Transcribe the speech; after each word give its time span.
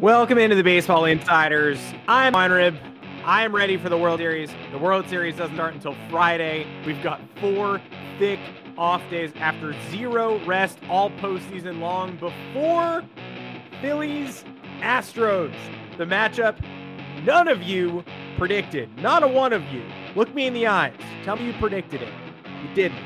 Welcome 0.00 0.38
into 0.38 0.56
the 0.56 0.64
Baseball 0.64 1.04
Insiders. 1.04 1.78
I'm 2.08 2.32
Weinrib. 2.32 2.76
I 3.24 3.44
am 3.44 3.54
ready 3.54 3.76
for 3.76 3.88
the 3.88 3.96
World 3.96 4.18
Series. 4.18 4.50
The 4.72 4.78
World 4.78 5.08
Series 5.08 5.36
doesn't 5.36 5.54
start 5.54 5.72
until 5.72 5.94
Friday. 6.10 6.66
We've 6.84 7.00
got 7.00 7.20
four 7.40 7.80
thick 8.18 8.40
off 8.76 9.00
days 9.08 9.30
after 9.36 9.72
zero 9.90 10.44
rest 10.46 10.80
all 10.90 11.10
postseason 11.10 11.78
long 11.78 12.16
before 12.16 13.04
Phillies 13.80 14.44
Astros. 14.80 15.54
The 15.96 16.04
matchup 16.04 16.60
none 17.22 17.46
of 17.46 17.62
you 17.62 18.04
predicted. 18.36 18.90
Not 18.98 19.22
a 19.22 19.28
one 19.28 19.52
of 19.52 19.62
you. 19.68 19.84
Look 20.16 20.34
me 20.34 20.48
in 20.48 20.54
the 20.54 20.66
eyes. 20.66 20.96
Tell 21.22 21.36
me 21.36 21.46
you 21.46 21.52
predicted 21.52 22.02
it. 22.02 22.12
You 22.62 22.74
didn't. 22.74 23.00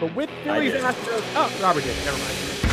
But 0.00 0.16
with 0.16 0.30
Phillies 0.44 0.72
Astros. 0.72 1.22
Oh, 1.36 1.58
Robert 1.62 1.84
did. 1.84 1.94
Never 2.06 2.16
mind. 2.16 2.71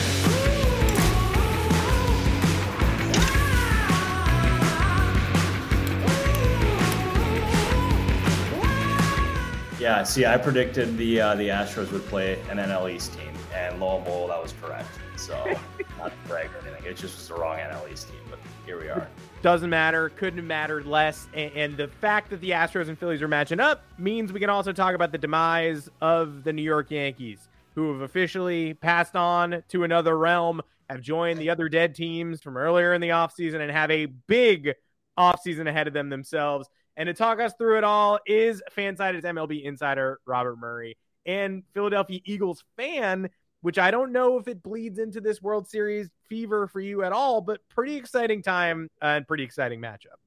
Yeah, 9.80 10.04
see, 10.04 10.26
I 10.26 10.38
predicted 10.38 10.98
the 10.98 11.22
uh, 11.22 11.36
the 11.36 11.48
Astros 11.48 11.90
would 11.94 12.06
play 12.08 12.34
an 12.50 12.58
NL 12.58 12.92
East 12.92 13.14
team, 13.14 13.32
and 13.56 13.80
lo 13.80 13.96
and 13.96 14.04
behold, 14.04 14.30
I 14.30 14.38
was 14.38 14.54
correct. 14.62 14.90
So, 15.16 15.34
not 15.98 16.12
to 16.12 16.28
brag 16.28 16.50
or 16.54 16.68
anything, 16.68 16.84
it 16.84 16.98
just 16.98 17.16
was 17.16 17.30
the 17.30 17.36
wrong 17.36 17.58
NL 17.58 17.90
East 17.90 18.10
team, 18.10 18.20
but 18.30 18.40
here 18.66 18.78
we 18.78 18.90
are. 18.90 19.08
Doesn't 19.42 19.70
matter. 19.70 20.10
Couldn't 20.10 20.40
have 20.40 20.46
mattered 20.46 20.86
less. 20.86 21.30
And, 21.34 21.54
and 21.54 21.78
the 21.78 21.88
fact 21.88 22.30
that 22.32 22.42
the 22.42 22.50
Astros 22.50 22.90
and 22.90 23.00
Phillies 23.00 23.22
are 23.22 23.30
matching 23.30 23.62
up 23.62 23.86
means 23.98 24.34
we 24.34 24.42
can 24.42 24.50
also 24.50 24.74
talk 24.74 24.96
about 24.96 25.14
the 25.14 25.18
demise 25.18 25.90
of 26.02 26.44
the 26.44 26.52
New 26.52 26.62
York 26.62 26.92
Yankees, 26.92 27.48
who 27.76 27.94
have 27.94 28.02
officially 28.02 28.74
passed 28.74 29.16
on 29.16 29.64
to 29.70 29.86
another 29.86 30.18
realm, 30.18 30.62
have 30.90 31.00
joined 31.00 31.40
the 31.40 31.50
other 31.50 31.70
dead 31.70 31.96
teams 31.96 32.42
from 32.42 32.58
earlier 32.58 32.94
in 32.94 33.00
the 33.00 33.10
offseason, 33.10 33.62
and 33.62 33.72
have 33.72 33.92
a 33.92 34.08
big 34.08 34.76
offseason 35.18 35.70
ahead 35.70 35.88
of 35.88 35.94
them 35.94 36.10
themselves. 36.10 36.68
And 37.00 37.08
to 37.08 37.14
talk 37.14 37.40
us 37.40 37.54
through 37.58 37.78
it 37.78 37.86
all 37.86 38.20
is 38.26 38.62
Fansided's 38.76 39.24
MLB 39.24 39.64
insider 39.64 40.20
Robert 40.26 40.58
Murray 40.58 40.98
and 41.26 41.64
Philadelphia 41.74 42.20
Eagles 42.26 42.66
fan, 42.76 43.30
which 43.62 43.80
I 43.80 43.90
don't 43.90 44.12
know 44.12 44.38
if 44.38 44.50
it 44.50 44.62
bleeds 44.62 45.00
into 45.00 45.22
this 45.22 45.42
World 45.42 45.66
Series 45.66 46.10
fever 46.28 46.68
for 46.68 46.82
you 46.82 47.04
at 47.06 47.14
all, 47.14 47.40
but 47.40 47.62
pretty 47.70 47.96
exciting 47.96 48.42
time 48.44 48.90
and 49.02 49.26
pretty 49.26 49.46
exciting 49.46 49.80
matchup. 49.80 50.20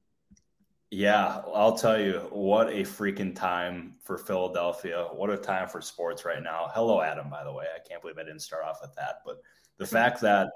Yeah, 0.89 1.43
I'll 1.53 1.77
tell 1.77 2.01
you 2.01 2.27
what 2.31 2.69
a 2.69 2.81
freaking 2.81 3.35
time 3.35 3.93
for 4.01 4.17
Philadelphia. 4.17 5.09
What 5.11 5.29
a 5.29 5.37
time 5.37 5.69
for 5.69 5.79
sports 5.79 6.25
right 6.25 6.41
now. 6.41 6.71
Hello, 6.73 7.01
Adam. 7.01 7.29
By 7.29 7.43
the 7.43 7.53
way, 7.53 7.65
I 7.65 7.87
can't 7.87 8.01
believe 8.01 8.17
I 8.17 8.23
didn't 8.23 8.39
start 8.39 8.65
off 8.65 8.79
with 8.81 8.95
that, 8.95 9.21
but 9.23 9.43
the 9.77 9.85
fact 9.85 10.21
that 10.21 10.49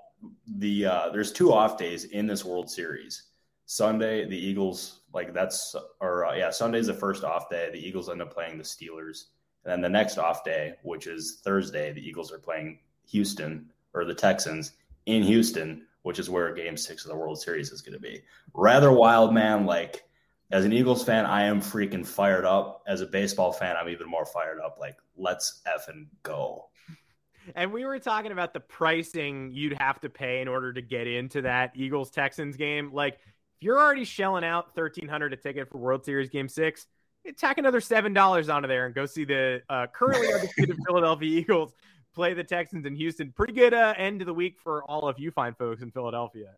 the 0.48 0.88
uh, 0.88 1.10
there's 1.10 1.32
two 1.32 1.54
off 1.54 1.78
days 1.78 2.06
in 2.06 2.26
this 2.26 2.44
World 2.44 2.72
Series. 2.72 3.28
Sunday, 3.68 4.26
the 4.26 4.38
Eagles 4.38 5.02
like 5.18 5.34
that's 5.34 5.76
or 6.00 6.28
uh, 6.28 6.36
yeah, 6.36 6.52
Sunday's 6.52 6.86
the 6.86 6.94
first 6.94 7.24
off 7.24 7.50
day. 7.50 7.70
The 7.72 7.86
Eagles 7.86 8.08
end 8.08 8.22
up 8.22 8.32
playing 8.32 8.60
the 8.60 8.64
Steelers, 8.64 9.26
and 9.66 9.74
then 9.74 9.82
the 9.82 9.90
next 9.90 10.20
off 10.20 10.44
day, 10.44 10.76
which 10.84 11.08
is 11.08 11.42
Thursday, 11.44 11.92
the 11.92 12.08
Eagles 12.08 12.32
are 12.32 12.38
playing 12.38 12.78
Houston 13.08 13.72
or 13.96 14.06
the 14.06 14.14
Texans 14.14 14.74
in 15.08 15.24
Houston, 15.24 15.88
which 16.04 16.20
is 16.20 16.30
where 16.30 16.54
Game 16.54 16.78
Six 16.78 17.04
of 17.04 17.10
the 17.10 17.18
World 17.18 17.42
Series 17.42 17.72
is 17.72 17.82
going 17.82 17.96
to 17.96 18.00
be. 18.00 18.22
Rather 18.54 18.92
wild, 18.92 19.34
man. 19.34 19.66
Like 19.66 20.04
as 20.52 20.66
an 20.66 20.72
Eagles 20.72 21.04
fan, 21.04 21.26
I 21.26 21.46
am 21.46 21.62
freaking 21.62 22.06
fired 22.06 22.46
up. 22.46 22.84
As 22.86 23.02
a 23.02 23.08
baseball 23.08 23.52
fan, 23.52 23.76
I'm 23.76 23.90
even 23.90 24.08
more 24.08 24.26
fired 24.28 24.60
up. 24.64 24.78
Like 24.80 24.98
let's 25.16 25.64
effing 25.68 26.10
go. 26.22 26.70
And 27.56 27.74
we 27.74 27.86
were 27.86 27.98
talking 27.98 28.32
about 28.32 28.54
the 28.54 28.60
pricing 28.60 29.52
you'd 29.52 29.82
have 29.82 30.00
to 30.02 30.10
pay 30.10 30.42
in 30.42 30.48
order 30.48 30.74
to 30.74 30.82
get 30.82 31.08
into 31.08 31.42
that 31.42 31.72
Eagles 31.74 32.12
Texans 32.12 32.56
game. 32.56 32.92
Like 32.94 33.18
if 33.58 33.64
you're 33.64 33.80
already 33.80 34.06
shelling 34.06 34.44
out 34.44 34.76
thirteen 34.76 35.08
hundred 35.08 35.34
a 35.34 35.38
ticket 35.38 35.70
for 35.70 35.80
World 35.80 36.06
Series 36.06 36.30
Game 36.30 36.48
Six, 36.48 36.86
tack 37.38 37.58
another 37.58 37.82
seven 37.82 38.14
dollars 38.14 38.50
onto 38.50 38.68
there 38.68 38.86
and 38.86 38.94
go 38.94 39.06
see 39.06 39.26
the 39.26 39.62
uh, 39.70 39.88
currently 39.94 40.32
undefeated 40.32 40.78
Philadelphia 40.88 41.40
Eagles 41.40 41.74
play 42.14 42.34
the 42.34 42.44
Texans 42.44 42.86
in 42.86 42.96
Houston. 42.96 43.32
Pretty 43.32 43.54
good 43.54 43.74
uh, 43.74 43.94
end 43.98 44.22
of 44.22 44.28
the 44.28 44.34
week 44.34 44.58
for 44.64 44.84
all 44.84 45.08
of 45.08 45.20
you 45.20 45.32
fine 45.32 45.56
folks 45.56 45.82
in 45.82 45.92
Philadelphia. 45.92 46.54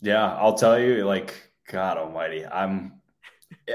Yeah, 0.00 0.34
I'll 0.36 0.54
tell 0.54 0.78
you, 0.80 1.04
like 1.04 1.34
God 1.68 1.98
Almighty, 1.98 2.46
I'm. 2.46 2.94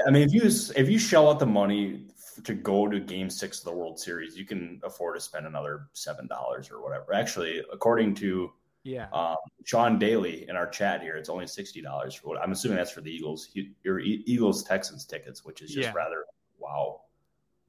I 0.06 0.10
mean, 0.10 0.28
if 0.28 0.32
you 0.32 0.42
if 0.76 0.88
you 0.88 0.98
shell 0.98 1.30
out 1.30 1.38
the 1.38 1.46
money 1.46 2.08
to 2.42 2.52
go 2.52 2.88
to 2.88 2.98
Game 2.98 3.30
Six 3.30 3.60
of 3.60 3.66
the 3.66 3.72
World 3.72 3.98
Series, 3.98 4.36
you 4.36 4.44
can 4.44 4.80
afford 4.82 5.14
to 5.14 5.20
spend 5.20 5.46
another 5.46 5.86
seven 5.92 6.26
dollars 6.26 6.70
or 6.70 6.82
whatever. 6.82 7.14
Actually, 7.14 7.62
according 7.72 8.14
to 8.16 8.50
yeah. 8.88 9.08
Um, 9.12 9.36
Sean 9.64 9.98
Daly 9.98 10.48
in 10.48 10.56
our 10.56 10.66
chat 10.66 11.02
here, 11.02 11.16
it's 11.16 11.28
only 11.28 11.46
sixty 11.46 11.82
dollars 11.82 12.14
for 12.14 12.28
what 12.28 12.40
I'm 12.40 12.52
assuming 12.52 12.76
that's 12.78 12.90
for 12.90 13.00
the 13.00 13.10
Eagles, 13.10 13.50
your 13.82 14.00
Eagles 14.00 14.62
Texans 14.62 15.04
tickets, 15.04 15.44
which 15.44 15.62
is 15.62 15.70
just 15.70 15.88
yeah. 15.88 15.92
rather 15.94 16.24
wow. 16.58 17.02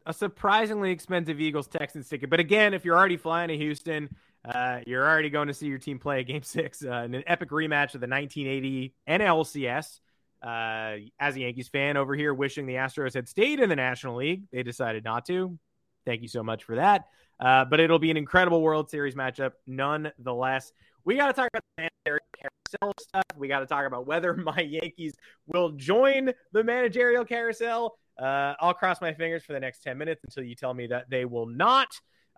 A 0.05 0.13
surprisingly 0.13 0.91
expensive 0.91 1.39
Eagles 1.39 1.67
Texans 1.67 2.07
ticket, 2.07 2.29
but 2.29 2.39
again, 2.39 2.73
if 2.73 2.85
you're 2.85 2.97
already 2.97 3.17
flying 3.17 3.49
to 3.49 3.57
Houston, 3.57 4.09
uh, 4.45 4.79
you're 4.87 5.05
already 5.05 5.29
going 5.29 5.49
to 5.49 5.53
see 5.53 5.67
your 5.67 5.77
team 5.77 5.99
play 5.99 6.21
a 6.21 6.23
Game 6.23 6.43
Six 6.43 6.83
uh, 6.83 7.03
in 7.03 7.13
an 7.13 7.23
epic 7.27 7.49
rematch 7.49 7.95
of 7.95 8.01
the 8.01 8.07
1980 8.07 8.93
NLCS. 9.07 9.99
Uh, 10.41 10.95
as 11.19 11.35
a 11.35 11.41
Yankees 11.41 11.67
fan 11.67 11.97
over 11.97 12.15
here, 12.15 12.33
wishing 12.33 12.65
the 12.65 12.75
Astros 12.75 13.13
had 13.13 13.27
stayed 13.27 13.59
in 13.59 13.67
the 13.67 13.75
National 13.75 14.15
League, 14.15 14.43
they 14.53 14.63
decided 14.63 15.03
not 15.03 15.25
to. 15.25 15.59
Thank 16.05 16.21
you 16.21 16.29
so 16.29 16.43
much 16.43 16.63
for 16.63 16.77
that. 16.77 17.07
Uh, 17.39 17.65
but 17.65 17.81
it'll 17.81 17.99
be 17.99 18.11
an 18.11 18.17
incredible 18.17 18.61
World 18.61 18.89
Series 18.89 19.15
matchup, 19.15 19.51
nonetheless 19.67 20.71
we 21.09 21.15
got 21.15 21.25
to 21.25 21.33
talk 21.33 21.49
about 21.51 21.63
the 21.75 21.89
managerial 22.05 22.25
carousel 22.39 22.93
stuff. 22.99 23.23
We 23.35 23.47
got 23.47 23.61
to 23.61 23.65
talk 23.65 23.87
about 23.87 24.05
whether 24.05 24.31
my 24.35 24.59
Yankees 24.59 25.15
will 25.47 25.71
join 25.71 26.31
the 26.51 26.63
managerial 26.63 27.25
carousel. 27.25 27.97
Uh, 28.15 28.53
I'll 28.59 28.75
cross 28.75 29.01
my 29.01 29.11
fingers 29.11 29.43
for 29.43 29.53
the 29.53 29.59
next 29.59 29.81
10 29.81 29.97
minutes 29.97 30.23
until 30.23 30.43
you 30.43 30.53
tell 30.53 30.75
me 30.75 30.85
that 30.85 31.09
they 31.09 31.25
will 31.25 31.47
not. 31.47 31.87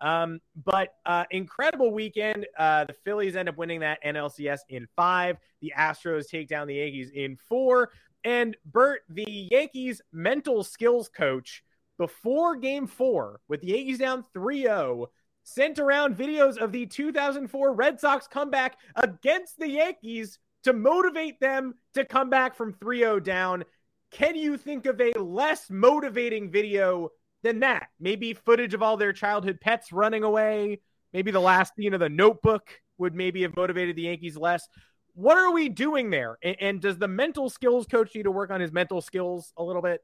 Um, 0.00 0.40
but 0.64 0.88
uh, 1.04 1.24
incredible 1.30 1.92
weekend. 1.92 2.46
Uh, 2.58 2.86
the 2.86 2.94
Phillies 3.04 3.36
end 3.36 3.50
up 3.50 3.58
winning 3.58 3.80
that 3.80 4.02
NLCS 4.02 4.60
in 4.70 4.88
five. 4.96 5.36
The 5.60 5.74
Astros 5.76 6.28
take 6.30 6.48
down 6.48 6.66
the 6.66 6.76
Yankees 6.76 7.10
in 7.14 7.36
four. 7.36 7.90
And 8.24 8.56
Bert, 8.64 9.02
the 9.10 9.48
Yankees 9.50 10.00
mental 10.14 10.64
skills 10.64 11.10
coach, 11.10 11.62
before 11.98 12.56
game 12.56 12.86
four, 12.86 13.40
with 13.48 13.60
the 13.60 13.66
Yankees 13.66 13.98
down 13.98 14.24
3 14.32 14.62
0, 14.62 15.10
sent 15.44 15.78
around 15.78 16.16
videos 16.16 16.56
of 16.56 16.72
the 16.72 16.86
2004 16.86 17.72
Red 17.72 18.00
Sox 18.00 18.26
comeback 18.26 18.76
against 18.96 19.58
the 19.58 19.68
Yankees 19.68 20.38
to 20.64 20.72
motivate 20.72 21.40
them 21.40 21.74
to 21.94 22.04
come 22.04 22.30
back 22.30 22.54
from 22.54 22.72
3 22.72 22.98
0 22.98 23.20
down. 23.20 23.64
Can 24.10 24.36
you 24.36 24.56
think 24.56 24.86
of 24.86 25.00
a 25.00 25.12
less 25.18 25.70
motivating 25.70 26.50
video 26.50 27.10
than 27.42 27.60
that? 27.60 27.88
Maybe 27.98 28.34
footage 28.34 28.74
of 28.74 28.82
all 28.82 28.96
their 28.96 29.12
childhood 29.12 29.58
pets 29.60 29.92
running 29.92 30.22
away. 30.22 30.80
Maybe 31.12 31.30
the 31.30 31.40
last 31.40 31.74
scene 31.76 31.94
of 31.94 32.00
the 32.00 32.08
notebook 32.08 32.68
would 32.98 33.14
maybe 33.14 33.42
have 33.42 33.56
motivated 33.56 33.96
the 33.96 34.02
Yankees 34.02 34.36
less. 34.36 34.68
What 35.14 35.36
are 35.36 35.52
we 35.52 35.68
doing 35.68 36.10
there? 36.10 36.38
And, 36.42 36.56
and 36.60 36.80
does 36.80 36.98
the 36.98 37.08
mental 37.08 37.50
skills 37.50 37.86
coach 37.86 38.14
need 38.14 38.22
to 38.24 38.30
work 38.30 38.50
on 38.50 38.60
his 38.60 38.72
mental 38.72 39.00
skills 39.00 39.52
a 39.56 39.62
little 39.62 39.82
bit? 39.82 40.02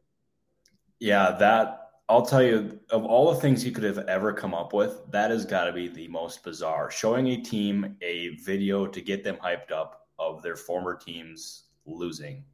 Yeah, 0.99 1.33
that 1.39 1.88
I'll 2.11 2.25
tell 2.25 2.43
you, 2.43 2.81
of 2.91 3.05
all 3.05 3.33
the 3.33 3.41
things 3.41 3.63
he 3.63 3.71
could 3.71 3.85
have 3.85 3.99
ever 3.99 4.33
come 4.33 4.55
up 4.55 4.73
with, 4.73 5.03
that 5.11 5.31
has 5.31 5.45
got 5.45 5.65
to 5.65 5.73
be 5.73 5.89
the 5.89 6.09
most 6.09 6.43
bizarre. 6.43 6.91
Showing 6.91 7.29
a 7.29 7.41
team 7.41 7.97
a 8.01 8.29
video 8.37 8.87
to 8.87 9.01
get 9.03 9.23
them 9.23 9.37
hyped 9.37 9.71
up 9.71 10.09
of 10.19 10.43
their 10.43 10.57
former 10.57 10.97
teams 10.97 11.65
losing 11.85 12.45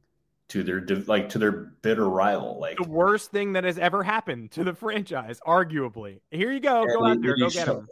to 0.47 0.63
their 0.63 0.85
like 1.07 1.29
to 1.29 1.39
their 1.39 1.51
bitter 1.51 2.09
rival. 2.09 2.59
Like 2.59 2.77
the 2.77 2.87
worst 2.87 3.31
thing 3.31 3.53
that 3.53 3.63
has 3.63 3.77
ever 3.77 4.03
happened 4.03 4.51
to 4.51 4.63
the 4.63 4.73
franchise, 4.73 5.39
arguably. 5.47 6.19
Here 6.31 6.51
you 6.51 6.59
go, 6.59 6.85
go 6.85 7.05
out 7.05 7.21
there, 7.21 7.37
go 7.37 7.49
get 7.49 7.65
them. 7.65 7.87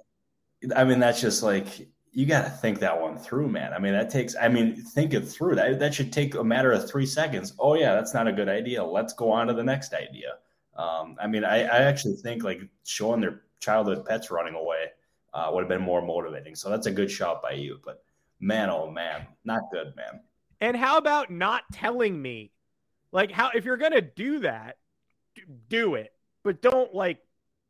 I 0.75 0.83
mean, 0.83 1.00
that's 1.00 1.21
just 1.21 1.44
like 1.44 1.88
you 2.12 2.25
got 2.25 2.44
to 2.44 2.50
think 2.50 2.80
that 2.80 3.00
one 3.00 3.18
through, 3.18 3.50
man. 3.50 3.74
I 3.74 3.80
mean, 3.80 3.94
that 3.94 4.10
takes. 4.10 4.36
I 4.36 4.48
mean, 4.48 4.75
think 4.75 5.13
it 5.13 5.21
through. 5.21 5.56
That 5.56 5.80
that 5.80 5.94
should 5.94 6.13
take 6.13 6.36
a 6.36 6.44
matter 6.44 6.71
of 6.71 6.88
three 6.89 7.06
seconds. 7.06 7.54
Oh 7.57 7.75
yeah, 7.75 7.95
that's 7.95 8.13
not 8.13 8.27
a 8.27 8.33
good 8.33 8.50
idea. 8.50 8.83
Let's 8.83 9.13
go 9.13 9.31
on 9.31 9.48
to 9.48 9.54
the 9.54 9.63
next 9.63 9.94
idea. 9.94 10.36
Um, 10.75 11.18
I 11.22 11.28
mean, 11.28 11.44
I, 11.44 11.64
I 11.64 11.78
actually 11.84 12.16
think 12.16 12.44
like 12.44 12.62
showing 12.84 13.22
their 13.22 13.42
childhood 13.60 14.06
pets 14.06 14.31
running 14.31 14.56
away 14.56 14.88
uh, 15.34 15.50
would 15.52 15.62
have 15.62 15.70
been 15.70 15.81
more 15.81 16.02
motivating. 16.02 16.56
So 16.56 16.70
that's 16.70 16.88
a 16.88 16.92
good 16.92 17.10
shot 17.10 17.42
by 17.42 17.52
you. 17.52 17.80
But 17.84 18.04
man, 18.40 18.70
oh 18.70 18.90
man, 18.90 19.28
not 19.46 19.64
good, 19.72 19.96
man. 19.96 20.22
And 20.62 20.78
how 20.78 20.98
about 20.98 21.30
not 21.30 21.64
telling 21.72 22.22
me? 22.22 22.52
Like, 23.12 23.31
how 23.31 23.52
if 23.54 23.66
you're 23.66 23.78
gonna 23.78 24.02
do 24.02 24.40
that, 24.40 24.78
do 25.70 25.96
it, 25.96 26.14
but 26.44 26.62
don't 26.62 26.94
like 26.94 27.20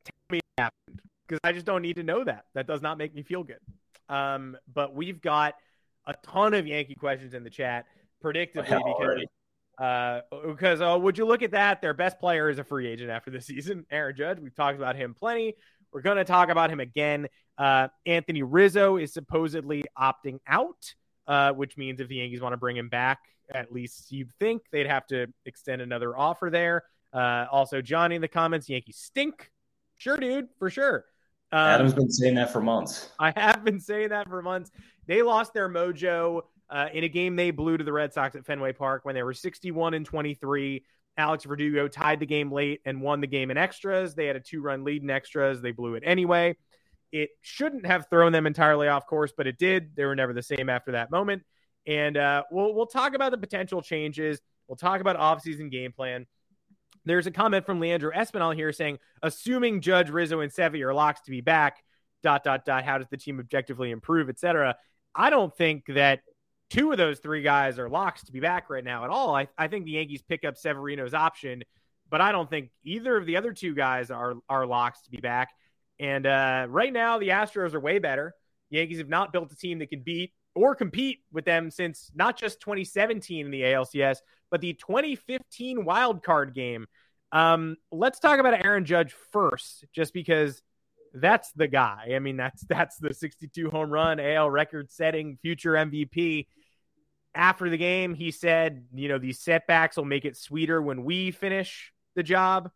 tell 0.05 0.13
me 0.29 0.37
it 0.37 0.61
happened 0.61 1.01
because 1.27 1.39
I 1.43 1.51
just 1.51 1.65
don't 1.65 1.81
need 1.81 1.97
to 1.97 2.03
know 2.03 2.23
that. 2.23 2.45
That 2.53 2.67
does 2.67 2.81
not 2.81 2.97
make 2.97 3.13
me 3.13 3.23
feel 3.23 3.43
good. 3.43 3.59
Um, 4.09 4.57
but 4.73 4.93
we've 4.95 5.21
got 5.21 5.55
a 6.05 6.13
ton 6.23 6.53
of 6.53 6.67
Yankee 6.67 6.95
questions 6.95 7.33
in 7.33 7.43
the 7.43 7.49
chat, 7.49 7.85
predictably 8.23 8.63
because 8.65 9.25
uh, 9.77 10.21
because 10.47 10.81
uh, 10.81 10.97
would 10.99 11.17
you 11.17 11.25
look 11.25 11.41
at 11.41 11.51
that? 11.51 11.81
Their 11.81 11.93
best 11.93 12.19
player 12.19 12.49
is 12.49 12.59
a 12.59 12.63
free 12.63 12.87
agent 12.87 13.09
after 13.09 13.31
the 13.31 13.41
season, 13.41 13.85
Aaron 13.91 14.15
Judge. 14.15 14.39
We've 14.39 14.55
talked 14.55 14.77
about 14.77 14.95
him 14.95 15.13
plenty. 15.13 15.55
We're 15.91 16.01
going 16.01 16.17
to 16.17 16.25
talk 16.25 16.49
about 16.49 16.71
him 16.71 16.79
again. 16.79 17.27
Uh, 17.57 17.87
Anthony 18.05 18.41
Rizzo 18.41 18.97
is 18.97 19.13
supposedly 19.13 19.83
opting 19.97 20.39
out, 20.47 20.93
uh, 21.27 21.51
which 21.51 21.77
means 21.77 21.99
if 21.99 22.07
the 22.07 22.15
Yankees 22.15 22.41
want 22.41 22.53
to 22.53 22.57
bring 22.57 22.75
him 22.75 22.89
back, 22.89 23.19
at 23.53 23.71
least 23.71 24.11
you'd 24.11 24.31
think 24.39 24.63
they'd 24.71 24.87
have 24.87 25.05
to 25.07 25.27
extend 25.45 25.81
another 25.81 26.17
offer 26.17 26.49
there. 26.49 26.83
Uh, 27.13 27.45
also, 27.51 27.81
Johnny 27.81 28.15
in 28.15 28.21
the 28.21 28.27
comments, 28.27 28.67
Yankees 28.69 28.97
stink. 28.97 29.51
Sure, 29.97 30.17
dude, 30.17 30.47
for 30.57 30.69
sure. 30.69 31.05
Um, 31.51 31.59
Adam's 31.59 31.93
been 31.93 32.09
saying 32.09 32.33
that 32.35 32.51
for 32.51 32.61
months. 32.61 33.11
I 33.19 33.31
have 33.35 33.63
been 33.63 33.79
saying 33.79 34.09
that 34.09 34.27
for 34.27 34.41
months. 34.41 34.71
They 35.05 35.21
lost 35.21 35.53
their 35.53 35.69
mojo 35.69 36.41
uh, 36.69 36.87
in 36.93 37.03
a 37.03 37.09
game 37.09 37.35
they 37.35 37.51
blew 37.51 37.77
to 37.77 37.83
the 37.83 37.93
Red 37.93 38.13
Sox 38.13 38.35
at 38.35 38.45
Fenway 38.45 38.73
Park 38.73 39.05
when 39.05 39.15
they 39.15 39.23
were 39.23 39.33
61 39.33 39.93
and 39.93 40.05
23. 40.05 40.83
Alex 41.17 41.43
Verdugo 41.43 41.87
tied 41.87 42.19
the 42.19 42.25
game 42.25 42.51
late 42.51 42.81
and 42.85 43.01
won 43.01 43.21
the 43.21 43.27
game 43.27 43.51
in 43.51 43.57
extras. 43.57 44.15
They 44.15 44.25
had 44.25 44.35
a 44.35 44.39
two 44.39 44.61
run 44.61 44.83
lead 44.83 45.03
in 45.03 45.09
extras. 45.09 45.61
They 45.61 45.71
blew 45.71 45.95
it 45.95 46.03
anyway. 46.05 46.55
It 47.11 47.29
shouldn't 47.41 47.85
have 47.85 48.07
thrown 48.09 48.31
them 48.31 48.47
entirely 48.47 48.87
off 48.87 49.05
course, 49.05 49.31
but 49.35 49.45
it 49.45 49.59
did. 49.59 49.95
They 49.95 50.05
were 50.05 50.15
never 50.15 50.33
the 50.33 50.41
same 50.41 50.69
after 50.69 50.93
that 50.93 51.11
moment. 51.11 51.43
And 51.85 52.17
uh, 52.17 52.43
we'll 52.49 52.73
we'll 52.73 52.87
talk 52.87 53.13
about 53.13 53.31
the 53.31 53.37
potential 53.37 53.81
changes. 53.81 54.39
We'll 54.67 54.77
talk 54.77 55.01
about 55.01 55.17
offseason 55.17 55.69
game 55.69 55.91
plan. 55.91 56.25
There's 57.05 57.27
a 57.27 57.31
comment 57.31 57.65
from 57.65 57.79
Leandro 57.79 58.11
Espinal 58.11 58.55
here 58.55 58.71
saying, 58.71 58.97
assuming 59.21 59.81
Judge 59.81 60.09
Rizzo 60.09 60.39
and 60.39 60.51
Sevy 60.51 60.81
are 60.81 60.93
locks 60.93 61.21
to 61.25 61.31
be 61.31 61.41
back, 61.41 61.83
dot 62.23 62.43
dot 62.43 62.65
dot. 62.65 62.83
How 62.83 62.97
does 62.97 63.09
the 63.09 63.17
team 63.17 63.39
objectively 63.39 63.91
improve, 63.91 64.29
etc. 64.29 64.77
I 65.13 65.29
don't 65.29 65.55
think 65.55 65.83
that 65.89 66.21
two 66.73 66.91
of 66.91 66.97
those 66.97 67.19
three 67.19 67.43
guys 67.43 67.77
are 67.77 67.87
locks 67.87 68.23
to 68.23 68.31
be 68.31 68.39
back 68.39 68.69
right 68.69 68.83
now 68.83 69.03
at 69.03 69.11
all. 69.11 69.35
I, 69.35 69.47
I 69.57 69.67
think 69.67 69.85
the 69.85 69.91
Yankees 69.91 70.23
pick 70.23 70.43
up 70.43 70.57
Severino's 70.57 71.13
option, 71.13 71.63
but 72.09 72.19
I 72.19 72.31
don't 72.31 72.49
think 72.49 72.71
either 72.83 73.15
of 73.15 73.27
the 73.27 73.37
other 73.37 73.53
two 73.53 73.75
guys 73.75 74.09
are 74.09 74.35
are 74.49 74.65
locks 74.65 75.03
to 75.03 75.11
be 75.11 75.17
back. 75.17 75.49
And 75.99 76.25
uh, 76.25 76.65
right 76.67 76.91
now, 76.91 77.19
the 77.19 77.29
Astros 77.29 77.75
are 77.75 77.79
way 77.79 77.99
better. 77.99 78.33
Yankees 78.71 78.97
have 78.97 79.07
not 79.07 79.31
built 79.31 79.51
a 79.51 79.55
team 79.55 79.79
that 79.79 79.89
can 79.91 80.01
beat 80.01 80.33
or 80.55 80.73
compete 80.73 81.19
with 81.31 81.45
them 81.45 81.69
since 81.69 82.11
not 82.15 82.37
just 82.37 82.59
2017 82.61 83.45
in 83.45 83.51
the 83.51 83.61
ALCS, 83.61 84.17
but 84.49 84.59
the 84.59 84.73
2015 84.73 85.85
wild 85.85 86.23
card 86.23 86.55
game. 86.55 86.87
Um, 87.31 87.77
let's 87.91 88.19
talk 88.19 88.39
about 88.39 88.65
Aaron 88.65 88.85
Judge 88.85 89.15
first, 89.31 89.85
just 89.93 90.13
because 90.13 90.61
that's 91.13 91.51
the 91.51 91.67
guy. 91.67 92.13
I 92.15 92.19
mean, 92.19 92.37
that's 92.37 92.63
that's 92.67 92.97
the 92.97 93.13
62 93.13 93.69
home 93.69 93.91
run 93.91 94.19
AL 94.19 94.49
record 94.49 94.91
setting 94.91 95.37
future 95.43 95.73
MVP. 95.73 96.47
After 97.35 97.69
the 97.69 97.77
game, 97.77 98.13
he 98.13 98.31
said, 98.31 98.85
you 98.93 99.07
know, 99.07 99.17
these 99.17 99.39
setbacks 99.39 99.97
will 99.97 100.05
make 100.05 100.25
it 100.25 100.37
sweeter 100.37 100.81
when 100.81 101.03
we 101.03 101.31
finish 101.31 101.91
the 102.15 102.23
job. 102.23 102.69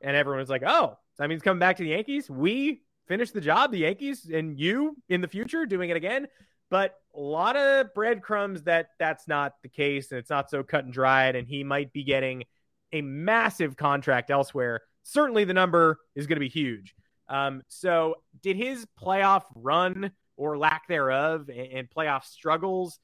And 0.00 0.16
everyone 0.16 0.40
was 0.40 0.48
like, 0.48 0.62
oh, 0.64 0.96
that 1.18 1.28
means 1.28 1.42
coming 1.42 1.58
back 1.58 1.76
to 1.76 1.82
the 1.82 1.90
Yankees. 1.90 2.30
We 2.30 2.82
finish 3.06 3.30
the 3.30 3.42
job, 3.42 3.72
the 3.72 3.78
Yankees, 3.78 4.30
and 4.32 4.58
you 4.58 4.96
in 5.08 5.20
the 5.20 5.28
future 5.28 5.66
doing 5.66 5.90
it 5.90 5.96
again. 5.96 6.28
But 6.70 6.94
a 7.14 7.20
lot 7.20 7.56
of 7.56 7.92
breadcrumbs 7.92 8.62
that 8.62 8.90
that's 8.98 9.28
not 9.28 9.54
the 9.62 9.68
case 9.68 10.12
and 10.12 10.18
it's 10.18 10.30
not 10.30 10.48
so 10.48 10.62
cut 10.62 10.84
and 10.84 10.92
dried. 10.92 11.36
And 11.36 11.46
he 11.46 11.64
might 11.64 11.92
be 11.92 12.04
getting 12.04 12.44
a 12.92 13.02
massive 13.02 13.76
contract 13.76 14.30
elsewhere. 14.30 14.80
Certainly 15.02 15.44
the 15.44 15.54
number 15.54 15.98
is 16.14 16.26
going 16.26 16.36
to 16.36 16.40
be 16.40 16.48
huge. 16.48 16.94
Um, 17.28 17.62
so, 17.68 18.16
did 18.42 18.56
his 18.56 18.86
playoff 19.00 19.44
run 19.54 20.10
or 20.36 20.58
lack 20.58 20.88
thereof 20.88 21.48
and, 21.48 21.72
and 21.72 21.90
playoff 21.90 22.24
struggles 22.24 22.98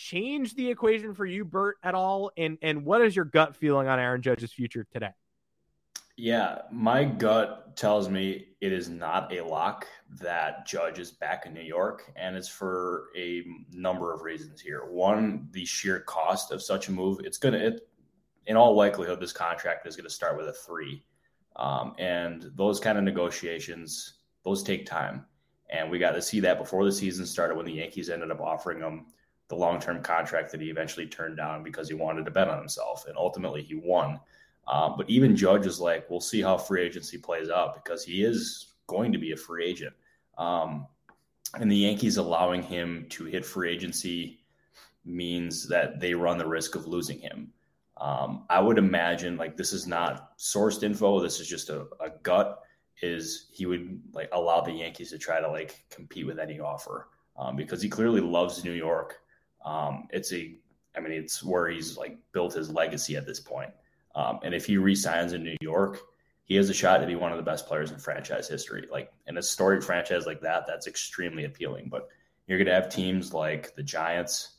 change 0.00 0.54
the 0.54 0.70
equation 0.70 1.14
for 1.14 1.26
you, 1.26 1.44
Bert, 1.44 1.76
at 1.82 1.94
all? 1.94 2.30
And 2.36 2.58
and 2.62 2.84
what 2.84 3.02
is 3.02 3.14
your 3.14 3.24
gut 3.24 3.56
feeling 3.56 3.88
on 3.88 3.98
Aaron 3.98 4.22
Judge's 4.22 4.52
future 4.52 4.86
today? 4.92 5.10
Yeah, 6.16 6.62
my 6.70 7.04
gut 7.04 7.76
tells 7.76 8.08
me 8.10 8.48
it 8.60 8.72
is 8.72 8.90
not 8.90 9.32
a 9.32 9.42
lock 9.42 9.86
that 10.20 10.66
Judge 10.66 10.98
is 10.98 11.10
back 11.10 11.46
in 11.46 11.54
New 11.54 11.62
York, 11.62 12.12
and 12.16 12.36
it's 12.36 12.48
for 12.48 13.08
a 13.16 13.44
number 13.72 14.12
of 14.12 14.22
reasons 14.22 14.60
here. 14.60 14.84
One, 14.90 15.48
the 15.52 15.64
sheer 15.64 16.00
cost 16.00 16.52
of 16.52 16.62
such 16.62 16.88
a 16.88 16.92
move. 16.92 17.20
It's 17.24 17.38
gonna, 17.38 17.58
it, 17.58 17.88
in 18.46 18.56
all 18.56 18.74
likelihood, 18.74 19.20
this 19.20 19.32
contract 19.32 19.86
is 19.86 19.96
to 19.96 20.10
start 20.10 20.36
with 20.36 20.48
a 20.48 20.52
three, 20.52 21.04
um, 21.56 21.94
and 21.98 22.50
those 22.54 22.80
kind 22.80 22.98
of 22.98 23.04
negotiations, 23.04 24.14
those 24.44 24.62
take 24.62 24.84
time, 24.84 25.24
and 25.70 25.90
we 25.90 25.98
got 25.98 26.12
to 26.12 26.22
see 26.22 26.40
that 26.40 26.58
before 26.58 26.84
the 26.84 26.92
season 26.92 27.24
started 27.24 27.56
when 27.56 27.66
the 27.66 27.72
Yankees 27.72 28.10
ended 28.10 28.30
up 28.30 28.40
offering 28.40 28.80
him 28.80 29.06
the 29.50 29.56
long-term 29.56 30.02
contract 30.02 30.50
that 30.52 30.60
he 30.60 30.70
eventually 30.70 31.06
turned 31.06 31.36
down 31.36 31.62
because 31.62 31.88
he 31.88 31.94
wanted 31.94 32.24
to 32.24 32.30
bet 32.30 32.48
on 32.48 32.58
himself, 32.58 33.04
and 33.06 33.16
ultimately 33.16 33.62
he 33.62 33.74
won. 33.74 34.18
Um, 34.68 34.94
but 34.96 35.10
even 35.10 35.36
Judge 35.36 35.66
is 35.66 35.80
like, 35.80 36.08
we'll 36.08 36.20
see 36.20 36.40
how 36.40 36.56
free 36.56 36.82
agency 36.82 37.18
plays 37.18 37.50
out 37.50 37.74
because 37.74 38.04
he 38.04 38.24
is 38.24 38.74
going 38.86 39.12
to 39.12 39.18
be 39.18 39.32
a 39.32 39.36
free 39.36 39.66
agent. 39.66 39.92
Um, 40.38 40.86
and 41.58 41.70
the 41.70 41.76
Yankees 41.76 42.16
allowing 42.16 42.62
him 42.62 43.06
to 43.10 43.24
hit 43.24 43.44
free 43.44 43.70
agency 43.72 44.40
means 45.04 45.66
that 45.68 45.98
they 45.98 46.14
run 46.14 46.38
the 46.38 46.46
risk 46.46 46.76
of 46.76 46.86
losing 46.86 47.18
him. 47.18 47.52
Um, 48.00 48.44
I 48.48 48.60
would 48.60 48.78
imagine 48.78 49.36
like 49.36 49.56
this 49.56 49.72
is 49.72 49.86
not 49.86 50.38
sourced 50.38 50.82
info. 50.82 51.20
This 51.20 51.40
is 51.40 51.48
just 51.48 51.68
a, 51.68 51.86
a, 52.00 52.10
gut. 52.22 52.60
Is 53.02 53.48
he 53.52 53.66
would 53.66 54.00
like 54.12 54.28
allow 54.32 54.60
the 54.60 54.72
Yankees 54.72 55.10
to 55.10 55.18
try 55.18 55.40
to 55.40 55.50
like 55.50 55.84
compete 55.90 56.26
with 56.26 56.38
any 56.38 56.60
offer 56.60 57.08
um, 57.36 57.56
because 57.56 57.82
he 57.82 57.88
clearly 57.88 58.20
loves 58.20 58.64
New 58.64 58.72
York. 58.72 59.20
Um, 59.64 60.08
it's 60.10 60.32
a, 60.32 60.54
I 60.96 61.00
mean, 61.00 61.12
it's 61.12 61.42
where 61.42 61.68
he's 61.68 61.96
like 61.96 62.18
built 62.32 62.54
his 62.54 62.70
legacy 62.70 63.16
at 63.16 63.26
this 63.26 63.40
point. 63.40 63.70
Um, 64.14 64.40
and 64.42 64.54
if 64.54 64.66
he 64.66 64.76
resigns 64.76 65.32
in 65.32 65.44
New 65.44 65.56
York, 65.60 66.00
he 66.44 66.56
has 66.56 66.68
a 66.68 66.74
shot 66.74 66.98
to 66.98 67.06
be 67.06 67.14
one 67.14 67.30
of 67.30 67.36
the 67.36 67.44
best 67.44 67.66
players 67.66 67.92
in 67.92 67.98
franchise 67.98 68.48
history. 68.48 68.88
Like 68.90 69.12
in 69.26 69.38
a 69.38 69.42
storied 69.42 69.84
franchise 69.84 70.26
like 70.26 70.40
that, 70.40 70.66
that's 70.66 70.88
extremely 70.88 71.44
appealing. 71.44 71.88
But 71.88 72.08
you're 72.46 72.58
going 72.58 72.66
to 72.66 72.74
have 72.74 72.88
teams 72.88 73.32
like 73.32 73.74
the 73.76 73.82
Giants, 73.84 74.56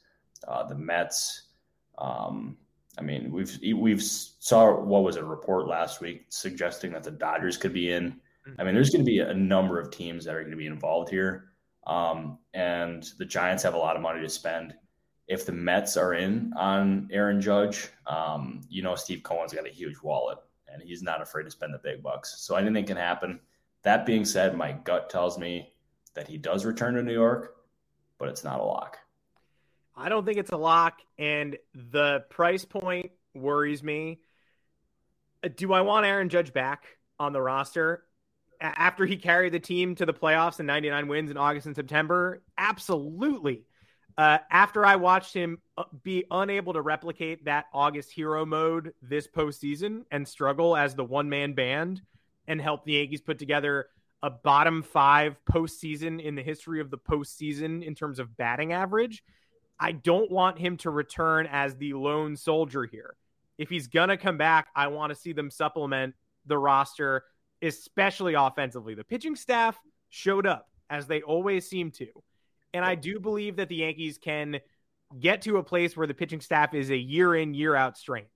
uh, 0.48 0.64
the 0.64 0.76
Mets. 0.76 1.50
Um, 1.98 2.56
I 2.98 3.02
mean, 3.02 3.32
we've 3.32 3.60
we've 3.76 4.02
saw 4.02 4.80
what 4.80 5.04
was 5.04 5.18
a 5.18 5.24
report 5.26 5.68
last 5.68 6.00
week 6.00 6.26
suggesting 6.30 6.94
that 6.94 7.04
the 7.04 7.12
Dodgers 7.12 7.58
could 7.58 7.74
be 7.74 7.92
in. 7.92 8.22
I 8.58 8.64
mean, 8.64 8.74
there's 8.74 8.90
going 8.90 9.06
to 9.06 9.10
be 9.10 9.20
a 9.20 9.34
number 9.34 9.80
of 9.80 9.92
teams 9.92 10.26
that 10.26 10.34
are 10.34 10.40
going 10.40 10.52
to 10.52 10.58
be 10.58 10.68
involved 10.68 11.10
here, 11.10 11.50
um, 11.86 12.40
and 12.54 13.04
the 13.18 13.26
Giants 13.26 13.64
have 13.64 13.76
a 13.76 13.78
lot 13.78 13.96
of 13.96 14.02
money 14.02 14.22
to 14.22 14.30
spend 14.30 14.74
if 15.28 15.46
the 15.46 15.52
Mets 15.52 15.98
are 15.98 16.14
in 16.14 16.54
on 16.56 17.10
Aaron 17.12 17.42
Judge, 17.42 17.90
um, 18.08 18.62
you 18.70 18.82
know 18.82 18.96
Steve 18.96 19.24
Cohen's 19.24 19.54
got 19.54 19.68
a 19.68 19.70
huge 19.70 20.02
wallet 20.02 20.38
and 20.72 20.82
he's 20.82 21.04
not 21.04 21.22
afraid 21.22 21.44
to 21.44 21.52
spend 21.52 21.74
the 21.74 21.80
big 21.80 22.02
bucks. 22.02 22.36
So 22.40 22.56
anything 22.56 22.86
can 22.86 22.98
happen. 22.98 23.40
That 23.84 24.06
being 24.06 24.26
said, 24.26 24.56
my 24.56 24.72
gut 24.72 25.10
tells 25.10 25.38
me 25.38 25.74
that 26.14 26.28
he 26.28 26.38
does 26.38 26.66
return 26.66 26.96
to 26.96 27.04
New 27.04 27.14
York, 27.14 27.56
but 28.18 28.30
it's 28.30 28.44
not 28.44 28.60
a 28.60 28.64
lock. 28.64 28.98
I 29.96 30.10
don't 30.10 30.26
think 30.26 30.38
it's 30.38 30.52
a 30.52 30.58
lock, 30.58 31.00
and 31.18 31.58
the 31.74 32.24
price 32.30 32.66
point 32.66 33.12
worries 33.34 33.84
me. 33.84 34.22
Do 35.56 35.74
I 35.74 35.82
want 35.82 36.06
Aaron 36.06 36.30
Judge 36.30 36.54
back 36.54 36.86
on 37.20 37.34
the 37.34 37.42
roster? 37.42 38.04
After 38.62 39.06
he 39.06 39.18
carried 39.18 39.54
the 39.54 39.60
team 39.60 39.96
to 39.96 40.06
the 40.06 40.14
playoffs 40.14 40.60
and 40.60 40.68
99 40.68 41.08
wins 41.08 41.32
in 41.32 41.38
August 41.38 41.66
and 41.66 41.76
September? 41.76 42.44
Absolutely. 42.58 43.64
Uh, 44.18 44.40
after 44.50 44.86
I 44.86 44.96
watched 44.98 45.34
him 45.34 45.60
uh, 45.78 45.84
be 46.04 46.26
unable 46.32 46.74
to 46.74 46.82
replicate 46.82 47.46
that 47.46 47.66
August 47.74 48.12
hero 48.12 48.46
mode 48.46 48.94
this 49.02 49.28
postseason 49.28 50.04
and 50.12 50.28
struggle 50.28 50.76
as 50.76 50.96
the 50.96 51.04
one 51.04 51.30
man 51.30 51.54
band 51.54 52.02
and 52.48 52.62
help 52.62 52.86
the 52.86 52.94
Yankees 52.94 53.22
put 53.22 53.40
together 53.40 53.88
a 54.24 54.30
bottom 54.30 54.84
five 54.84 55.36
postseason 55.52 56.22
in 56.22 56.36
the 56.36 56.44
history 56.44 56.80
of 56.80 56.92
the 56.92 56.98
postseason 56.98 57.84
in 57.84 57.96
terms 57.96 58.20
of 58.20 58.38
batting 58.38 58.74
average, 58.74 59.24
I 59.80 59.94
don't 59.94 60.30
want 60.30 60.60
him 60.60 60.78
to 60.78 60.92
return 60.92 61.48
as 61.52 61.76
the 61.76 61.94
lone 61.94 62.36
soldier 62.36 62.86
here. 62.86 63.16
If 63.58 63.70
he's 63.70 63.88
going 63.88 64.10
to 64.10 64.18
come 64.18 64.38
back, 64.38 64.68
I 64.76 64.88
want 64.88 65.12
to 65.12 65.16
see 65.16 65.34
them 65.34 65.50
supplement 65.50 66.14
the 66.46 66.58
roster, 66.58 67.24
especially 67.62 68.36
offensively. 68.36 68.94
The 68.94 69.04
pitching 69.04 69.36
staff 69.36 69.80
showed 70.10 70.46
up 70.46 70.70
as 70.90 71.08
they 71.08 71.22
always 71.22 71.68
seem 71.68 71.92
to. 71.92 72.08
And 72.74 72.86
I 72.86 72.96
do 72.96 73.20
believe 73.20 73.58
that 73.58 73.70
the 73.70 73.76
Yankees 73.76 74.18
can 74.18 74.60
get 75.20 75.42
to 75.44 75.58
a 75.58 75.64
place 75.64 75.98
where 75.98 76.08
the 76.08 76.14
pitching 76.14 76.42
staff 76.42 76.74
is 76.74 76.90
a 76.90 76.98
year 76.98 77.36
in, 77.36 77.54
year 77.54 77.76
out 77.76 77.98
strength. 77.98 78.32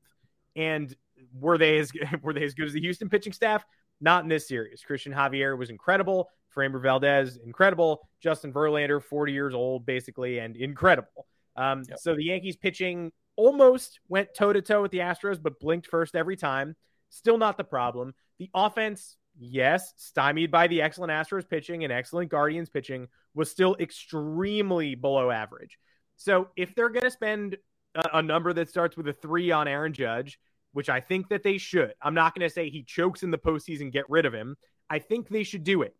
And 0.56 0.94
were 1.34 1.58
they 1.58 1.78
as 1.78 1.92
were 2.22 2.34
they 2.34 2.44
as 2.44 2.54
good 2.54 2.68
as 2.68 2.74
the 2.74 2.82
Houston 2.82 3.10
pitching 3.10 3.34
staff? 3.34 3.66
Not 4.02 4.24
in 4.24 4.30
this 4.30 4.48
series. 4.48 4.84
Christian 4.86 5.14
Javier 5.14 5.58
was 5.58 5.70
incredible. 5.70 6.30
Framber 6.56 6.82
Valdez, 6.82 7.38
incredible. 7.38 8.08
Justin 8.22 8.52
Verlander, 8.52 9.02
40 9.02 9.34
years 9.34 9.54
old, 9.54 9.86
basically, 9.86 10.40
and 10.40 10.56
incredible. 10.56 11.28
Um, 11.56 11.84
yep. 11.88 12.00
So 12.00 12.16
the 12.16 12.24
Yankees 12.24 12.56
pitching 12.56 13.12
almost 13.36 14.00
went 14.08 14.34
toe 14.34 14.54
to 14.54 14.62
toe 14.62 14.82
with 14.82 14.92
the 14.92 15.00
Astros, 15.00 15.42
but 15.42 15.60
blinked 15.60 15.88
first 15.88 16.16
every 16.16 16.36
time. 16.36 16.76
Still 17.10 17.38
not 17.38 17.58
the 17.58 17.64
problem. 17.64 18.14
The 18.40 18.50
offense, 18.54 19.18
yes, 19.38 19.94
stymied 19.98 20.52
by 20.52 20.68
the 20.68 20.82
excellent 20.82 21.12
Astros 21.12 21.48
pitching 21.48 21.84
and 21.84 21.92
excellent 21.92 22.30
Guardians 22.30 22.70
pitching, 22.70 23.08
was 23.34 23.52
still 23.52 23.76
extremely 23.80 24.96
below 24.96 25.30
average. 25.32 25.78
So 26.16 26.50
if 26.56 26.74
they're 26.76 26.90
going 26.90 27.04
to 27.04 27.12
spend 27.12 27.58
a, 27.96 28.20
a, 28.20 28.22
number 28.22 28.54
that 28.54 28.70
starts 28.70 28.96
with 28.96 29.08
a 29.08 29.14
three 29.14 29.52
on 29.52 29.68
Aaron 29.68 29.94
Judge, 29.94 30.40
which 30.72 30.90
I 30.90 31.00
think 31.00 31.30
that 31.30 31.44
they 31.44 31.58
should, 31.58 31.94
I'm 32.02 32.14
not 32.14 32.36
going 32.36 32.48
to 32.48 32.54
say 32.54 32.70
he 32.70 32.84
chokes 32.84 33.24
in 33.24 33.32
the 33.32 33.38
postseason, 33.38 33.92
get 33.92 34.10
rid 34.10 34.26
of 34.26 34.34
him. 34.34 34.56
I 34.90 35.00
think 35.00 35.28
they 35.28 35.44
should 35.44 35.64
do 35.64 35.82
it. 35.82 35.96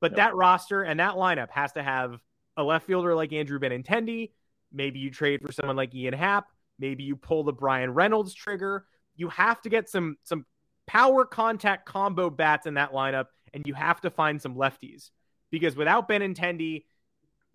But 0.00 0.12
yep. 0.12 0.16
that 0.16 0.34
roster 0.36 0.82
and 0.82 1.00
that 1.00 1.14
lineup 1.14 1.50
has 1.50 1.72
to 1.72 1.82
have 1.82 2.18
a 2.56 2.62
left 2.62 2.86
fielder 2.86 3.14
like 3.14 3.32
Andrew 3.32 3.58
Benintendi. 3.58 4.30
Maybe 4.72 4.98
you 4.98 5.10
trade 5.10 5.40
for 5.42 5.52
someone 5.52 5.76
like 5.76 5.94
Ian 5.94 6.14
Happ. 6.14 6.46
Maybe 6.78 7.04
you 7.04 7.16
pull 7.16 7.44
the 7.44 7.52
Bryan 7.52 7.94
Reynolds 7.94 8.34
trigger. 8.34 8.84
You 9.16 9.28
have 9.30 9.62
to 9.62 9.68
get 9.68 9.88
some 9.88 10.16
some 10.22 10.44
power 10.86 11.24
contact 11.24 11.86
combo 11.86 12.30
bats 12.30 12.66
in 12.66 12.74
that 12.74 12.92
lineup, 12.92 13.26
and 13.52 13.64
you 13.66 13.74
have 13.74 14.00
to 14.02 14.10
find 14.10 14.40
some 14.40 14.54
lefties 14.54 15.10
because 15.50 15.76
without 15.76 16.08
Benintendi, 16.08 16.84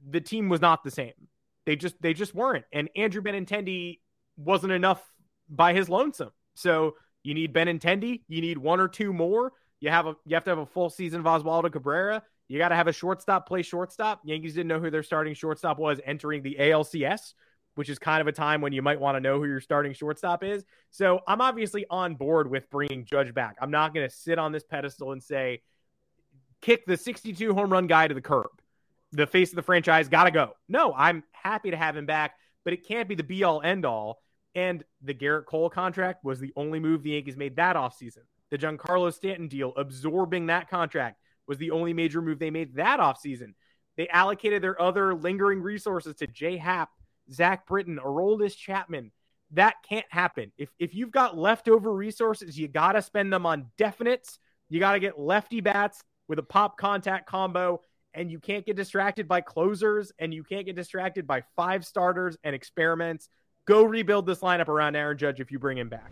the 0.09 0.21
team 0.21 0.49
was 0.49 0.61
not 0.61 0.83
the 0.83 0.91
same. 0.91 1.13
They 1.65 1.75
just 1.75 2.01
they 2.01 2.13
just 2.13 2.33
weren't, 2.33 2.65
and 2.71 2.89
Andrew 2.95 3.21
Benintendi 3.21 3.99
wasn't 4.37 4.73
enough 4.73 5.03
by 5.49 5.73
his 5.73 5.89
lonesome. 5.89 6.31
So 6.55 6.95
you 7.23 7.33
need 7.33 7.53
Benintendi. 7.53 8.21
You 8.27 8.41
need 8.41 8.57
one 8.57 8.79
or 8.79 8.87
two 8.87 9.13
more. 9.13 9.53
You 9.79 9.89
have 9.89 10.07
a 10.07 10.15
you 10.25 10.35
have 10.35 10.43
to 10.45 10.51
have 10.51 10.59
a 10.59 10.65
full 10.65 10.89
season 10.89 11.19
of 11.19 11.25
Oswaldo 11.25 11.71
Cabrera. 11.71 12.23
You 12.47 12.57
got 12.57 12.69
to 12.69 12.75
have 12.75 12.87
a 12.87 12.93
shortstop 12.93 13.47
play 13.47 13.61
shortstop. 13.61 14.21
Yankees 14.25 14.55
didn't 14.55 14.67
know 14.67 14.79
who 14.79 14.91
their 14.91 15.03
starting 15.03 15.33
shortstop 15.33 15.79
was 15.79 16.01
entering 16.05 16.43
the 16.43 16.57
ALCS, 16.59 17.33
which 17.75 17.89
is 17.89 17.99
kind 17.99 18.21
of 18.21 18.27
a 18.27 18.31
time 18.31 18.61
when 18.61 18.73
you 18.73 18.81
might 18.81 18.99
want 18.99 19.15
to 19.15 19.19
know 19.19 19.39
who 19.39 19.45
your 19.45 19.61
starting 19.61 19.93
shortstop 19.93 20.43
is. 20.43 20.65
So 20.89 21.21
I'm 21.27 21.41
obviously 21.41 21.85
on 21.89 22.15
board 22.15 22.49
with 22.49 22.69
bringing 22.69 23.05
Judge 23.05 23.33
back. 23.33 23.57
I'm 23.61 23.71
not 23.71 23.93
going 23.93 24.07
to 24.07 24.13
sit 24.13 24.37
on 24.37 24.51
this 24.51 24.63
pedestal 24.63 25.11
and 25.11 25.23
say, 25.23 25.61
kick 26.61 26.85
the 26.85 26.97
62 26.97 27.53
home 27.53 27.71
run 27.71 27.87
guy 27.87 28.07
to 28.07 28.13
the 28.13 28.21
curb. 28.21 28.49
The 29.13 29.27
face 29.27 29.49
of 29.49 29.55
the 29.55 29.63
franchise 29.63 30.07
got 30.07 30.25
to 30.25 30.31
go. 30.31 30.53
No, 30.69 30.93
I'm 30.93 31.23
happy 31.31 31.71
to 31.71 31.77
have 31.77 31.97
him 31.97 32.05
back, 32.05 32.35
but 32.63 32.73
it 32.73 32.87
can't 32.87 33.09
be 33.09 33.15
the 33.15 33.23
be 33.23 33.43
all 33.43 33.61
end 33.61 33.85
all. 33.85 34.21
And 34.53 34.83
the 35.01 35.13
Gerrit 35.13 35.45
Cole 35.45 35.69
contract 35.69 36.23
was 36.23 36.39
the 36.39 36.53
only 36.55 36.79
move 36.79 37.03
the 37.03 37.11
Yankees 37.11 37.37
made 37.37 37.55
that 37.55 37.75
offseason. 37.75 38.23
The 38.49 38.57
Giancarlo 38.57 39.13
Stanton 39.13 39.47
deal, 39.47 39.73
absorbing 39.77 40.47
that 40.47 40.69
contract, 40.69 41.19
was 41.47 41.57
the 41.57 41.71
only 41.71 41.93
major 41.93 42.21
move 42.21 42.37
they 42.37 42.51
made 42.51 42.75
that 42.75 42.99
offseason. 42.99 43.53
They 43.97 44.07
allocated 44.09 44.61
their 44.61 44.81
other 44.81 45.13
lingering 45.13 45.61
resources 45.61 46.15
to 46.17 46.27
Jay 46.27 46.57
Happ, 46.57 46.89
Zach 47.31 47.65
Britton, 47.67 47.99
Aroldis 48.03 48.55
Chapman. 48.55 49.11
That 49.51 49.75
can't 49.87 50.05
happen. 50.09 50.51
If, 50.57 50.69
if 50.79 50.95
you've 50.95 51.11
got 51.11 51.37
leftover 51.37 51.93
resources, 51.93 52.57
you 52.57 52.67
got 52.67 52.93
to 52.93 53.01
spend 53.01 53.33
them 53.33 53.45
on 53.45 53.67
definites. 53.77 54.37
You 54.69 54.79
got 54.79 54.93
to 54.93 54.99
get 54.99 55.19
lefty 55.19 55.59
bats 55.61 56.01
with 56.27 56.39
a 56.39 56.43
pop 56.43 56.77
contact 56.77 57.27
combo, 57.27 57.81
and 58.13 58.31
you 58.31 58.39
can't 58.39 58.65
get 58.65 58.77
distracted 58.77 59.27
by 59.27 59.41
closers, 59.41 60.13
and 60.19 60.33
you 60.33 60.43
can't 60.43 60.65
get 60.65 60.75
distracted 60.75 61.27
by 61.27 61.43
five 61.55 61.85
starters 61.85 62.37
and 62.43 62.55
experiments. 62.55 63.27
Go 63.65 63.83
rebuild 63.83 64.25
this 64.25 64.39
lineup 64.39 64.69
around 64.69 64.95
Aaron 64.95 65.17
Judge 65.17 65.41
if 65.41 65.51
you 65.51 65.59
bring 65.59 65.77
him 65.77 65.89
back. 65.89 66.11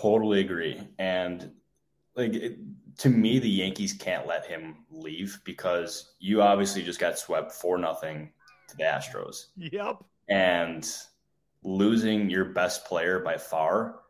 Totally 0.00 0.40
agree. 0.40 0.80
And 0.98 1.50
like 2.14 2.34
it, 2.34 2.58
to 2.98 3.08
me, 3.08 3.38
the 3.38 3.48
Yankees 3.48 3.92
can't 3.92 4.26
let 4.26 4.46
him 4.46 4.84
leave 4.90 5.40
because 5.44 6.14
you 6.18 6.42
obviously 6.42 6.82
just 6.82 7.00
got 7.00 7.18
swept 7.18 7.52
for 7.52 7.78
nothing 7.78 8.32
to 8.68 8.76
the 8.76 8.84
Astros. 8.84 9.46
Yep. 9.56 10.04
And 10.28 10.88
losing 11.62 12.28
your 12.28 12.46
best 12.46 12.84
player 12.84 13.20
by 13.20 13.38
far, 13.38 14.00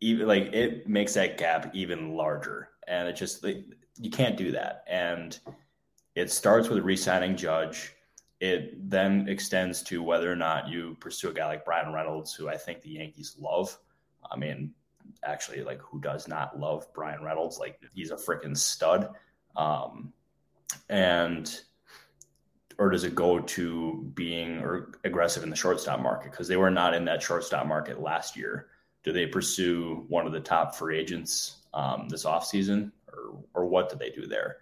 even 0.00 0.28
like 0.28 0.52
it 0.52 0.88
makes 0.88 1.14
that 1.14 1.38
gap 1.38 1.70
even 1.74 2.14
larger. 2.14 2.68
And 2.88 3.08
it 3.08 3.16
just 3.16 3.42
like, 3.44 3.64
you 4.00 4.10
can't 4.10 4.36
do 4.36 4.52
that. 4.52 4.84
And 4.88 5.38
it 6.14 6.30
starts 6.30 6.68
with 6.68 6.84
re-signing 6.84 7.36
Judge. 7.36 7.92
It 8.40 8.90
then 8.90 9.28
extends 9.28 9.82
to 9.84 10.02
whether 10.02 10.30
or 10.30 10.36
not 10.36 10.68
you 10.68 10.96
pursue 11.00 11.30
a 11.30 11.32
guy 11.32 11.46
like 11.46 11.64
Bryan 11.64 11.92
Reynolds, 11.92 12.34
who 12.34 12.48
I 12.48 12.56
think 12.56 12.82
the 12.82 12.90
Yankees 12.90 13.36
love. 13.38 13.76
I 14.30 14.36
mean, 14.36 14.74
actually 15.24 15.62
like 15.62 15.80
who 15.80 16.00
does 16.00 16.28
not 16.28 16.58
love 16.58 16.92
Bryan 16.92 17.22
Reynolds? 17.22 17.58
Like 17.58 17.78
he's 17.94 18.10
a 18.10 18.16
freaking 18.16 18.56
stud. 18.56 19.10
Um, 19.56 20.12
and 20.88 21.60
or 22.78 22.90
does 22.90 23.04
it 23.04 23.14
go 23.14 23.38
to 23.38 24.10
being 24.14 24.58
or 24.58 24.92
aggressive 25.04 25.42
in 25.42 25.50
the 25.50 25.56
shortstop 25.56 26.00
market 26.00 26.30
because 26.30 26.48
they 26.48 26.56
were 26.56 26.70
not 26.70 26.94
in 26.94 27.04
that 27.04 27.22
shortstop 27.22 27.66
market 27.66 28.00
last 28.00 28.36
year? 28.36 28.68
Do 29.04 29.12
they 29.12 29.26
pursue 29.26 30.04
one 30.08 30.26
of 30.26 30.32
the 30.32 30.40
top 30.40 30.74
free 30.74 30.98
agents 30.98 31.58
um, 31.74 32.08
this 32.08 32.24
offseason 32.24 32.92
or 33.12 33.42
or 33.54 33.66
what 33.66 33.90
do 33.90 33.96
they 33.96 34.10
do 34.10 34.26
there? 34.26 34.58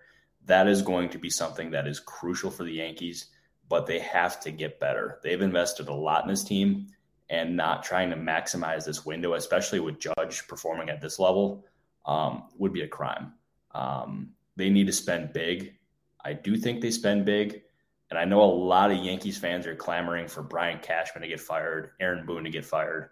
That 0.46 0.66
is 0.66 0.82
going 0.82 1.10
to 1.10 1.18
be 1.18 1.30
something 1.30 1.70
that 1.70 1.86
is 1.86 2.00
crucial 2.00 2.50
for 2.50 2.64
the 2.64 2.72
Yankees, 2.72 3.26
but 3.68 3.86
they 3.86 4.00
have 4.00 4.40
to 4.40 4.50
get 4.50 4.80
better. 4.80 5.20
They've 5.22 5.40
invested 5.40 5.88
a 5.88 5.94
lot 5.94 6.24
in 6.24 6.30
this 6.30 6.44
team 6.44 6.88
and 7.30 7.56
not 7.56 7.84
trying 7.84 8.10
to 8.10 8.16
maximize 8.16 8.84
this 8.84 9.06
window, 9.06 9.34
especially 9.34 9.78
with 9.80 10.00
Judge 10.00 10.46
performing 10.48 10.90
at 10.90 11.00
this 11.00 11.18
level, 11.18 11.64
um, 12.04 12.42
would 12.58 12.72
be 12.72 12.82
a 12.82 12.88
crime. 12.88 13.32
Um, 13.72 14.30
they 14.56 14.68
need 14.68 14.88
to 14.88 14.92
spend 14.92 15.32
big. 15.32 15.74
I 16.22 16.32
do 16.32 16.56
think 16.56 16.80
they 16.80 16.90
spend 16.90 17.24
big. 17.24 17.62
And 18.10 18.18
I 18.18 18.24
know 18.24 18.42
a 18.42 18.44
lot 18.44 18.90
of 18.90 18.98
Yankees 18.98 19.38
fans 19.38 19.64
are 19.68 19.76
clamoring 19.76 20.26
for 20.26 20.42
Brian 20.42 20.80
Cashman 20.80 21.22
to 21.22 21.28
get 21.28 21.38
fired, 21.40 21.92
Aaron 22.00 22.26
Boone 22.26 22.42
to 22.42 22.50
get 22.50 22.64
fired. 22.64 23.10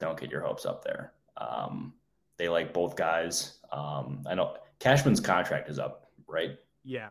Don't 0.00 0.18
get 0.18 0.32
your 0.32 0.40
hopes 0.40 0.66
up 0.66 0.82
there. 0.82 1.12
Um, 1.36 1.94
they 2.36 2.48
like 2.48 2.74
both 2.74 2.96
guys. 2.96 3.58
Um, 3.70 4.24
I 4.28 4.34
know 4.34 4.56
Cashman's 4.80 5.20
contract 5.20 5.70
is 5.70 5.78
up, 5.78 6.10
right? 6.26 6.58
Yeah. 6.82 7.10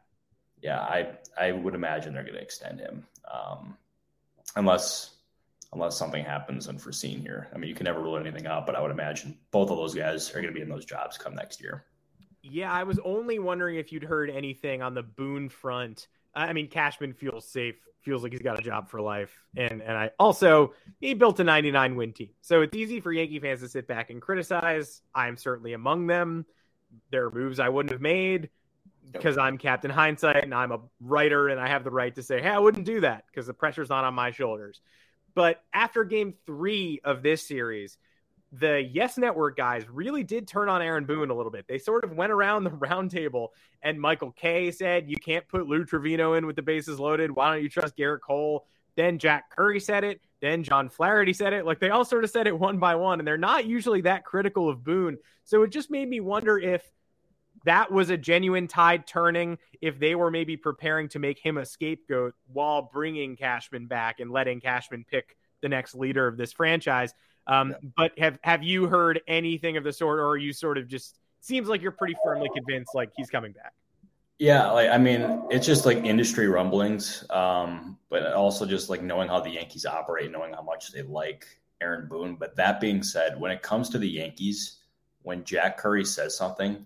Yeah, 0.61 0.81
I 0.81 1.13
I 1.39 1.53
would 1.53 1.75
imagine 1.75 2.13
they're 2.13 2.23
going 2.23 2.35
to 2.35 2.41
extend 2.41 2.79
him, 2.79 3.05
um, 3.31 3.77
unless 4.55 5.14
unless 5.75 5.97
something 5.97 6.23
happens 6.23 6.67
unforeseen 6.67 7.19
here. 7.19 7.49
I 7.53 7.57
mean, 7.57 7.69
you 7.69 7.75
can 7.75 7.83
never 7.83 8.01
rule 8.01 8.17
anything 8.17 8.47
out, 8.47 8.65
but 8.65 8.75
I 8.75 8.81
would 8.81 8.91
imagine 8.91 9.37
both 9.51 9.69
of 9.69 9.77
those 9.77 9.93
guys 9.93 10.29
are 10.31 10.41
going 10.41 10.47
to 10.47 10.51
be 10.53 10.61
in 10.61 10.69
those 10.69 10.85
jobs 10.85 11.17
come 11.17 11.35
next 11.35 11.61
year. 11.61 11.85
Yeah, 12.41 12.71
I 12.71 12.83
was 12.83 12.99
only 13.03 13.39
wondering 13.39 13.75
if 13.75 13.91
you'd 13.91 14.03
heard 14.03 14.29
anything 14.29 14.81
on 14.81 14.93
the 14.93 15.03
Boone 15.03 15.49
front. 15.49 16.07
I 16.33 16.53
mean, 16.53 16.69
Cashman 16.69 17.13
feels 17.13 17.47
safe, 17.47 17.75
feels 18.01 18.23
like 18.23 18.31
he's 18.31 18.41
got 18.41 18.57
a 18.57 18.61
job 18.61 18.89
for 18.89 19.01
life, 19.01 19.37
and 19.55 19.81
and 19.81 19.97
I 19.97 20.11
also 20.19 20.73
he 20.99 21.13
built 21.13 21.39
a 21.39 21.43
99 21.43 21.95
win 21.95 22.13
team, 22.13 22.29
so 22.41 22.61
it's 22.61 22.75
easy 22.75 22.99
for 22.99 23.11
Yankee 23.11 23.39
fans 23.39 23.61
to 23.61 23.69
sit 23.69 23.87
back 23.87 24.09
and 24.09 24.21
criticize. 24.21 25.01
I'm 25.13 25.37
certainly 25.37 25.73
among 25.73 26.07
them. 26.07 26.45
There 27.09 27.25
are 27.25 27.31
moves 27.31 27.59
I 27.59 27.69
wouldn't 27.69 27.91
have 27.91 28.01
made 28.01 28.49
because 29.11 29.37
I'm 29.37 29.57
Captain 29.57 29.91
Hindsight 29.91 30.43
and 30.43 30.53
I'm 30.53 30.71
a 30.71 30.79
writer 30.99 31.49
and 31.49 31.59
I 31.59 31.67
have 31.67 31.83
the 31.83 31.91
right 31.91 32.13
to 32.15 32.23
say, 32.23 32.41
hey, 32.41 32.49
I 32.49 32.59
wouldn't 32.59 32.85
do 32.85 33.01
that 33.01 33.25
because 33.27 33.47
the 33.47 33.53
pressure's 33.53 33.89
not 33.89 34.03
on 34.03 34.13
my 34.13 34.31
shoulders. 34.31 34.81
But 35.35 35.61
after 35.73 36.03
game 36.03 36.33
three 36.45 37.01
of 37.03 37.21
this 37.21 37.45
series, 37.45 37.97
the 38.51 38.81
Yes 38.81 39.17
Network 39.17 39.57
guys 39.57 39.87
really 39.89 40.23
did 40.23 40.47
turn 40.47 40.69
on 40.69 40.81
Aaron 40.81 41.05
Boone 41.05 41.29
a 41.29 41.35
little 41.35 41.51
bit. 41.51 41.65
They 41.67 41.77
sort 41.77 42.05
of 42.05 42.13
went 42.13 42.31
around 42.31 42.63
the 42.63 42.69
roundtable, 42.71 43.49
and 43.83 43.99
Michael 43.99 44.31
Kay 44.31 44.71
said, 44.71 45.09
You 45.09 45.17
can't 45.17 45.47
put 45.47 45.67
Lou 45.67 45.85
Trivino 45.85 46.37
in 46.37 46.45
with 46.45 46.55
the 46.55 46.61
bases 46.61 46.99
loaded. 46.99 47.31
Why 47.31 47.53
don't 47.53 47.63
you 47.63 47.69
trust 47.69 47.97
Gerrit 47.97 48.21
Cole? 48.21 48.65
Then 48.95 49.19
Jack 49.19 49.49
Curry 49.53 49.81
said 49.81 50.05
it. 50.05 50.21
Then 50.41 50.63
John 50.63 50.89
Flaherty 50.89 51.33
said 51.33 51.53
it. 51.53 51.65
Like 51.65 51.79
they 51.79 51.89
all 51.89 52.05
sort 52.05 52.23
of 52.23 52.29
said 52.29 52.47
it 52.47 52.57
one 52.57 52.77
by 52.77 52.95
one, 52.95 53.19
and 53.19 53.27
they're 53.27 53.37
not 53.37 53.65
usually 53.65 54.01
that 54.01 54.23
critical 54.23 54.69
of 54.69 54.83
Boone. 54.83 55.17
So 55.43 55.63
it 55.63 55.71
just 55.71 55.91
made 55.91 56.07
me 56.07 56.21
wonder 56.21 56.57
if 56.57 56.81
that 57.65 57.91
was 57.91 58.09
a 58.09 58.17
genuine 58.17 58.67
tide 58.67 59.05
turning, 59.05 59.57
if 59.81 59.99
they 59.99 60.15
were 60.15 60.31
maybe 60.31 60.57
preparing 60.57 61.09
to 61.09 61.19
make 61.19 61.39
him 61.39 61.57
a 61.57 61.65
scapegoat 61.65 62.33
while 62.51 62.89
bringing 62.93 63.35
Cashman 63.35 63.87
back 63.87 64.19
and 64.19 64.31
letting 64.31 64.61
Cashman 64.61 65.05
pick 65.09 65.35
the 65.61 65.69
next 65.69 65.95
leader 65.95 66.27
of 66.27 66.37
this 66.37 66.53
franchise. 66.53 67.13
Um, 67.47 67.71
yeah. 67.71 67.89
But 67.97 68.19
have 68.19 68.39
have 68.43 68.63
you 68.63 68.87
heard 68.87 69.21
anything 69.27 69.77
of 69.77 69.83
the 69.83 69.93
sort, 69.93 70.19
or 70.19 70.29
are 70.29 70.37
you 70.37 70.53
sort 70.53 70.77
of 70.77 70.87
just 70.87 71.19
seems 71.41 71.67
like 71.67 71.81
you're 71.81 71.91
pretty 71.91 72.15
firmly 72.23 72.49
convinced 72.55 72.95
like 72.95 73.09
he's 73.15 73.29
coming 73.29 73.51
back? 73.51 73.73
Yeah, 74.37 74.71
like 74.71 74.89
I 74.89 74.97
mean, 74.97 75.43
it's 75.49 75.65
just 75.65 75.85
like 75.85 75.97
industry 75.99 76.47
rumblings, 76.47 77.23
um, 77.29 77.97
but 78.09 78.33
also 78.33 78.65
just 78.65 78.89
like 78.89 79.01
knowing 79.01 79.29
how 79.29 79.39
the 79.39 79.51
Yankees 79.51 79.85
operate, 79.85 80.31
knowing 80.31 80.53
how 80.53 80.61
much 80.61 80.91
they 80.91 81.03
like 81.03 81.45
Aaron 81.81 82.07
Boone. 82.09 82.35
But 82.35 82.55
that 82.57 82.81
being 82.81 83.01
said, 83.01 83.39
when 83.39 83.51
it 83.51 83.61
comes 83.61 83.89
to 83.89 83.97
the 83.97 84.09
Yankees, 84.09 84.79
when 85.21 85.43
Jack 85.45 85.77
Curry 85.77 86.03
says 86.03 86.35
something, 86.35 86.85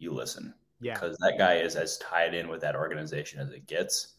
you 0.00 0.12
listen. 0.12 0.52
Yeah. 0.80 0.94
Because 0.94 1.16
that 1.18 1.36
guy 1.38 1.56
is 1.56 1.76
as 1.76 1.98
tied 1.98 2.34
in 2.34 2.48
with 2.48 2.60
that 2.62 2.74
organization 2.74 3.38
as 3.38 3.50
it 3.50 3.66
gets. 3.66 4.14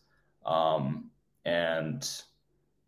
Um, 0.46 1.10
and 1.44 2.08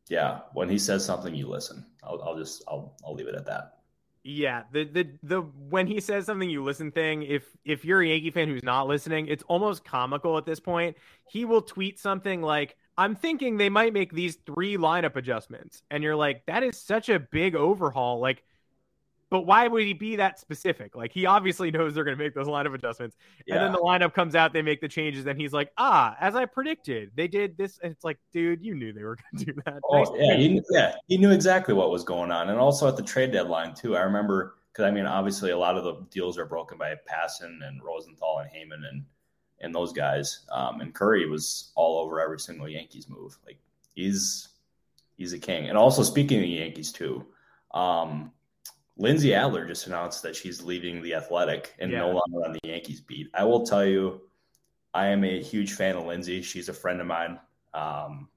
yeah, 0.07 0.41
when 0.53 0.69
he 0.69 0.77
says 0.77 1.03
something, 1.03 1.33
you 1.33 1.47
listen. 1.47 1.85
I'll, 2.03 2.21
I'll 2.21 2.37
just 2.37 2.63
I'll 2.67 2.95
I'll 3.05 3.15
leave 3.15 3.27
it 3.27 3.35
at 3.35 3.45
that. 3.47 3.79
Yeah, 4.23 4.63
the 4.71 4.85
the 4.85 5.09
the 5.23 5.41
when 5.41 5.87
he 5.87 5.99
says 5.99 6.25
something 6.25 6.49
you 6.49 6.63
listen 6.63 6.91
thing, 6.91 7.23
if 7.23 7.43
if 7.65 7.83
you're 7.83 8.01
a 8.01 8.07
Yankee 8.07 8.31
fan 8.31 8.47
who's 8.47 8.63
not 8.63 8.87
listening, 8.87 9.27
it's 9.27 9.43
almost 9.47 9.83
comical 9.83 10.37
at 10.37 10.45
this 10.45 10.59
point. 10.59 10.95
He 11.27 11.43
will 11.43 11.61
tweet 11.61 11.99
something 11.99 12.41
like, 12.41 12.77
"I'm 12.97 13.15
thinking 13.15 13.57
they 13.57 13.69
might 13.69 13.91
make 13.91 14.13
these 14.13 14.37
three 14.45 14.77
lineup 14.77 15.15
adjustments." 15.15 15.81
And 15.89 16.03
you're 16.03 16.15
like, 16.15 16.45
"That 16.45 16.63
is 16.63 16.77
such 16.77 17.09
a 17.09 17.19
big 17.19 17.55
overhaul. 17.55 18.19
Like 18.19 18.43
but 19.33 19.47
why 19.47 19.67
would 19.67 19.81
he 19.81 19.93
be 19.93 20.15
that 20.17 20.39
specific? 20.39 20.95
Like 20.95 21.11
he 21.11 21.25
obviously 21.25 21.71
knows 21.71 21.95
they're 21.95 22.03
going 22.03 22.15
to 22.15 22.23
make 22.23 22.35
those 22.35 22.45
lineup 22.45 22.75
adjustments, 22.75 23.17
yeah. 23.47 23.55
and 23.55 23.63
then 23.63 23.71
the 23.71 23.79
lineup 23.79 24.13
comes 24.13 24.35
out, 24.35 24.53
they 24.53 24.61
make 24.61 24.79
the 24.79 24.87
changes, 24.87 25.25
and 25.25 25.41
he's 25.41 25.51
like, 25.51 25.71
"Ah, 25.79 26.15
as 26.19 26.35
I 26.35 26.45
predicted, 26.45 27.09
they 27.15 27.27
did 27.27 27.57
this." 27.57 27.79
And 27.81 27.91
it's 27.91 28.03
like, 28.03 28.19
dude, 28.31 28.63
you 28.63 28.75
knew 28.75 28.93
they 28.93 29.01
were 29.01 29.17
going 29.33 29.43
to 29.43 29.51
do 29.53 29.61
that. 29.65 29.81
Oh 29.89 30.03
nice 30.03 30.09
yeah, 30.13 30.37
he, 30.37 30.61
yeah, 30.69 30.93
he 31.07 31.17
knew 31.17 31.31
exactly 31.31 31.73
what 31.73 31.89
was 31.89 32.03
going 32.03 32.29
on, 32.29 32.49
and 32.49 32.59
also 32.59 32.87
at 32.87 32.95
the 32.95 33.01
trade 33.01 33.31
deadline 33.31 33.73
too. 33.73 33.97
I 33.97 34.01
remember 34.01 34.53
because 34.71 34.85
I 34.85 34.91
mean, 34.91 35.07
obviously, 35.07 35.49
a 35.49 35.57
lot 35.57 35.77
of 35.77 35.83
the 35.83 36.05
deals 36.11 36.37
are 36.37 36.45
broken 36.45 36.77
by 36.77 36.93
Passan 36.93 37.67
and 37.67 37.83
Rosenthal 37.83 38.37
and 38.37 38.51
Heyman 38.51 38.87
and 38.87 39.03
and 39.61 39.73
those 39.73 39.93
guys. 39.93 40.45
Um, 40.51 40.79
and 40.81 40.93
Curry 40.93 41.27
was 41.27 41.71
all 41.73 41.97
over 42.05 42.21
every 42.21 42.39
single 42.39 42.69
Yankees 42.69 43.09
move. 43.09 43.35
Like 43.47 43.57
he's 43.95 44.49
he's 45.17 45.33
a 45.33 45.39
king. 45.39 45.69
And 45.69 45.75
also 45.75 46.03
speaking 46.03 46.37
of 46.37 46.43
the 46.43 46.49
Yankees 46.49 46.91
too. 46.91 47.25
Um, 47.73 48.31
Lindsey 48.97 49.33
Adler 49.33 49.65
just 49.65 49.87
announced 49.87 50.21
that 50.23 50.35
she's 50.35 50.61
leaving 50.61 51.01
the 51.01 51.15
Athletic 51.15 51.73
and 51.79 51.91
yeah. 51.91 51.99
no 51.99 52.07
longer 52.07 52.45
on 52.45 52.53
the 52.53 52.59
Yankees 52.63 53.01
beat. 53.01 53.29
I 53.33 53.43
will 53.43 53.65
tell 53.65 53.85
you, 53.85 54.21
I 54.93 55.07
am 55.07 55.23
a 55.23 55.41
huge 55.41 55.73
fan 55.73 55.95
of 55.95 56.05
Lindsey. 56.05 56.41
She's 56.41 56.69
a 56.69 56.73
friend 56.73 57.01
of 57.01 57.07
mine. 57.07 57.39
Um, 57.73 58.29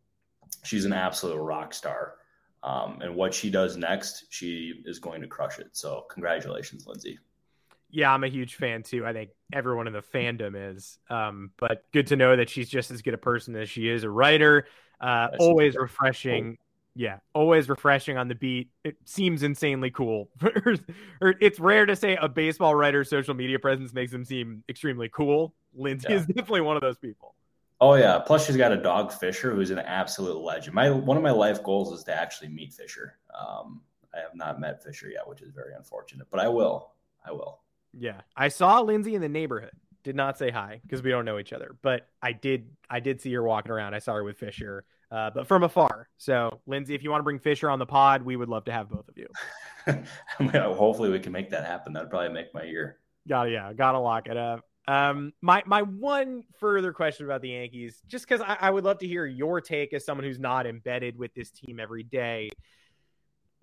she's 0.64 0.86
an 0.86 0.92
absolute 0.92 1.38
rock 1.38 1.74
star. 1.74 2.14
Um, 2.62 3.00
and 3.02 3.14
what 3.14 3.34
she 3.34 3.50
does 3.50 3.76
next, 3.76 4.24
she 4.30 4.82
is 4.86 4.98
going 4.98 5.20
to 5.20 5.28
crush 5.28 5.58
it. 5.58 5.68
So, 5.72 6.06
congratulations, 6.10 6.86
Lindsey. 6.86 7.18
Yeah, 7.90 8.12
I'm 8.12 8.24
a 8.24 8.28
huge 8.28 8.56
fan 8.56 8.82
too. 8.82 9.06
I 9.06 9.12
think 9.12 9.30
everyone 9.52 9.86
in 9.86 9.92
the 9.92 10.02
fandom 10.02 10.54
is. 10.72 10.98
Um, 11.08 11.50
but 11.58 11.84
good 11.92 12.08
to 12.08 12.16
know 12.16 12.34
that 12.34 12.50
she's 12.50 12.68
just 12.68 12.90
as 12.90 13.02
good 13.02 13.14
a 13.14 13.18
person 13.18 13.54
as 13.56 13.68
she 13.70 13.88
is 13.88 14.04
a 14.04 14.10
writer. 14.10 14.66
Uh, 15.00 15.28
always 15.38 15.76
refreshing 15.76 16.56
yeah, 16.96 17.18
always 17.34 17.68
refreshing 17.68 18.16
on 18.16 18.26
the 18.28 18.34
beat. 18.34 18.70
It 18.82 18.96
seems 19.04 19.42
insanely 19.42 19.90
cool. 19.90 20.30
or 21.20 21.34
it's 21.40 21.60
rare 21.60 21.84
to 21.84 21.94
say 21.94 22.16
a 22.16 22.26
baseball 22.26 22.74
writer's 22.74 23.10
social 23.10 23.34
media 23.34 23.58
presence 23.58 23.92
makes 23.92 24.10
them 24.12 24.24
seem 24.24 24.64
extremely 24.66 25.10
cool. 25.10 25.54
Lindsey 25.74 26.06
yeah. 26.08 26.16
is 26.16 26.26
definitely 26.26 26.62
one 26.62 26.74
of 26.74 26.80
those 26.80 26.96
people. 26.96 27.34
Oh 27.82 27.94
yeah. 27.94 28.18
Plus, 28.18 28.46
she's 28.46 28.56
got 28.56 28.72
a 28.72 28.78
dog, 28.78 29.12
Fisher, 29.12 29.54
who's 29.54 29.70
an 29.70 29.78
absolute 29.78 30.38
legend. 30.38 30.74
My 30.74 30.88
one 30.88 31.18
of 31.18 31.22
my 31.22 31.30
life 31.30 31.62
goals 31.62 31.92
is 31.92 32.02
to 32.04 32.18
actually 32.18 32.48
meet 32.48 32.72
Fisher. 32.72 33.18
Um, 33.38 33.82
I 34.14 34.20
have 34.20 34.34
not 34.34 34.58
met 34.58 34.82
Fisher 34.82 35.10
yet, 35.10 35.28
which 35.28 35.42
is 35.42 35.50
very 35.50 35.74
unfortunate, 35.74 36.26
but 36.30 36.40
I 36.40 36.48
will. 36.48 36.92
I 37.26 37.32
will. 37.32 37.60
Yeah, 37.92 38.22
I 38.34 38.48
saw 38.48 38.80
Lindsey 38.80 39.14
in 39.14 39.20
the 39.20 39.28
neighborhood. 39.28 39.72
Did 40.02 40.16
not 40.16 40.38
say 40.38 40.50
hi 40.50 40.80
because 40.82 41.02
we 41.02 41.10
don't 41.10 41.26
know 41.26 41.38
each 41.38 41.52
other, 41.52 41.76
but 41.82 42.08
I 42.22 42.32
did. 42.32 42.70
I 42.88 43.00
did 43.00 43.20
see 43.20 43.34
her 43.34 43.42
walking 43.42 43.72
around. 43.72 43.92
I 43.92 43.98
saw 43.98 44.14
her 44.14 44.24
with 44.24 44.38
Fisher 44.38 44.84
uh, 45.10 45.30
but 45.30 45.46
from 45.46 45.62
afar. 45.62 46.08
So, 46.16 46.60
Lindsey, 46.66 46.94
if 46.94 47.02
you 47.02 47.10
want 47.10 47.20
to 47.20 47.24
bring 47.24 47.38
Fisher 47.38 47.70
on 47.70 47.78
the 47.78 47.86
pod, 47.86 48.22
we 48.22 48.36
would 48.36 48.48
love 48.48 48.64
to 48.64 48.72
have 48.72 48.88
both 48.88 49.08
of 49.08 49.16
you. 49.16 49.28
Hopefully, 50.74 51.10
we 51.10 51.20
can 51.20 51.32
make 51.32 51.50
that 51.50 51.64
happen. 51.64 51.92
That'd 51.92 52.10
probably 52.10 52.30
make 52.30 52.52
my 52.52 52.64
year. 52.64 52.98
Gotta, 53.28 53.50
yeah, 53.50 53.72
gotta 53.72 53.98
lock 53.98 54.28
it 54.28 54.36
up. 54.36 54.64
Um, 54.88 55.32
my 55.42 55.62
my 55.66 55.82
one 55.82 56.44
further 56.60 56.92
question 56.92 57.26
about 57.26 57.42
the 57.42 57.50
Yankees, 57.50 58.00
just 58.06 58.26
because 58.28 58.40
I, 58.40 58.56
I 58.60 58.70
would 58.70 58.84
love 58.84 58.98
to 58.98 59.06
hear 59.06 59.26
your 59.26 59.60
take 59.60 59.92
as 59.92 60.04
someone 60.04 60.24
who's 60.24 60.38
not 60.38 60.66
embedded 60.66 61.18
with 61.18 61.34
this 61.34 61.50
team 61.50 61.80
every 61.80 62.04
day. 62.04 62.50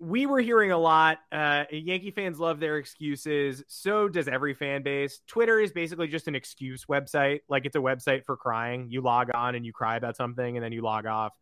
We 0.00 0.26
were 0.26 0.40
hearing 0.40 0.72
a 0.72 0.78
lot. 0.78 1.18
Uh, 1.30 1.64
Yankee 1.70 2.10
fans 2.10 2.38
love 2.38 2.60
their 2.60 2.78
excuses. 2.78 3.62
So 3.68 4.08
does 4.08 4.28
every 4.28 4.54
fan 4.54 4.82
base. 4.82 5.20
Twitter 5.26 5.60
is 5.60 5.72
basically 5.72 6.08
just 6.08 6.28
an 6.28 6.34
excuse 6.34 6.84
website. 6.86 7.40
Like 7.48 7.64
it's 7.64 7.76
a 7.76 7.80
website 7.80 8.24
for 8.24 8.36
crying. 8.36 8.88
You 8.90 9.00
log 9.00 9.30
on 9.32 9.54
and 9.54 9.64
you 9.64 9.72
cry 9.72 9.96
about 9.96 10.16
something, 10.16 10.56
and 10.56 10.64
then 10.64 10.72
you 10.72 10.82
log 10.82 11.06
off 11.06 11.32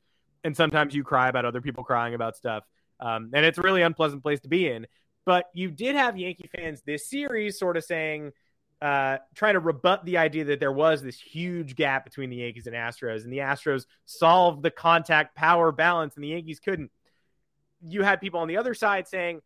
and 0.45 0.57
sometimes 0.57 0.95
you 0.95 1.05
cry 1.05 1.29
about 1.29 1.45
other 1.45 1.61
people 1.61 1.85
crying 1.85 2.15
about 2.15 2.37
stuff. 2.37 2.65
Um, 3.01 3.31
and 3.35 3.45
it's 3.45 3.59
a 3.59 3.63
really 3.63 3.83
unpleasant 3.83 4.23
place 4.23 4.41
to 4.41 4.49
be 4.49 4.69
in. 4.69 4.87
But 5.25 5.47
you 5.55 5.71
did 5.71 5.95
have 5.95 6.17
Yankee 6.17 6.51
fans 6.55 6.83
this 6.85 7.09
series 7.09 7.59
sort 7.59 7.77
of 7.77 7.85
saying, 7.85 8.33
uh, 8.81 9.19
trying 9.37 9.55
to 9.55 9.61
rebut 9.61 10.05
the 10.05 10.19
idea 10.19 10.45
that 10.47 10.59
there 10.59 10.73
was 10.73 11.03
this 11.03 11.19
huge 11.19 11.77
gap 11.77 12.05
between 12.05 12.31
the 12.31 12.37
Yankees 12.37 12.67
and 12.67 12.75
Astros, 12.75 13.23
and 13.23 13.33
the 13.33 13.39
Astros 13.39 13.87
solved 14.07 14.63
the 14.63 14.73
contact 14.73 15.37
power 15.37 15.71
balance, 15.71 16.17
and 16.17 16.25
the 16.25 16.29
Yankees 16.29 16.59
couldn't. 16.59 16.91
You 17.87 18.03
had 18.03 18.21
people 18.21 18.41
on 18.41 18.49
the 18.49 18.57
other 18.57 18.75
side 18.75 19.09
saying 19.09 19.41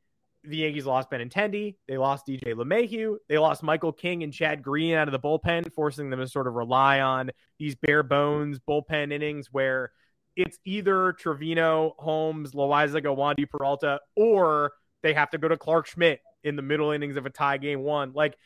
the 0.45 0.59
Yankees 0.59 0.87
lost 0.87 1.11
Benintendi, 1.11 1.77
they 1.89 1.99
lost 1.99 2.27
DJ 2.27 2.55
LeMahieu, 2.55 3.17
they 3.29 3.39
lost 3.39 3.63
Michael 3.63 3.93
King 3.93 4.23
and 4.23 4.33
Chad 4.33 4.63
Green 4.63 4.95
out 4.95 5.09
of 5.09 5.13
the 5.13 5.19
bullpen, 5.19 5.73
forcing 5.73 6.11
them 6.11 6.21
to 6.21 6.29
sort 6.29 6.47
of 6.47 6.55
rely 6.55 7.01
on 7.01 7.31
these 7.59 7.75
bare 7.75 8.03
bones 8.03 8.59
bullpen 8.59 9.13
innings 9.13 9.49
where 9.51 9.91
it's 10.37 10.59
either 10.65 11.15
Trivino, 11.15 11.93
Holmes, 11.99 12.53
Loaisiga, 12.53 13.17
Wandy 13.17 13.49
Peralta, 13.49 14.01
or 14.15 14.73
they 15.03 15.15
have 15.15 15.31
to 15.31 15.39
go 15.39 15.49
to 15.49 15.57
Clarke 15.57 15.87
Schmidt 15.87 16.21
in 16.45 16.57
the 16.57 16.63
middle 16.63 16.91
innings 16.93 17.17
of 17.17 17.27
a 17.27 17.31
tie 17.31 17.57
game 17.57 17.81
one. 17.81 18.13
Like 18.13 18.37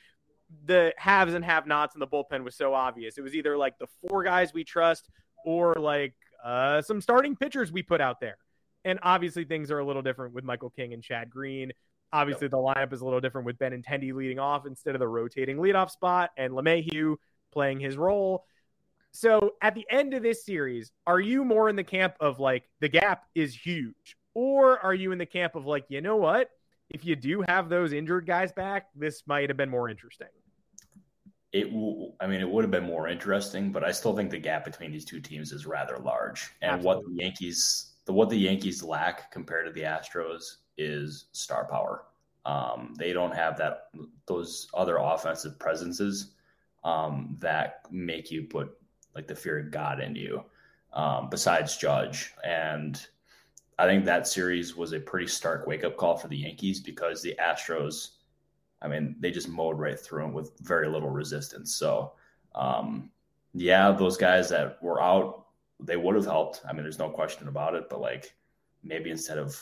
the 0.65 0.95
haves 0.97 1.35
and 1.35 1.45
have 1.45 1.67
nots 1.67 1.95
in 1.95 2.01
the 2.01 2.07
bullpen 2.07 2.45
was 2.45 2.57
so 2.57 2.75
obvious. 2.75 3.19
It 3.19 3.23
was 3.23 3.35
either 3.35 3.57
like 3.57 3.79
the 3.79 3.89
four 4.09 4.23
guys 4.23 4.55
we 4.55 4.65
trust 4.65 5.09
or 5.45 5.75
like 5.75 6.15
uh, 6.45 6.81
some 6.83 7.01
starting 7.01 7.37
pitchers 7.37 7.73
we 7.73 7.83
put 7.83 8.01
out 8.01 8.21
there. 8.21 8.39
And 8.85 8.99
obviously 9.03 9.45
things 9.45 9.71
are 9.71 9.79
a 9.79 9.85
little 9.85 10.03
different 10.03 10.35
with 10.35 10.45
Michael 10.45 10.71
King 10.71 10.93
and 10.93 11.03
Chad 11.03 11.31
Green. 11.31 11.73
Obviously 12.13 12.47
yep. 12.47 12.51
the 12.53 12.57
lineup 12.57 12.93
is 12.93 13.03
a 13.03 13.05
little 13.05 13.21
different 13.21 13.47
with 13.47 13.59
Ben 13.59 13.73
Benintendi 13.73 14.13
leading 14.13 14.39
off 14.39 14.67
instead 14.67 14.95
of 14.95 14.99
the 14.99 15.09
rotating 15.09 15.59
leadoff 15.59 15.91
spot 15.91 16.31
and 16.37 16.53
LeMahieu 16.53 17.17
playing 17.53 17.79
his 17.81 17.97
role. 17.97 18.45
So 19.13 19.55
at 19.61 19.75
the 19.75 19.87
end 19.91 20.15
of 20.15 20.23
this 20.23 20.45
series, 20.45 20.93
are 21.07 21.21
you 21.21 21.45
more 21.45 21.69
in 21.69 21.77
the 21.77 21.85
camp 21.85 22.15
of 22.21 22.39
like 22.39 22.65
the 22.81 22.89
gap 22.89 23.25
is 23.35 23.55
huge? 23.55 24.17
Or 24.35 24.79
are 24.79 24.95
you 24.95 25.13
in 25.13 25.19
the 25.19 25.27
camp 25.27 25.57
of 25.57 25.67
like, 25.67 25.85
you 25.89 26.01
know 26.01 26.17
what? 26.17 26.51
If 26.89 27.05
you 27.05 27.17
do 27.17 27.45
have 27.47 27.69
those 27.69 27.93
injured 27.93 28.27
guys 28.27 28.53
back, 28.53 28.87
this 28.95 29.23
might 29.27 29.51
have 29.51 29.57
been 29.57 29.71
more 29.71 29.89
interesting. 29.89 30.29
It, 31.53 31.73
will, 31.73 32.15
I 32.21 32.29
mean, 32.29 32.41
it 32.41 32.49
would 32.49 32.63
have 32.63 32.71
been 32.71 32.85
more 32.85 33.09
interesting, 33.09 33.73
but 33.73 33.83
I 33.83 33.91
still 33.91 34.15
think 34.15 34.31
the 34.31 34.39
gap 34.39 34.65
between 34.65 34.93
these 34.93 35.05
two 35.05 35.21
teams 35.21 35.51
is 35.51 35.67
rather 35.67 35.99
large. 35.99 36.51
And 36.63 36.73
Absolutely. 36.73 37.03
what 37.05 37.17
the 37.17 37.23
Yankees, 37.23 37.90
the 38.07 38.13
what 38.13 38.31
the 38.31 38.39
Yankees 38.39 38.83
lack 38.83 39.31
compared 39.31 39.67
to 39.67 39.73
the 39.73 39.83
Astros 39.83 40.57
is 40.77 41.27
star 41.33 41.67
power. 41.71 42.05
Um, 42.47 42.95
they 42.99 43.13
don't 43.13 43.35
have 43.35 43.57
that 43.59 43.91
those 44.27 44.69
other 44.75 44.97
offensive 44.97 45.59
presences 45.59 46.33
um, 46.85 47.37
that 47.41 47.87
make 47.91 48.31
you 48.31 48.45
put 48.45 48.77
like 49.15 49.27
the 49.27 49.35
fear 49.35 49.59
of 49.59 49.71
God 49.71 50.01
in 50.01 50.15
you, 50.15 50.45
um, 50.93 51.29
besides 51.31 51.77
Judge. 51.77 52.33
And 52.45 53.05
I 53.79 53.87
think 53.87 54.05
that 54.05 54.27
series 54.27 54.77
was 54.77 54.93
a 54.93 55.01
pretty 55.01 55.27
stark 55.27 55.67
wake 55.67 55.85
up 55.85 55.97
call 55.97 56.17
for 56.17 56.29
the 56.29 56.37
Yankees 56.37 56.81
because 56.81 57.23
the 57.23 57.35
Astros, 57.41 58.11
I 58.83 58.89
mean, 58.89 59.17
they 59.21 59.31
just 59.31 59.49
mowed 59.49 59.79
right 59.79 59.99
through 59.99 60.23
them 60.23 60.33
with 60.33 60.53
very 60.61 60.89
little 60.89 61.11
resistance. 61.11 61.75
So, 61.75 62.13
um, 62.55 63.11
yeah, 63.53 63.91
those 63.91 64.17
guys 64.17 64.49
that 64.51 64.83
were 64.83 65.03
out, 65.03 65.47
they 65.83 65.97
would 65.97 66.15
have 66.15 66.25
helped. 66.25 66.63
I 66.69 66.73
mean, 66.73 66.83
there's 66.83 66.99
no 66.99 67.09
question 67.09 67.49
about 67.49 67.75
it. 67.75 67.89
But 67.89 68.01
like 68.01 68.35
maybe 68.83 69.11
instead 69.11 69.39
of 69.39 69.61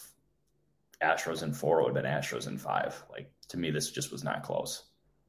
Astros 1.03 1.43
in 1.43 1.53
four, 1.53 1.81
it 1.81 1.85
would 1.85 1.95
have 1.95 2.03
been 2.03 2.13
Astros 2.13 2.49
in 2.49 2.59
five. 2.59 3.03
Like 3.11 3.31
to 3.49 3.57
me, 3.57 3.71
this 3.71 3.91
just 3.91 4.13
was 4.13 4.25
not 4.25 4.43
close. 4.43 4.85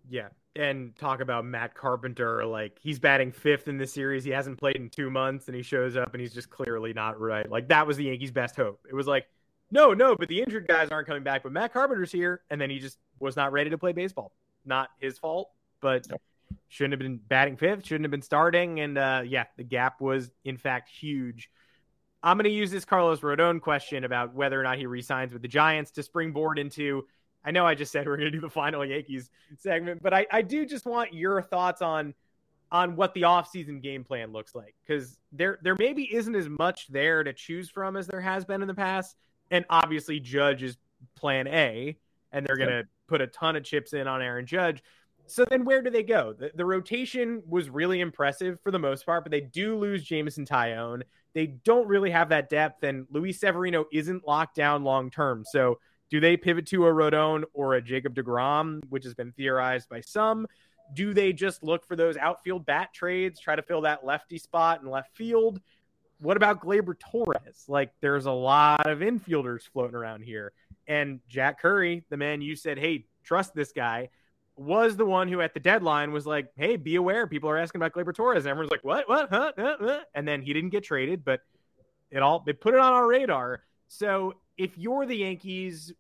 Yeah. 0.10 0.30
And 0.56 0.96
talk 0.98 1.22
about 1.22 1.46
Matt 1.46 1.76
Carpenter. 1.76 2.46
Like 2.46 2.78
he's 2.82 3.00
batting 3.00 3.32
fifth 3.32 3.68
in 3.68 3.78
this 3.78 3.94
series. 3.94 4.24
He 4.24 4.32
hasn't 4.32 4.58
played 4.58 4.76
in 4.76 4.90
two 4.90 5.10
months 5.10 5.48
and 5.48 5.56
he 5.56 5.62
shows 5.62 5.96
up 5.96 6.14
and 6.14 6.22
he's 6.22 6.34
just 6.34 6.50
clearly 6.50 6.94
not 6.94 7.20
right. 7.20 7.50
Like 7.50 7.68
that 7.70 7.86
was 7.86 7.98
the 7.98 8.06
Yankees' 8.06 8.32
best 8.32 8.56
hope. 8.56 8.80
It 8.90 8.96
was 8.96 9.08
like, 9.08 9.28
no, 9.72 9.94
no, 9.94 10.16
but 10.16 10.28
the 10.28 10.42
injured 10.42 10.68
guys 10.68 10.90
aren't 10.90 11.08
coming 11.08 11.24
back. 11.24 11.44
But 11.44 11.52
Matt 11.52 11.72
Carpenter's 11.74 12.12
here. 12.12 12.42
And 12.50 12.60
then 12.60 12.72
he 12.72 12.80
just 12.80 12.98
was 13.20 13.36
not 13.36 13.52
ready 13.52 13.70
to 13.70 13.78
play 13.78 13.92
baseball. 13.92 14.32
Not 14.66 14.90
his 15.00 15.20
fault, 15.20 15.52
but 15.82 16.08
yep. 16.10 16.22
Shouldn't 16.68 16.94
have 16.94 17.00
been 17.00 17.18
batting 17.18 17.58
fifth, 17.58 17.86
shouldn't 17.86 18.06
have 18.06 18.12
been 18.12 18.22
starting. 18.22 18.80
And 18.80 18.98
uh, 18.98 19.24
yeah, 19.26 19.46
the 19.58 19.64
gap 19.64 20.02
was 20.02 20.32
in 20.44 20.58
fact 20.58 20.90
huge. 20.90 21.50
I'm 22.22 22.38
going 22.38 22.44
to 22.46 22.50
use 22.50 22.70
this 22.70 22.84
Carlos 22.84 23.22
Rodon 23.22 23.62
question 23.62 24.04
about 24.04 24.34
whether 24.34 24.60
or 24.60 24.64
not 24.64 24.78
he 24.78 24.86
resigns 24.86 25.32
with 25.32 25.42
the 25.42 25.48
Giants 25.48 25.92
to 25.92 26.04
springboard 26.04 26.60
into 26.60 27.06
I 27.44 27.52
know 27.52 27.66
I 27.66 27.76
just 27.76 27.92
said 27.92 28.06
we're 28.06 28.18
going 28.18 28.32
to 28.32 28.38
do 28.38 28.42
the 28.42 28.50
final 28.50 28.86
Yankees 28.86 29.30
segment, 29.58 30.04
but 30.04 30.14
I, 30.14 30.28
I 30.32 30.42
do 30.42 30.66
just 30.66 30.86
want 30.86 31.14
your 31.14 31.42
thoughts 31.42 31.82
on 31.82 32.14
on 32.72 32.96
what 32.96 33.14
the 33.16 33.24
offseason 33.24 33.82
game 33.82 34.04
plan 34.04 34.32
looks 34.32 34.54
like 34.54 34.76
because 34.86 35.20
there 35.32 35.58
there 35.64 35.76
maybe 35.80 36.04
isn't 36.14 36.36
as 36.36 36.48
much 36.48 36.88
there 36.88 37.24
to 37.24 37.34
choose 37.34 37.70
from 37.70 37.96
as 37.96 38.06
there 38.06 38.22
has 38.22 38.46
been 38.46 38.62
in 38.62 38.68
the 38.68 38.74
past, 38.74 39.16
and 39.52 39.66
obviously 39.70 40.20
Judge 40.20 40.64
is 40.64 40.78
Plan 41.16 41.48
A, 41.48 41.98
and 42.32 42.46
they're 42.46 42.58
going 42.58 42.70
to 42.70 42.84
put 43.08 43.22
a 43.22 43.28
ton 43.28 43.56
of 43.56 43.64
chips 43.64 43.94
in 43.94 44.08
on 44.08 44.22
Aaron 44.22 44.46
Judge. 44.46 44.84
So 45.30 45.46
then 45.46 45.64
where 45.64 45.82
do 45.82 45.90
they 45.90 46.04
go? 46.04 46.34
The, 46.34 46.52
the, 46.56 46.66
rotation 46.66 47.44
was 47.48 47.70
really 47.70 48.00
impressive 48.00 48.60
for 48.62 48.72
the 48.72 48.80
most 48.80 49.06
part, 49.06 49.24
but 49.24 49.32
they 49.32 49.42
do 49.42 49.78
lose 49.78 50.04
Jameson 50.04 50.46
Taillon. 50.46 51.04
They 51.34 51.48
don't 51.48 51.88
really 51.88 52.10
have 52.10 52.30
that 52.30 52.50
depth, 52.50 52.84
and 52.84 53.06
Luis 53.12 53.40
Severino 53.40 53.86
isn't 53.94 54.28
locked 54.28 54.56
down 54.56 54.84
long 54.84 55.12
term. 55.12 55.46
So 55.46 55.80
do 56.10 56.20
they 56.20 56.36
pivot 56.36 56.66
to 56.68 56.88
a 56.88 56.92
Rodon 56.92 57.44
or 57.54 57.76
a 57.76 57.82
Jacob 57.82 58.16
DeGrom, 58.16 58.82
which 58.90 59.04
has 59.04 59.14
been 59.14 59.32
theorized 59.34 59.88
by 59.90 60.02
some? 60.02 60.48
Do 60.96 61.14
they 61.14 61.32
just 61.34 61.64
look 61.64 61.86
for 61.86 61.96
those 61.96 62.18
outfield 62.18 62.66
bat 62.66 62.90
trades, 62.94 63.40
try 63.40 63.56
to 63.56 63.62
fill 63.62 63.82
that 63.82 64.04
lefty 64.04 64.40
spot 64.40 64.82
in 64.82 64.90
left 64.90 65.16
field? 65.16 65.62
What 66.20 66.36
about 66.38 66.62
Gleyber 66.62 66.96
Torres? 67.00 67.66
Like, 67.68 67.92
there's 68.02 68.26
a 68.26 68.32
lot 68.32 68.88
of 68.88 69.00
infielders 69.00 69.62
floating 69.72 69.96
around 69.96 70.24
here. 70.24 70.52
And 70.88 71.20
Jack 71.30 71.62
Curry, 71.62 72.04
the 72.10 72.18
man 72.18 72.42
you 72.42 72.56
said, 72.56 72.80
hey, 72.80 73.06
trust 73.24 73.54
this 73.54 73.72
guy, 73.72 74.10
was 74.60 74.98
the 74.98 75.06
one 75.06 75.30
who 75.30 75.40
at 75.40 75.54
the 75.54 75.60
deadline 75.60 76.12
was 76.12 76.26
like, 76.26 76.52
hey, 76.58 76.76
be 76.76 76.96
aware. 76.96 77.26
People 77.26 77.50
are 77.50 77.58
asking 77.58 77.80
about 77.82 77.94
Gleyber 77.94 78.14
Torres. 78.14 78.44
And 78.44 78.52
everyone's 78.52 78.72
like, 78.72 78.84
what, 78.84 79.08
what, 79.08 79.30
huh? 79.30 80.02
And 80.14 80.28
then 80.28 80.42
he 80.42 80.52
didn't 80.52 80.72
get 80.72 80.84
traded, 80.84 81.24
but 81.24 81.40
it 82.12 82.22
all, 82.22 82.44
they 82.46 82.52
put 82.52 82.74
it 82.74 82.80
on 82.82 82.92
our 82.92 83.08
radar. 83.08 83.64
So 83.88 84.34
if 84.58 84.78
you're 84.78 85.06
the 85.06 85.16
Yankees, 85.16 85.94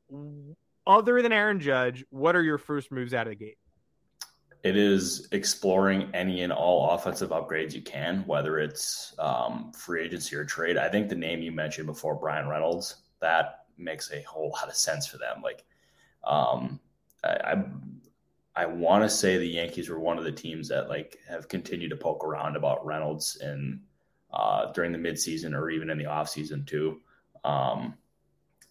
other 0.85 1.21
than 1.21 1.31
Aaron 1.31 1.61
Judge, 1.61 2.03
what 2.09 2.35
are 2.35 2.43
your 2.43 2.57
first 2.57 2.91
moves 2.91 3.13
out 3.13 3.27
of 3.27 3.31
the 3.31 3.35
gate? 3.37 3.57
It 4.63 4.75
is 4.75 5.29
exploring 5.31 6.09
any 6.13 6.41
and 6.41 6.51
all 6.51 6.89
offensive 6.89 7.29
upgrades 7.29 7.73
you 7.73 7.81
can, 7.81 8.25
whether 8.27 8.59
it's 8.59 9.15
um, 9.19 9.71
free 9.71 10.03
agency 10.03 10.35
or 10.35 10.43
trade. 10.43 10.75
I 10.75 10.89
think 10.89 11.07
the 11.07 11.15
name 11.15 11.41
you 11.41 11.53
mentioned 11.53 11.87
before, 11.87 12.13
Bryan 12.13 12.49
Reynolds, 12.49 12.97
that 13.21 13.67
makes 13.77 14.11
a 14.11 14.21
whole 14.23 14.49
lot 14.49 14.67
of 14.67 14.75
sense 14.75 15.07
for 15.07 15.17
them. 15.17 15.41
Like, 15.41 15.63
um, 16.25 16.81
I, 17.23 17.29
I, 17.29 17.63
I 18.55 18.65
want 18.65 19.03
to 19.03 19.09
say 19.09 19.37
the 19.37 19.47
Yankees 19.47 19.89
were 19.89 19.99
one 19.99 20.17
of 20.17 20.23
the 20.23 20.31
teams 20.31 20.67
that 20.69 20.89
like 20.89 21.17
have 21.27 21.47
continued 21.47 21.89
to 21.89 21.95
poke 21.95 22.23
around 22.23 22.55
about 22.55 22.85
Reynolds 22.85 23.37
and 23.41 23.81
uh, 24.33 24.71
during 24.73 24.91
the 24.91 24.97
midseason 24.97 25.55
or 25.55 25.69
even 25.69 25.89
in 25.89 25.97
the 25.97 26.05
offseason 26.05 26.65
too. 26.65 26.99
Um, 27.43 27.95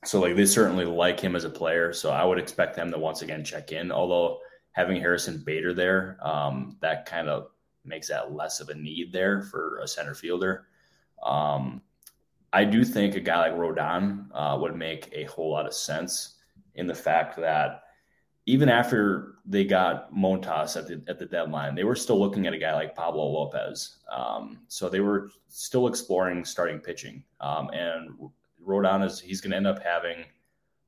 so 0.05 0.21
like 0.21 0.37
they 0.37 0.47
certainly 0.47 0.85
like 0.85 1.19
him 1.19 1.35
as 1.35 1.45
a 1.45 1.51
player. 1.51 1.93
So 1.93 2.11
I 2.11 2.25
would 2.25 2.39
expect 2.39 2.77
them 2.77 2.91
to 2.91 2.99
once 2.99 3.23
again 3.23 3.45
check 3.45 3.73
in. 3.73 3.91
Although 3.91 4.39
having 4.73 5.01
Harrison 5.01 5.43
Bader 5.45 5.75
there, 5.75 6.19
um, 6.23 6.77
that 6.81 7.07
kind 7.07 7.29
of 7.29 7.49
makes 7.85 8.09
that 8.09 8.33
less 8.33 8.61
of 8.61 8.69
a 8.69 8.75
need 8.75 9.13
there 9.13 9.43
for 9.43 9.79
a 9.79 9.89
center 9.89 10.15
fielder. 10.15 10.67
Um, 11.23 11.83
I 12.53 12.65
do 12.65 12.85
think 12.85 13.15
a 13.15 13.21
guy 13.21 13.51
like 13.51 13.59
Rodon 13.59 14.29
uh, 14.33 14.57
would 14.61 14.77
make 14.77 15.11
a 15.13 15.25
whole 15.25 15.51
lot 15.51 15.67
of 15.67 15.75
sense 15.75 16.37
in 16.75 16.87
the 16.87 16.95
fact 16.95 17.37
that 17.37 17.83
even 18.49 18.71
after 18.71 19.35
they 19.45 19.63
got 19.63 20.13
Montas 20.15 20.75
at 20.77 20.89
the 20.89 21.03
at 21.07 21.19
the 21.19 21.27
deadline, 21.27 21.75
they 21.75 21.85
were 21.85 21.95
still 21.95 22.19
looking 22.19 22.47
at 22.47 22.55
a 22.55 22.59
guy 22.59 22.75
like 22.75 22.95
Pablo 22.95 23.27
Lopez. 23.27 23.99
Um, 24.11 24.61
so 24.69 24.89
they 24.89 25.01
were 25.01 25.31
still 25.49 25.87
exploring 25.87 26.47
starting 26.47 26.79
pitching, 26.79 27.23
um, 27.41 27.69
and 27.75 28.11
Rodon 28.67 29.05
is 29.05 29.21
he's 29.21 29.43
going 29.43 29.51
to 29.51 29.57
end 29.59 29.67
up 29.67 29.83
having 29.83 30.25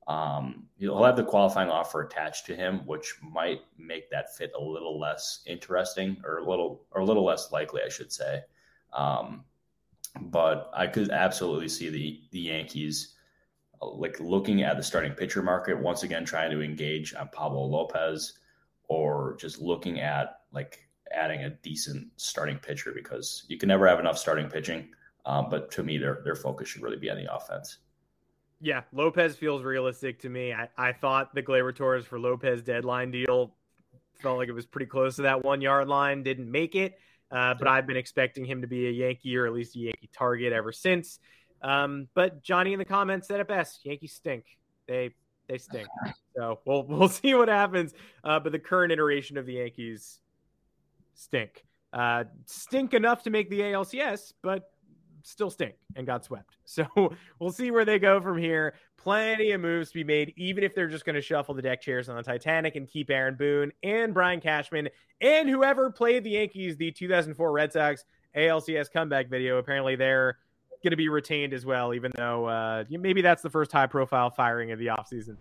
um, 0.06 0.64
he'll 0.78 1.04
have 1.04 1.16
the 1.16 1.22
qualifying 1.22 1.68
offer 1.68 2.00
attached 2.00 2.46
to 2.46 2.56
him, 2.56 2.80
which 2.86 3.14
might 3.22 3.60
make 3.78 4.10
that 4.10 4.34
fit 4.34 4.52
a 4.58 4.60
little 4.60 4.98
less 4.98 5.42
interesting 5.46 6.16
or 6.24 6.38
a 6.38 6.48
little 6.48 6.86
or 6.92 7.02
a 7.02 7.04
little 7.04 7.24
less 7.24 7.52
likely, 7.52 7.82
I 7.84 7.90
should 7.90 8.10
say. 8.10 8.40
Um, 8.94 9.44
but 10.22 10.70
I 10.74 10.86
could 10.86 11.10
absolutely 11.10 11.68
see 11.68 11.90
the 11.90 12.22
the 12.30 12.40
Yankees 12.40 13.16
like 13.82 14.20
looking 14.20 14.62
at 14.62 14.76
the 14.76 14.82
starting 14.82 15.12
pitcher 15.12 15.42
market 15.42 15.78
once 15.78 16.02
again, 16.02 16.24
trying 16.24 16.50
to 16.50 16.62
engage 16.62 17.14
on 17.14 17.28
Pablo 17.28 17.64
Lopez, 17.64 18.34
or 18.88 19.36
just 19.40 19.60
looking 19.60 20.00
at 20.00 20.40
like 20.52 20.86
adding 21.12 21.44
a 21.44 21.50
decent 21.50 22.08
starting 22.16 22.58
pitcher 22.58 22.92
because 22.94 23.44
you 23.48 23.56
can 23.56 23.68
never 23.68 23.86
have 23.88 24.00
enough 24.00 24.18
starting 24.18 24.48
pitching. 24.48 24.88
Um, 25.26 25.48
but 25.50 25.70
to 25.72 25.82
me, 25.82 25.98
their 25.98 26.20
their 26.24 26.36
focus 26.36 26.68
should 26.68 26.82
really 26.82 26.96
be 26.96 27.10
on 27.10 27.16
the 27.16 27.34
offense. 27.34 27.78
Yeah, 28.60 28.82
Lopez 28.92 29.36
feels 29.36 29.62
realistic 29.62 30.20
to 30.20 30.28
me. 30.28 30.52
I, 30.52 30.68
I 30.76 30.92
thought 30.92 31.34
the 31.34 31.42
Gleyber 31.42 31.74
Torres 31.74 32.04
for 32.04 32.18
Lopez 32.18 32.62
deadline 32.62 33.10
deal 33.10 33.54
felt 34.20 34.36
like 34.36 34.48
it 34.48 34.52
was 34.52 34.66
pretty 34.66 34.86
close 34.86 35.16
to 35.16 35.22
that 35.22 35.42
one 35.42 35.62
yard 35.62 35.88
line. 35.88 36.22
Didn't 36.22 36.50
make 36.50 36.74
it, 36.74 36.98
uh, 37.30 37.54
but 37.54 37.68
I've 37.68 37.86
been 37.86 37.96
expecting 37.96 38.44
him 38.44 38.60
to 38.60 38.66
be 38.66 38.86
a 38.86 38.90
Yankee 38.90 39.36
or 39.36 39.46
at 39.46 39.54
least 39.54 39.76
a 39.76 39.78
Yankee 39.78 40.10
target 40.12 40.52
ever 40.52 40.72
since. 40.72 41.18
Um, 41.62 42.08
but 42.14 42.42
Johnny 42.42 42.72
in 42.72 42.78
the 42.78 42.84
comments 42.84 43.28
said 43.28 43.40
it 43.40 43.48
best: 43.48 43.84
Yankees 43.84 44.12
stink. 44.12 44.44
They 44.86 45.14
they 45.48 45.58
stink. 45.58 45.88
So 46.36 46.60
we'll 46.64 46.84
we'll 46.84 47.08
see 47.22 47.34
what 47.34 47.48
happens. 47.48 47.92
Uh, 48.22 48.38
but 48.38 48.52
the 48.52 48.58
current 48.58 48.92
iteration 48.92 49.36
of 49.36 49.46
the 49.46 49.54
Yankees 49.54 50.20
stink. 51.14 51.64
Uh, 51.92 52.24
stink 52.46 52.94
enough 52.94 53.24
to 53.24 53.30
make 53.30 53.50
the 53.50 53.60
ALCS, 53.60 54.32
but 54.42 54.70
still 55.22 55.50
stink 55.50 55.74
and 55.96 56.06
got 56.06 56.24
swept. 56.24 56.56
So 56.70 56.86
we'll 57.40 57.50
see 57.50 57.72
where 57.72 57.84
they 57.84 57.98
go 57.98 58.20
from 58.20 58.38
here. 58.38 58.74
Plenty 58.96 59.50
of 59.50 59.60
moves 59.60 59.88
to 59.88 59.94
be 59.94 60.04
made, 60.04 60.32
even 60.36 60.62
if 60.62 60.72
they're 60.72 60.86
just 60.86 61.04
going 61.04 61.16
to 61.16 61.20
shuffle 61.20 61.52
the 61.52 61.62
deck 61.62 61.80
chairs 61.80 62.08
on 62.08 62.14
the 62.14 62.22
Titanic 62.22 62.76
and 62.76 62.86
keep 62.86 63.10
Aaron 63.10 63.34
Boone 63.34 63.72
and 63.82 64.14
Brian 64.14 64.40
Cashman 64.40 64.88
and 65.20 65.48
whoever 65.48 65.90
played 65.90 66.22
the 66.22 66.30
Yankees 66.30 66.76
the 66.76 66.92
2004 66.92 67.50
Red 67.50 67.72
Sox 67.72 68.04
ALCS 68.36 68.92
comeback 68.92 69.28
video. 69.28 69.58
Apparently, 69.58 69.96
they're 69.96 70.38
going 70.82 70.92
to 70.92 70.96
be 70.96 71.08
retained 71.08 71.52
as 71.52 71.66
well, 71.66 71.94
even 71.94 72.12
though 72.16 72.46
uh, 72.46 72.84
maybe 72.90 73.22
that's 73.22 73.42
the 73.42 73.50
first 73.50 73.72
high 73.72 73.86
profile 73.86 74.30
firing 74.30 74.72
of 74.72 74.78
the 74.78 74.86
offseason. 74.86 75.36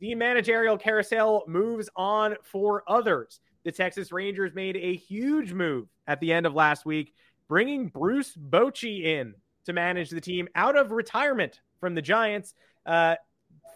The 0.00 0.14
managerial 0.14 0.76
carousel 0.76 1.44
moves 1.46 1.88
on 1.96 2.36
for 2.42 2.82
others 2.86 3.40
the 3.64 3.72
Texas 3.72 4.12
Rangers 4.12 4.54
made 4.54 4.76
a 4.76 4.94
huge 4.94 5.52
move 5.52 5.88
at 6.06 6.20
the 6.20 6.32
end 6.32 6.46
of 6.46 6.54
last 6.54 6.84
week, 6.84 7.14
bringing 7.48 7.88
Bruce 7.88 8.36
Bochy 8.36 9.04
in 9.04 9.34
to 9.64 9.72
manage 9.72 10.10
the 10.10 10.20
team 10.20 10.48
out 10.54 10.76
of 10.76 10.92
retirement 10.92 11.60
from 11.80 11.94
the 11.94 12.02
Giants. 12.02 12.54
Uh, 12.84 13.16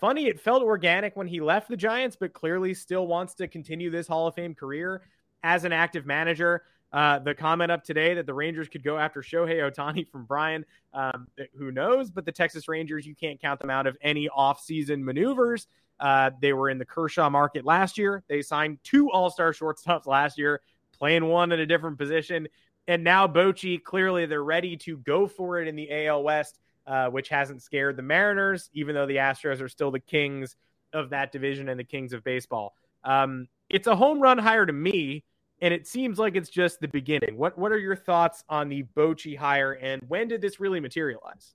funny, 0.01 0.27
it 0.27 0.39
felt 0.39 0.63
organic 0.63 1.17
when 1.17 1.27
he 1.27 1.41
left 1.41 1.69
the 1.69 1.77
Giants, 1.77 2.17
but 2.21 2.35
clearly 2.35 2.75
still 2.75 3.07
wants 3.07 3.35
to 3.37 3.49
continue 3.49 3.91
this 3.91 4.07
Hall 4.07 4.27
of 4.27 4.35
Fame 4.35 4.55
career 4.55 5.03
as 5.43 5.65
an 5.65 5.73
active 5.73 6.05
manager. 6.05 6.63
Uh, 6.93 7.19
the 7.19 7.35
comment 7.35 7.71
up 7.71 7.85
today 7.85 8.15
that 8.15 8.25
the 8.25 8.33
Rangers 8.33 8.69
could 8.69 8.83
go 8.83 8.99
after 8.99 9.21
Shohei 9.21 9.59
Ohtani 9.59 10.09
from 10.09 10.25
Brian, 10.25 10.65
um, 10.95 11.29
who 11.57 11.71
knows? 11.71 12.11
But 12.11 12.25
the 12.25 12.33
Texas 12.33 12.67
Rangers, 12.67 13.07
you 13.07 13.15
can't 13.15 13.41
count 13.41 13.61
them 13.61 13.71
out 13.71 13.87
of 13.87 13.97
any 14.01 14.29
offseason 14.29 15.03
maneuvers. 15.03 15.67
Uh, 16.01 16.31
they 16.41 16.53
were 16.53 16.71
in 16.71 16.79
the 16.79 16.85
Kershaw 16.85 17.29
market 17.29 17.65
last 17.65 17.99
year. 17.99 18.23
They 18.29 18.41
signed 18.41 18.79
two 18.85 19.11
All 19.11 19.31
Star 19.31 19.53
shortstops 19.53 20.07
last 20.07 20.39
year, 20.39 20.63
playing 20.97 21.27
one 21.27 21.53
in 21.53 21.61
a 21.61 21.67
different 21.67 21.99
position. 21.99 22.49
And 22.87 23.05
now 23.05 23.27
Bochy, 23.27 23.83
clearly 23.83 24.25
they're 24.25 24.43
ready 24.43 24.77
to 24.79 24.97
go 24.99 25.27
for 25.27 25.61
it 25.61 25.69
in 25.69 25.77
the 25.77 26.07
AL 26.07 26.23
West, 26.23 26.59
uh, 26.87 27.09
which 27.09 27.29
hasn't 27.29 27.63
scared 27.63 27.97
the 27.97 28.03
Mariners, 28.03 28.71
even 28.73 28.95
though 28.95 29.07
the 29.07 29.17
Astros 29.17 29.61
are 29.61 29.69
still 29.69 29.91
the 29.91 30.01
kings 30.01 30.57
of 30.95 31.11
that 31.11 31.33
division 31.33 31.69
and 31.69 31.79
the 31.79 31.85
kings 31.85 32.15
of 32.15 32.25
baseball. 32.25 32.75
Um, 33.05 33.49
it's 33.69 33.87
a 33.87 33.95
home 33.95 34.21
run 34.21 34.39
hire 34.39 34.65
to 34.65 34.73
me, 34.73 35.25
and 35.61 35.75
it 35.75 35.87
seems 35.87 36.19
like 36.19 36.37
it's 36.37 36.49
just 36.49 36.81
the 36.81 36.89
beginning. 36.89 37.37
What 37.37 37.59
What 37.59 37.73
are 37.73 37.79
your 37.79 37.97
thoughts 37.97 38.45
on 38.49 38.69
the 38.69 38.85
Bochy 38.97 39.37
hire, 39.37 39.73
and 39.73 40.03
when 40.09 40.29
did 40.29 40.41
this 40.41 40.61
really 40.61 40.81
materialize? 40.81 41.55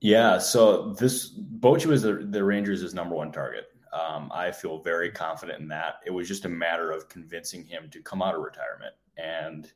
Yeah, 0.00 0.38
so 0.38 0.92
this 0.92 1.38
Bochy 1.38 1.86
was 1.86 2.02
the, 2.02 2.14
the 2.14 2.42
Rangers' 2.44 2.94
number 2.94 3.14
one 3.14 3.32
target. 3.32 3.66
Um, 3.92 4.30
I 4.32 4.52
feel 4.52 4.82
very 4.82 5.10
confident 5.10 5.60
in 5.60 5.68
that. 5.68 5.96
It 6.06 6.10
was 6.10 6.28
just 6.28 6.44
a 6.44 6.48
matter 6.48 6.92
of 6.92 7.08
convincing 7.08 7.64
him 7.64 7.88
to 7.90 8.02
come 8.02 8.22
out 8.22 8.34
of 8.34 8.42
retirement, 8.42 8.94
and 9.16 9.72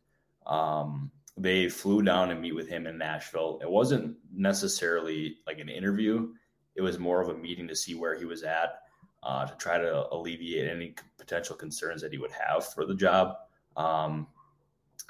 um, 0.47 1.11
they 1.37 1.69
flew 1.69 2.03
down 2.03 2.29
to 2.29 2.35
meet 2.35 2.55
with 2.55 2.69
him 2.69 2.87
in 2.87 2.99
Nashville. 2.99 3.59
It 3.63 3.71
wasn't 3.71 4.17
necessarily 4.33 5.39
like 5.47 5.59
an 5.59 5.69
interview, 5.69 6.29
it 6.75 6.83
was 6.83 6.99
more 6.99 7.21
of 7.21 7.29
a 7.29 7.35
meeting 7.35 7.69
to 7.69 7.77
see 7.77 7.95
where 7.95 8.19
he 8.19 8.25
was 8.25 8.43
at, 8.43 8.83
uh, 9.23 9.47
to 9.47 9.55
try 9.57 9.79
to 9.79 10.07
alleviate 10.13 10.69
any 10.69 10.95
potential 11.19 11.57
concerns 11.57 12.03
that 12.03 12.13
he 12.13 12.19
would 12.19 12.33
have 12.33 12.73
for 12.73 12.85
the 12.85 12.95
job. 12.95 13.37
Um, 13.77 14.27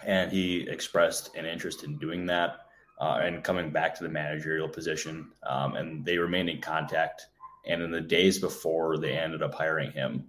and 0.04 0.30
he 0.30 0.68
expressed 0.68 1.34
an 1.34 1.46
interest 1.46 1.84
in 1.84 1.98
doing 1.98 2.26
that 2.26 2.66
uh, 3.00 3.20
and 3.22 3.44
coming 3.44 3.70
back 3.70 3.94
to 3.96 4.02
the 4.02 4.08
managerial 4.08 4.68
position. 4.68 5.32
Um, 5.42 5.76
and 5.76 6.04
they 6.04 6.18
remained 6.18 6.50
in 6.50 6.60
contact. 6.60 7.26
And 7.66 7.82
in 7.82 7.90
the 7.90 8.00
days 8.00 8.38
before 8.38 8.98
they 8.98 9.12
ended 9.12 9.42
up 9.42 9.54
hiring 9.54 9.92
him, 9.92 10.26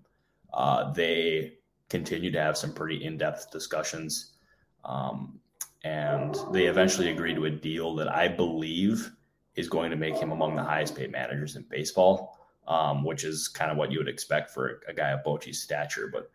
uh, 0.54 0.92
they 0.94 1.54
continued 1.90 2.34
to 2.34 2.42
have 2.42 2.58
some 2.58 2.74
pretty 2.74 3.04
in 3.04 3.18
depth 3.18 3.52
discussions. 3.52 4.34
Um, 4.86 5.40
and 5.84 6.38
they 6.52 6.66
eventually 6.66 7.10
agreed 7.10 7.36
to 7.36 7.46
a 7.46 7.50
deal 7.50 7.96
that 7.96 8.14
I 8.14 8.28
believe 8.28 9.12
is 9.56 9.70
going 9.70 9.92
to 9.92 9.98
make 9.98 10.16
him 10.16 10.32
among 10.32 10.56
the 10.56 10.64
highest 10.64 10.96
paid 10.96 11.12
managers 11.12 11.56
in 11.56 11.66
baseball, 11.70 12.40
um, 12.68 13.04
which 13.04 13.24
is 13.24 13.48
kind 13.48 13.72
of 13.72 13.78
what 13.78 13.92
you 13.92 14.00
would 14.00 14.08
expect 14.08 14.52
for 14.52 14.82
a, 14.88 14.94
guy 14.94 15.12
of 15.12 15.24
Bochy's 15.24 15.62
stature. 15.62 16.12
But 16.12 16.32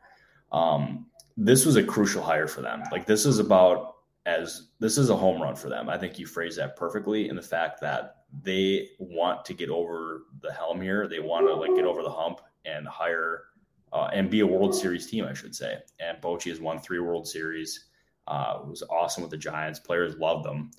um, 0.56 1.06
this 1.36 1.64
was 1.64 1.76
a 1.76 1.82
crucial 1.82 2.22
hire 2.22 2.48
for 2.48 2.60
them. 2.60 2.82
Like 2.92 3.06
this 3.06 3.26
is 3.26 3.38
about 3.38 3.96
as 4.26 4.68
this 4.78 4.98
is 4.98 5.08
a 5.08 5.16
home 5.16 5.40
run 5.40 5.56
for 5.56 5.68
them. 5.68 5.88
I 5.88 5.96
think 5.96 6.18
you 6.18 6.26
phrased 6.26 6.58
that 6.58 6.76
perfectly 6.76 7.28
in 7.28 7.36
the 7.36 7.42
fact 7.42 7.80
that 7.80 8.16
they 8.42 8.90
want 8.98 9.44
to 9.46 9.54
get 9.54 9.70
over 9.70 10.24
the 10.42 10.52
helm 10.52 10.80
here. 10.80 11.08
They 11.08 11.20
want 11.20 11.46
to 11.46 11.54
like 11.54 11.74
get 11.74 11.86
over 11.86 12.02
the 12.02 12.10
hump 12.10 12.42
and 12.66 12.86
hire 12.86 13.44
uh, 13.92 14.10
and 14.12 14.30
be 14.30 14.40
a 14.40 14.46
World 14.46 14.74
Series 14.74 15.06
team, 15.06 15.24
I 15.24 15.32
should 15.32 15.54
say. 15.54 15.78
And 15.98 16.20
Bochy 16.20 16.50
has 16.50 16.60
won 16.60 16.78
three 16.78 16.98
World 16.98 17.26
Series. 17.26 17.86
Uh, 18.26 18.60
was 18.66 18.82
awesome 18.90 19.22
with 19.22 19.30
the 19.30 19.38
Giants. 19.38 19.78
Players 19.78 20.16
love 20.16 20.44
them. 20.44 20.70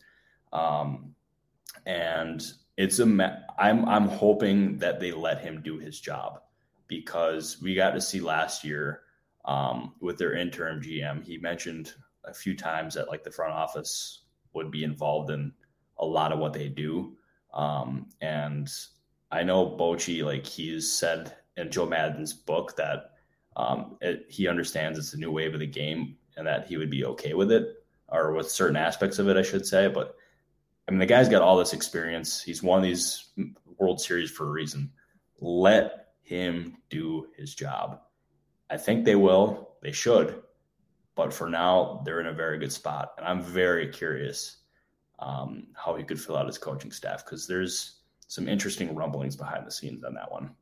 Um, 0.53 1.15
and 1.88 2.43
it's 2.80 3.00
a 3.00 3.44
I'm 3.58 3.84
I'm 3.89 4.08
hoping 4.08 4.78
that 4.78 5.02
they 5.02 5.12
let 5.12 5.42
him 5.42 5.62
do 5.62 5.78
his 5.78 6.00
job 6.00 6.39
because 6.88 7.62
we 7.62 7.76
got 7.76 7.92
to 7.92 8.02
see 8.02 8.22
last 8.22 8.63
year 8.63 9.02
um, 9.44 9.96
with 10.00 10.18
their 10.18 10.34
interim 10.34 10.82
GM. 10.82 11.22
He 11.26 11.38
mentioned 11.38 11.94
a 12.24 12.34
few 12.34 12.56
times 12.56 12.94
that 12.94 13.10
like 13.10 13.26
the 13.26 13.32
front 13.32 13.52
office 13.52 14.22
would 14.54 14.72
be 14.72 14.86
involved 14.86 15.30
in 15.30 15.52
a 15.98 16.06
lot 16.06 16.32
of 16.32 16.39
what 16.39 16.54
they 16.54 16.70
do. 16.70 17.18
Um, 17.54 18.08
and 18.22 18.72
I 19.30 19.44
know 19.44 19.78
Bochy, 19.78 20.24
like 20.24 20.46
he's 20.46 20.89
said 20.89 21.36
in 21.58 21.72
Joe 21.72 21.86
Maddon's 21.86 22.32
book 22.32 22.78
that 22.78 23.12
um, 23.58 23.98
it, 24.00 24.26
he 24.30 24.48
understands 24.48 24.98
it's 24.98 25.13
a 25.13 25.18
new 25.18 25.32
wave 25.32 25.54
of 25.54 25.60
the 25.60 25.68
game 25.68 26.15
and 26.38 26.48
that 26.48 26.68
he 26.68 26.78
would 26.78 26.89
be 26.89 27.04
okay 27.04 27.34
with 27.34 27.52
it 27.52 27.84
or 28.08 28.32
with 28.32 28.50
certain 28.50 28.78
aspects 28.78 29.20
of 29.20 29.28
it, 29.28 29.36
I 29.36 29.42
should 29.42 29.65
say. 29.65 29.89
But 29.89 30.15
I 30.89 30.91
mean, 30.91 30.99
the 30.99 31.06
guy's 31.06 31.30
got 31.30 31.43
all 31.43 31.56
this 31.56 31.73
experience. 31.73 32.41
He's 32.41 32.63
won 32.63 32.82
these 32.82 33.28
World 33.78 34.02
Series 34.02 34.32
for 34.32 34.47
a 34.47 34.49
reason. 34.49 34.91
Let 35.39 36.08
him 36.23 36.78
do 36.89 37.28
his 37.38 37.54
job. 37.54 38.02
I 38.71 38.78
think 38.78 39.06
they 39.06 39.15
will. 39.15 39.75
They 39.84 39.91
should. 39.91 40.41
But 41.13 41.32
for 41.32 41.47
now, 41.47 42.02
they're 42.04 42.21
in 42.21 42.25
a 42.25 42.34
very 42.34 42.58
good 42.58 42.73
spot. 42.73 43.13
And 43.19 43.28
I'm 43.28 43.43
very 43.43 43.88
curious 43.89 44.58
um, 45.19 45.67
how 45.75 45.93
he 45.93 46.04
could 46.04 46.19
fill 46.19 46.38
out 46.38 46.47
his 46.47 46.58
coaching 46.58 46.91
staff 46.91 47.23
because 47.23 47.45
there's 47.45 47.99
some 48.25 48.47
interesting 48.47 48.95
rumblings 48.95 49.36
behind 49.36 49.67
the 49.67 49.71
scenes 49.71 50.04
on 50.04 50.15
that 50.15 50.32
one. 50.32 50.56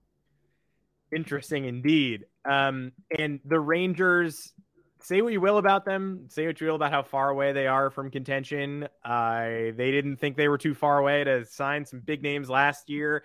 Interesting 1.16 1.64
indeed. 1.64 2.26
Um, 2.44 2.92
and 3.18 3.40
the 3.46 3.62
Rangers, 3.62 4.52
say 5.08 5.22
what 5.22 5.32
you 5.32 5.40
will 5.40 5.58
about 5.58 5.86
them, 5.86 6.26
say 6.28 6.46
what 6.46 6.60
you 6.60 6.68
will 6.68 6.76
about 6.76 6.92
how 6.92 7.02
far 7.02 7.30
away 7.30 7.54
they 7.54 7.66
are 7.66 7.90
from 7.90 8.12
contention. 8.12 8.90
Uh, 9.06 9.72
they 9.74 9.90
didn't 9.92 10.18
think 10.18 10.36
they 10.36 10.50
were 10.50 10.58
too 10.58 10.74
far 10.74 10.98
away 10.98 11.24
to 11.24 11.46
sign 11.46 11.86
some 11.86 12.02
big 12.02 12.22
names 12.22 12.50
last 12.50 12.90
year. 12.90 13.24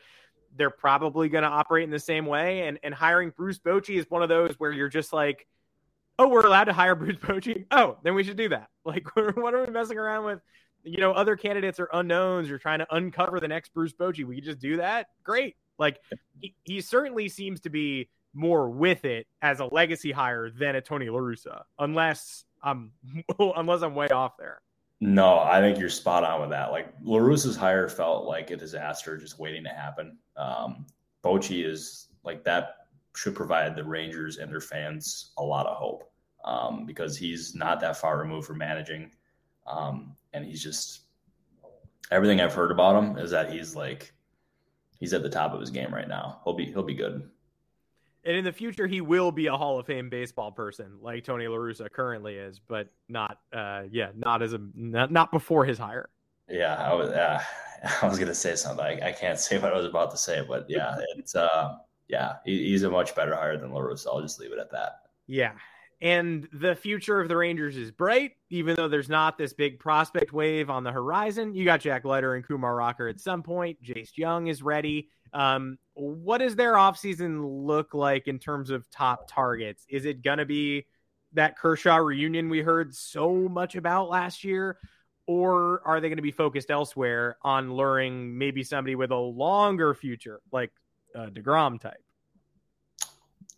They're 0.57 0.71
probably 0.71 1.29
going 1.29 1.43
to 1.43 1.51
operate 1.51 1.83
in 1.83 1.91
the 1.91 1.99
same 1.99 2.25
way. 2.25 2.69
And 2.69 2.79
and 2.85 2.95
hiring 2.95 3.31
Bruce 3.37 3.59
Bochy 3.59 3.99
is 3.99 4.09
one 4.09 4.23
of 4.23 4.29
those 4.29 4.55
where 4.59 4.71
you're 4.71 4.89
just 4.89 5.13
like, 5.13 5.49
oh, 6.21 6.29
we're 6.29 6.47
allowed 6.47 6.65
to 6.65 6.73
hire 6.73 6.95
Bruce 6.95 7.17
Bochy. 7.17 7.67
Oh, 7.73 7.99
then 8.05 8.15
we 8.15 8.23
should 8.23 8.37
do 8.37 8.49
that. 8.51 8.69
Like, 8.85 9.15
what 9.37 9.55
are 9.55 9.65
we 9.65 9.73
messing 9.73 9.99
around 9.99 10.25
with? 10.25 10.41
You 10.85 10.99
know, 10.99 11.13
other 11.13 11.37
candidates 11.37 11.79
are 11.79 11.89
unknowns. 11.93 12.49
You're 12.49 12.59
trying 12.59 12.81
to 12.81 12.95
uncover 12.95 13.39
the 13.39 13.47
next 13.47 13.73
Bruce 13.73 13.93
Bochy. 13.93 14.25
We 14.25 14.41
just 14.41 14.59
do 14.59 14.79
that. 14.79 15.07
Great. 15.23 15.55
Like, 15.79 16.01
he, 16.41 16.57
he 16.65 16.81
certainly 16.81 17.29
seems 17.29 17.61
to 17.61 17.71
be 17.71 18.09
more 18.35 18.71
with 18.71 19.05
it 19.05 19.27
as 19.41 19.61
a 19.61 19.67
legacy 19.67 20.13
hire 20.13 20.51
than 20.51 20.77
a 20.77 20.81
Tony 20.81 21.09
La 21.09 21.19
Russa, 21.19 21.63
unless 21.79 22.45
I'm 22.63 22.93
unless 23.39 23.83
I'm 23.83 23.95
way 23.95 24.09
off 24.09 24.37
there. 24.39 24.61
No, 25.01 25.41
I 25.41 25.61
think 25.61 25.79
you're 25.79 25.89
spot 25.89 26.23
on 26.23 26.41
with 26.41 26.51
that. 26.51 26.71
Like 26.71 26.95
La 27.03 27.19
Russa's 27.19 27.57
hire 27.57 27.89
felt 27.89 28.25
like 28.25 28.51
a 28.51 28.57
disaster 28.57 29.17
just 29.17 29.39
waiting 29.39 29.65
to 29.65 29.71
happen. 29.71 30.17
Um, 30.37 30.87
Bochy 31.25 31.67
is 31.67 32.09
like 32.25 32.45
that 32.45 32.77
should 33.17 33.35
provide 33.35 33.77
the 33.77 33.85
Rangers 33.85 34.39
and 34.39 34.51
their 34.51 34.61
fans 34.61 35.33
a 35.39 35.43
lot 35.43 35.67
of 35.67 35.77
hope 35.77 36.11
um, 36.45 36.87
because 36.87 37.17
he's 37.17 37.55
not 37.55 37.81
that 37.81 37.97
far 37.97 38.19
removed 38.19 38.47
from 38.47 38.59
managing, 38.59 39.11
um, 39.67 40.15
and 40.33 40.45
he's 40.45 40.63
just 40.63 41.03
everything 42.11 42.41
I've 42.41 42.55
heard 42.55 42.71
about 42.71 43.03
him 43.03 43.19
is 43.19 43.31
that 43.33 43.51
he's 43.51 43.75
like 43.75 44.13
he's 45.01 45.13
at 45.13 45.23
the 45.23 45.29
top 45.29 45.53
of 45.53 45.61
his 45.61 45.71
game 45.71 45.93
right 45.93 46.09
now. 46.09 46.41
He'll 46.45 46.55
be 46.55 46.67
he'll 46.67 46.83
be 46.83 46.95
good 46.95 47.29
and 48.25 48.37
in 48.37 48.45
the 48.45 48.53
future 48.53 48.87
he 48.87 49.01
will 49.01 49.33
be 49.33 49.47
a 49.47 49.57
Hall 49.57 49.79
of 49.79 49.87
Fame 49.87 50.09
baseball 50.09 50.53
person 50.53 50.99
like 51.01 51.25
Tony 51.25 51.47
La 51.47 51.57
Russa 51.57 51.91
currently 51.91 52.37
is, 52.37 52.61
but 52.61 52.89
not 53.09 53.39
uh 53.53 53.83
yeah, 53.91 54.11
not 54.15 54.43
as 54.43 54.53
a 54.53 54.61
not, 54.75 55.11
not 55.11 55.33
before 55.33 55.65
his 55.65 55.79
hire. 55.79 56.09
Yeah, 56.49 56.75
I 56.77 56.95
was 56.95 57.11
uh, 57.11 57.43
I 58.03 58.09
was 58.09 58.19
gonna 58.19 58.35
say 58.35 58.55
something. 58.55 58.85
I, 58.85 59.09
I 59.09 59.13
can't 59.13 59.39
say 59.39 59.59
what 59.59 59.73
I 59.73 59.77
was 59.77 59.87
about 59.87 60.11
to 60.13 60.17
say, 60.17 60.45
but 60.47 60.67
yeah, 60.69 60.97
it's 61.17 61.35
uh 61.35 61.77
yeah, 62.09 62.35
he, 62.45 62.71
he's 62.71 62.83
a 62.83 62.91
much 62.91 63.15
better 63.15 63.35
hire 63.35 63.57
than 63.57 63.73
La 63.73 63.81
Russa. 63.81 64.09
I'll 64.09 64.21
just 64.21 64.39
leave 64.39 64.53
it 64.53 64.59
at 64.59 64.71
that. 64.73 65.01
Yeah. 65.27 65.53
And 66.03 66.49
the 66.53 66.75
future 66.75 67.21
of 67.21 67.29
the 67.29 67.37
Rangers 67.37 67.77
is 67.77 67.93
bright, 67.93 68.33
even 68.51 68.75
though 68.75 68.89
there's 68.89 69.09
not 69.09 69.39
this 69.39 69.53
big 69.53 69.79
prospect 69.79 70.33
wave 70.33 70.69
on 70.69 70.83
the 70.83 70.91
horizon. 70.91 71.55
You 71.55 71.65
got 71.65 71.81
Jack 71.81 72.05
Leiter 72.05 72.35
and 72.35 72.45
Kumar 72.45 72.75
Rocker 72.75 73.07
at 73.07 73.21
some 73.21 73.41
point. 73.41 73.81
Josh 73.81 74.11
Jung 74.17 74.49
is 74.49 74.65
ready. 74.65 75.09
Um, 75.33 75.79
what 75.95 76.39
does 76.39 76.57
their 76.57 76.75
offseason 76.75 77.67
look 77.67 77.95
like 77.95 78.29
in 78.29 78.39
terms 78.39 78.71
of 78.71 78.89
top 78.91 79.29
targets? 79.29 79.85
Is 79.89 80.05
it 80.05 80.23
going 80.23 80.39
to 80.39 80.45
be 80.45 80.87
that 81.33 81.57
Kershaw 81.57 81.97
reunion 81.97 82.49
we 82.49 82.61
heard 82.61 82.95
so 82.95 83.49
much 83.49 83.75
about 83.77 84.09
last 84.09 84.45
year? 84.45 84.79
Or 85.27 85.83
are 85.87 86.01
they 86.01 86.09
going 86.09 86.17
to 86.17 86.23
be 86.23 86.33
focused 86.33 86.71
elsewhere 86.71 87.37
on 87.43 87.73
luring 87.73 88.37
maybe 88.37 88.65
somebody 88.65 88.97
with 88.97 89.13
a 89.13 89.17
longer 89.17 89.95
future, 89.95 90.41
like 90.51 90.73
uh, 91.15 91.27
DeGrom 91.27 91.81
type? 91.81 92.03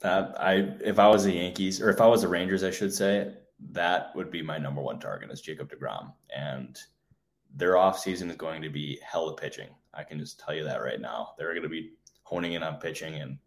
Uh, 0.02 0.32
I 0.38 0.52
if 0.84 0.98
I 0.98 1.08
was 1.08 1.24
the 1.24 1.32
Yankees 1.32 1.80
or 1.80 1.88
if 1.88 2.00
I 2.00 2.06
was 2.06 2.20
the 2.20 2.28
Rangers, 2.28 2.62
I 2.62 2.70
should 2.70 2.92
say 2.92 3.32
that 3.70 4.14
would 4.14 4.30
be 4.30 4.42
my 4.42 4.58
number 4.58 4.82
one 4.82 5.00
target 5.00 5.30
is 5.30 5.40
Jacob 5.40 5.72
DeGrom, 5.72 6.12
and 6.34 6.78
their 7.56 7.72
offseason 7.74 8.28
is 8.28 8.36
going 8.36 8.60
to 8.60 8.68
be 8.68 9.00
hella 9.02 9.34
pitching. 9.34 9.68
I 9.96 10.02
can 10.02 10.18
just 10.18 10.40
tell 10.40 10.54
you 10.54 10.64
that 10.64 10.82
right 10.82 11.00
now. 11.00 11.34
They're 11.38 11.52
going 11.52 11.62
to 11.62 11.68
be 11.68 11.92
honing 12.22 12.54
in 12.54 12.62
on 12.62 12.76
pitching, 12.76 13.14
and 13.16 13.38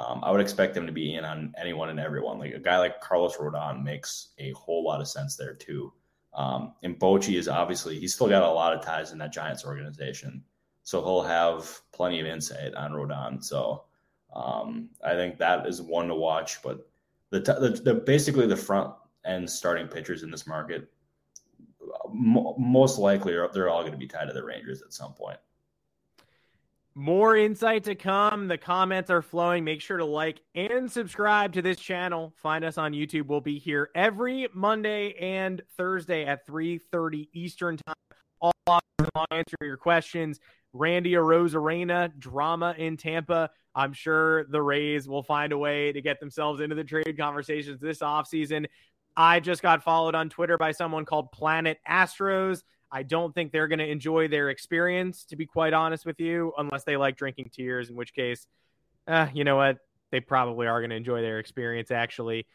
um, 0.00 0.22
I 0.24 0.30
would 0.30 0.40
expect 0.40 0.74
them 0.74 0.86
to 0.86 0.92
be 0.92 1.14
in 1.14 1.24
on 1.24 1.54
anyone 1.60 1.90
and 1.90 2.00
everyone. 2.00 2.38
Like 2.38 2.54
a 2.54 2.58
guy 2.58 2.78
like 2.78 3.00
Carlos 3.00 3.36
Rodon 3.36 3.82
makes 3.82 4.28
a 4.38 4.52
whole 4.52 4.84
lot 4.84 5.00
of 5.00 5.08
sense 5.08 5.36
there 5.36 5.54
too. 5.54 5.92
Um, 6.34 6.74
and 6.82 6.98
Bochy 6.98 7.38
is 7.38 7.48
obviously 7.48 7.98
he's 8.00 8.12
still 8.12 8.28
got 8.28 8.42
a 8.42 8.50
lot 8.50 8.74
of 8.74 8.84
ties 8.84 9.12
in 9.12 9.18
that 9.18 9.32
Giants 9.32 9.64
organization, 9.64 10.42
so 10.82 11.00
he'll 11.02 11.22
have 11.22 11.80
plenty 11.92 12.20
of 12.20 12.26
insight 12.26 12.74
on 12.74 12.92
Rodon. 12.92 13.42
So 13.42 13.84
um, 14.34 14.88
I 15.04 15.14
think 15.14 15.38
that 15.38 15.66
is 15.66 15.80
one 15.80 16.08
to 16.08 16.14
watch. 16.14 16.60
But 16.62 16.88
the, 17.30 17.40
the, 17.40 17.80
the 17.84 17.94
basically 17.94 18.46
the 18.46 18.56
front 18.56 18.92
end 19.24 19.48
starting 19.48 19.86
pitchers 19.88 20.22
in 20.22 20.30
this 20.30 20.46
market, 20.46 20.90
most 22.12 22.98
likely 22.98 23.34
are, 23.34 23.48
they're 23.52 23.68
all 23.68 23.80
going 23.80 23.92
to 23.92 23.98
be 23.98 24.06
tied 24.06 24.26
to 24.26 24.32
the 24.32 24.44
Rangers 24.44 24.82
at 24.82 24.92
some 24.92 25.12
point. 25.12 25.38
More 26.96 27.36
insight 27.36 27.82
to 27.84 27.96
come. 27.96 28.46
The 28.46 28.56
comments 28.56 29.10
are 29.10 29.20
flowing. 29.20 29.64
Make 29.64 29.80
sure 29.80 29.96
to 29.96 30.04
like 30.04 30.40
and 30.54 30.90
subscribe 30.90 31.52
to 31.54 31.62
this 31.62 31.78
channel. 31.78 32.32
Find 32.36 32.64
us 32.64 32.78
on 32.78 32.92
YouTube. 32.92 33.26
We'll 33.26 33.40
be 33.40 33.58
here 33.58 33.90
every 33.96 34.46
Monday 34.54 35.14
and 35.14 35.60
Thursday 35.76 36.24
at 36.24 36.46
3:30 36.46 37.28
Eastern 37.32 37.78
Time. 37.78 37.94
All 38.40 38.52
I'll 39.14 39.26
answer 39.30 39.56
your 39.60 39.76
questions. 39.76 40.38
Randy 40.72 41.12
Arozarena, 41.12 42.16
drama 42.18 42.74
in 42.78 42.96
Tampa. 42.96 43.50
I'm 43.74 43.92
sure 43.92 44.44
the 44.44 44.62
Rays 44.62 45.08
will 45.08 45.22
find 45.22 45.52
a 45.52 45.58
way 45.58 45.92
to 45.92 46.00
get 46.00 46.20
themselves 46.20 46.60
into 46.60 46.76
the 46.76 46.84
trade 46.84 47.16
conversations 47.18 47.80
this 47.80 47.98
offseason. 47.98 48.66
I 49.16 49.40
just 49.40 49.62
got 49.62 49.82
followed 49.82 50.14
on 50.14 50.28
Twitter 50.28 50.58
by 50.58 50.72
someone 50.72 51.04
called 51.04 51.32
Planet 51.32 51.78
Astros. 51.88 52.62
I 52.94 53.02
don't 53.02 53.34
think 53.34 53.50
they're 53.50 53.66
going 53.68 53.80
to 53.80 53.90
enjoy 53.90 54.28
their 54.28 54.50
experience, 54.50 55.24
to 55.24 55.36
be 55.36 55.46
quite 55.46 55.72
honest 55.72 56.06
with 56.06 56.20
you, 56.20 56.52
unless 56.56 56.84
they 56.84 56.96
like 56.96 57.16
drinking 57.16 57.50
tears, 57.52 57.90
in 57.90 57.96
which 57.96 58.14
case, 58.14 58.46
uh, 59.08 59.26
you 59.34 59.42
know 59.42 59.56
what? 59.56 59.78
They 60.12 60.20
probably 60.20 60.68
are 60.68 60.80
going 60.80 60.90
to 60.90 60.96
enjoy 60.96 61.20
their 61.20 61.40
experience, 61.40 61.90
actually. 61.90 62.46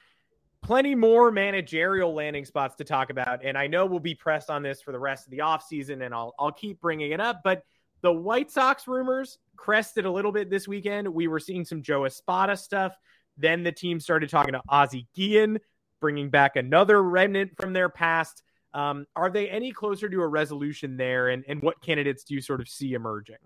plenty 0.61 0.95
more 0.95 1.31
managerial 1.31 2.13
landing 2.13 2.45
spots 2.45 2.75
to 2.75 2.83
talk 2.83 3.09
about. 3.09 3.43
And 3.43 3.57
I 3.57 3.67
know 3.67 3.85
we'll 3.85 3.99
be 3.99 4.15
pressed 4.15 4.49
on 4.49 4.63
this 4.63 4.81
for 4.81 4.91
the 4.91 4.99
rest 4.99 5.25
of 5.25 5.31
the 5.31 5.39
offseason, 5.39 6.05
and 6.05 6.13
I'll, 6.13 6.33
I'll 6.39 6.51
keep 6.51 6.81
bringing 6.81 7.11
it 7.11 7.19
up. 7.19 7.41
But 7.43 7.63
the 8.01 8.11
White 8.11 8.51
Sox 8.51 8.87
rumors 8.87 9.37
crested 9.55 10.05
a 10.05 10.11
little 10.11 10.31
bit 10.31 10.49
this 10.49 10.67
weekend. 10.67 11.07
We 11.07 11.27
were 11.27 11.39
seeing 11.39 11.65
some 11.65 11.81
Joe 11.81 12.05
Espada 12.05 12.55
stuff. 12.57 12.95
Then 13.37 13.63
the 13.63 13.71
team 13.71 13.99
started 13.99 14.29
talking 14.29 14.53
to 14.53 14.61
Ozzie 14.67 15.07
Guillen, 15.15 15.59
bringing 16.01 16.29
back 16.29 16.55
another 16.55 17.01
remnant 17.01 17.51
from 17.59 17.73
their 17.73 17.89
past. 17.89 18.43
Um, 18.73 19.05
are 19.15 19.29
they 19.29 19.49
any 19.49 19.71
closer 19.71 20.09
to 20.09 20.21
a 20.21 20.27
resolution 20.27 20.97
there? 20.97 21.29
And, 21.29 21.43
and 21.47 21.61
what 21.61 21.81
candidates 21.81 22.23
do 22.23 22.35
you 22.35 22.41
sort 22.41 22.61
of 22.61 22.67
see 22.67 22.93
emerging? 22.93 23.37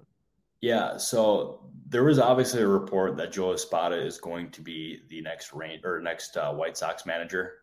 Yeah, 0.62 0.96
so 0.96 1.60
there 1.90 2.06
was 2.06 2.20
obviously 2.20 2.62
a 2.62 2.68
report 2.68 3.18
that 3.18 3.34
Joe 3.34 3.54
Espada 3.54 3.98
is 3.98 4.18
going 4.18 4.50
to 4.52 4.62
be 4.62 5.02
the 5.10 5.22
next 5.22 5.54
rain 5.54 5.82
or 5.84 6.00
next 6.00 6.38
uh, 6.38 6.54
White 6.54 6.78
Sox 6.78 7.06
manager. 7.06 7.56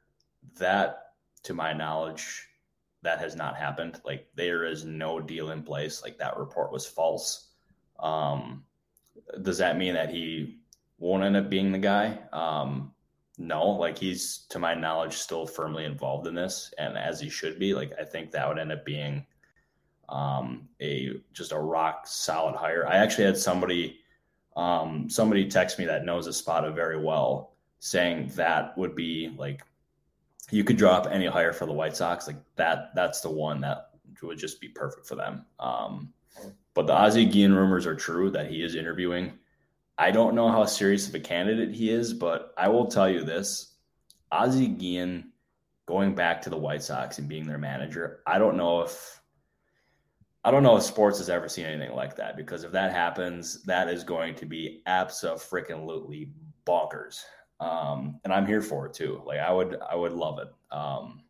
That, 0.58 1.04
to 1.44 1.54
my 1.54 1.72
knowledge, 1.72 2.46
that 3.02 3.18
has 3.18 3.36
not 3.36 3.56
happened. 3.56 4.00
Like 4.04 4.28
there 4.34 4.64
is 4.64 4.84
no 4.84 5.20
deal 5.20 5.50
in 5.50 5.62
place. 5.62 6.02
Like 6.02 6.18
that 6.18 6.36
report 6.36 6.72
was 6.72 6.86
false. 6.86 7.48
Um, 7.98 8.64
does 9.42 9.58
that 9.58 9.78
mean 9.78 9.94
that 9.94 10.10
he 10.10 10.60
won't 10.98 11.24
end 11.24 11.36
up 11.36 11.48
being 11.48 11.72
the 11.72 11.78
guy? 11.78 12.18
Um, 12.32 12.92
no, 13.40 13.66
like 13.66 13.96
he's 13.96 14.44
to 14.50 14.58
my 14.58 14.74
knowledge 14.74 15.14
still 15.14 15.46
firmly 15.46 15.86
involved 15.86 16.26
in 16.26 16.34
this, 16.34 16.72
and 16.78 16.98
as 16.98 17.18
he 17.18 17.30
should 17.30 17.58
be. 17.58 17.72
Like 17.72 17.92
I 17.98 18.04
think 18.04 18.30
that 18.30 18.46
would 18.46 18.58
end 18.58 18.70
up 18.70 18.84
being 18.84 19.24
um, 20.10 20.68
a 20.80 21.14
just 21.32 21.52
a 21.52 21.58
rock 21.58 22.06
solid 22.06 22.54
hire. 22.54 22.86
I 22.86 22.96
actually 22.96 23.24
had 23.24 23.38
somebody 23.38 23.98
um, 24.56 25.08
somebody 25.08 25.48
text 25.48 25.78
me 25.78 25.86
that 25.86 26.04
knows 26.04 26.28
Espada 26.28 26.70
very 26.70 27.02
well, 27.02 27.56
saying 27.78 28.30
that 28.34 28.76
would 28.76 28.94
be 28.94 29.34
like 29.38 29.62
you 30.50 30.62
could 30.62 30.76
drop 30.76 31.06
any 31.10 31.26
hire 31.26 31.54
for 31.54 31.64
the 31.64 31.72
White 31.72 31.96
Sox. 31.96 32.26
Like 32.26 32.42
that, 32.56 32.94
that's 32.94 33.22
the 33.22 33.30
one 33.30 33.62
that 33.62 33.90
would 34.22 34.38
just 34.38 34.60
be 34.60 34.68
perfect 34.68 35.06
for 35.06 35.14
them. 35.14 35.46
Um, 35.58 36.12
but 36.74 36.86
the 36.86 36.92
Ozzie 36.92 37.24
Guillen 37.24 37.54
rumors 37.54 37.86
are 37.86 37.94
true 37.94 38.30
that 38.32 38.50
he 38.50 38.62
is 38.62 38.74
interviewing. 38.74 39.38
I 40.00 40.10
don't 40.10 40.34
know 40.34 40.50
how 40.50 40.64
serious 40.64 41.06
of 41.06 41.14
a 41.14 41.20
candidate 41.20 41.74
he 41.74 41.90
is, 41.90 42.14
but 42.14 42.54
I 42.56 42.68
will 42.68 42.86
tell 42.86 43.08
you 43.08 43.22
this: 43.22 43.74
Ozzie 44.32 44.68
Guillen 44.68 45.30
going 45.86 46.14
back 46.14 46.40
to 46.42 46.50
the 46.50 46.56
White 46.56 46.82
Sox 46.82 47.18
and 47.18 47.28
being 47.28 47.46
their 47.46 47.58
manager. 47.58 48.20
I 48.26 48.38
don't 48.38 48.56
know 48.56 48.80
if 48.80 49.20
I 50.42 50.50
don't 50.50 50.62
know 50.62 50.76
if 50.78 50.84
sports 50.84 51.18
has 51.18 51.28
ever 51.28 51.50
seen 51.50 51.66
anything 51.66 51.94
like 51.94 52.16
that 52.16 52.36
because 52.36 52.64
if 52.64 52.72
that 52.72 52.92
happens, 52.92 53.62
that 53.64 53.88
is 53.88 54.02
going 54.02 54.36
to 54.36 54.46
be 54.46 54.82
absolutely 54.86 56.30
bonkers. 56.66 57.20
Um, 57.60 58.20
and 58.24 58.32
I'm 58.32 58.46
here 58.46 58.62
for 58.62 58.86
it 58.86 58.94
too. 58.94 59.20
Like 59.26 59.40
I 59.40 59.52
would, 59.52 59.76
I 59.86 59.94
would 59.94 60.12
love 60.12 60.38
it. 60.38 60.48
Um, 60.74 61.24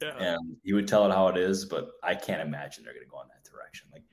yeah. 0.00 0.16
And 0.18 0.56
you 0.62 0.76
would 0.76 0.88
tell 0.88 1.04
it 1.04 1.12
how 1.12 1.28
it 1.28 1.36
is, 1.36 1.66
but 1.66 1.90
I 2.02 2.14
can't 2.14 2.40
imagine 2.40 2.84
they're 2.84 2.94
going 2.94 3.04
to 3.04 3.10
go 3.10 3.20
in 3.20 3.28
that 3.28 3.50
direction. 3.50 3.88
Like 3.92 4.04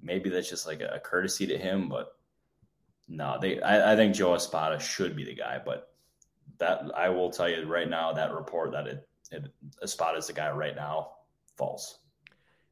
maybe 0.00 0.30
that's 0.30 0.48
just 0.48 0.68
like 0.68 0.80
a, 0.80 1.00
courtesy 1.02 1.46
to 1.48 1.58
him, 1.58 1.88
but 1.88 2.12
no, 3.08 3.38
they. 3.40 3.60
I, 3.60 3.92
I 3.92 3.96
think 3.96 4.14
Joe 4.14 4.34
Espada 4.34 4.78
should 4.80 5.16
be 5.16 5.24
the 5.24 5.34
guy, 5.34 5.60
but 5.64 5.92
that 6.58 6.82
I 6.96 7.08
will 7.08 7.30
tell 7.30 7.48
you 7.48 7.64
right 7.66 7.88
now 7.88 8.12
that 8.12 8.32
report 8.32 8.72
that 8.72 8.86
it, 8.86 9.08
it 9.30 9.44
Espada 9.82 10.18
is 10.18 10.26
the 10.26 10.32
guy 10.32 10.50
right 10.50 10.74
now, 10.74 11.10
false. 11.56 11.98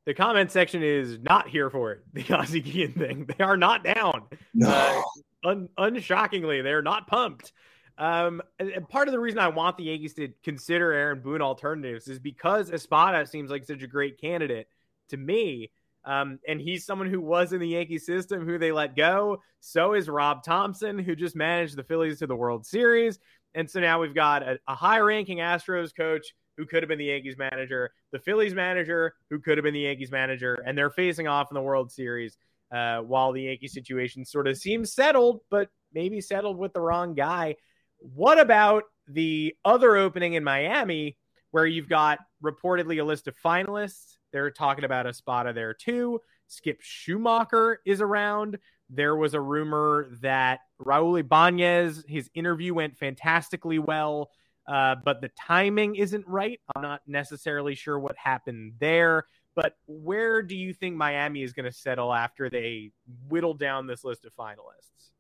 The 0.04 0.14
comment 0.14 0.50
section 0.50 0.82
is 0.82 1.18
not 1.20 1.48
here 1.48 1.70
for 1.70 1.92
it. 1.92 2.00
The 2.12 2.24
Ozzie 2.36 2.60
Guillen 2.60 2.92
thing. 2.92 3.26
They 3.26 3.44
are 3.44 3.56
not 3.56 3.84
down. 3.84 4.24
No. 4.52 4.68
Uh, 4.68 5.48
un- 5.48 5.68
unshockingly, 5.78 6.62
they're 6.62 6.82
not 6.82 7.06
pumped. 7.06 7.52
Um, 7.98 8.42
and 8.58 8.88
part 8.88 9.08
of 9.08 9.12
the 9.12 9.20
reason 9.20 9.38
I 9.38 9.48
want 9.48 9.76
the 9.76 9.84
Yankees 9.84 10.14
to 10.14 10.28
consider 10.42 10.92
Aaron 10.92 11.20
Boone 11.20 11.42
alternatives 11.42 12.08
is 12.08 12.18
because 12.18 12.70
Espada 12.72 13.26
seems 13.26 13.50
like 13.50 13.64
such 13.64 13.82
a 13.82 13.86
great 13.86 14.20
candidate 14.20 14.66
to 15.10 15.16
me. 15.16 15.70
Um, 16.04 16.40
and 16.48 16.60
he's 16.60 16.84
someone 16.84 17.08
who 17.08 17.20
was 17.20 17.52
in 17.52 17.60
the 17.60 17.68
Yankee 17.68 17.98
system 17.98 18.44
who 18.44 18.58
they 18.58 18.72
let 18.72 18.96
go. 18.96 19.40
So 19.60 19.94
is 19.94 20.08
Rob 20.08 20.42
Thompson, 20.42 20.98
who 20.98 21.14
just 21.14 21.36
managed 21.36 21.76
the 21.76 21.84
Phillies 21.84 22.18
to 22.18 22.26
the 22.26 22.36
World 22.36 22.66
Series. 22.66 23.18
And 23.54 23.70
so 23.70 23.80
now 23.80 24.00
we've 24.00 24.14
got 24.14 24.42
a, 24.42 24.58
a 24.66 24.74
high 24.74 24.98
ranking 24.98 25.38
Astros 25.38 25.94
coach 25.94 26.34
who 26.56 26.66
could 26.66 26.82
have 26.82 26.88
been 26.88 26.98
the 26.98 27.06
Yankees 27.06 27.36
manager, 27.38 27.92
the 28.10 28.18
Phillies 28.18 28.54
manager 28.54 29.14
who 29.30 29.38
could 29.38 29.58
have 29.58 29.64
been 29.64 29.74
the 29.74 29.80
Yankees 29.80 30.10
manager, 30.10 30.62
and 30.66 30.76
they're 30.76 30.90
facing 30.90 31.28
off 31.28 31.48
in 31.50 31.54
the 31.54 31.62
World 31.62 31.90
Series 31.90 32.36
uh, 32.72 32.98
while 32.98 33.32
the 33.32 33.42
Yankee 33.42 33.68
situation 33.68 34.24
sort 34.24 34.46
of 34.46 34.56
seems 34.56 34.92
settled, 34.92 35.40
but 35.50 35.68
maybe 35.92 36.20
settled 36.20 36.58
with 36.58 36.72
the 36.72 36.80
wrong 36.80 37.14
guy. 37.14 37.56
What 37.98 38.40
about 38.40 38.84
the 39.06 39.54
other 39.64 39.96
opening 39.96 40.34
in 40.34 40.44
Miami 40.44 41.16
where 41.50 41.66
you've 41.66 41.88
got 41.88 42.18
reportedly 42.42 43.00
a 43.00 43.04
list 43.04 43.28
of 43.28 43.34
finalists? 43.44 44.11
They're 44.32 44.50
talking 44.50 44.84
about 44.84 45.06
Espada 45.06 45.52
there 45.52 45.74
too. 45.74 46.20
Skip 46.48 46.82
Schumaker 46.82 47.76
is 47.84 48.00
around. 48.00 48.58
There 48.90 49.16
was 49.16 49.34
a 49.34 49.40
rumor 49.40 50.08
that 50.20 50.60
Raul 50.84 51.18
Ibanez, 51.18 52.04
his 52.06 52.30
interview 52.34 52.74
went 52.74 52.98
fantastically 52.98 53.78
well, 53.78 54.30
uh, 54.66 54.96
but 55.04 55.20
the 55.20 55.30
timing 55.30 55.96
isn't 55.96 56.26
right. 56.26 56.60
I'm 56.74 56.82
not 56.82 57.00
necessarily 57.06 57.74
sure 57.74 57.98
what 57.98 58.16
happened 58.16 58.74
there. 58.80 59.24
But 59.54 59.76
where 59.86 60.42
do 60.42 60.56
you 60.56 60.72
think 60.72 60.96
Miami 60.96 61.42
is 61.42 61.52
going 61.52 61.70
to 61.70 61.76
settle 61.76 62.12
after 62.12 62.48
they 62.48 62.92
whittle 63.28 63.54
down 63.54 63.86
this 63.86 64.02
list 64.02 64.24
of 64.24 64.34
finalists? 64.34 65.10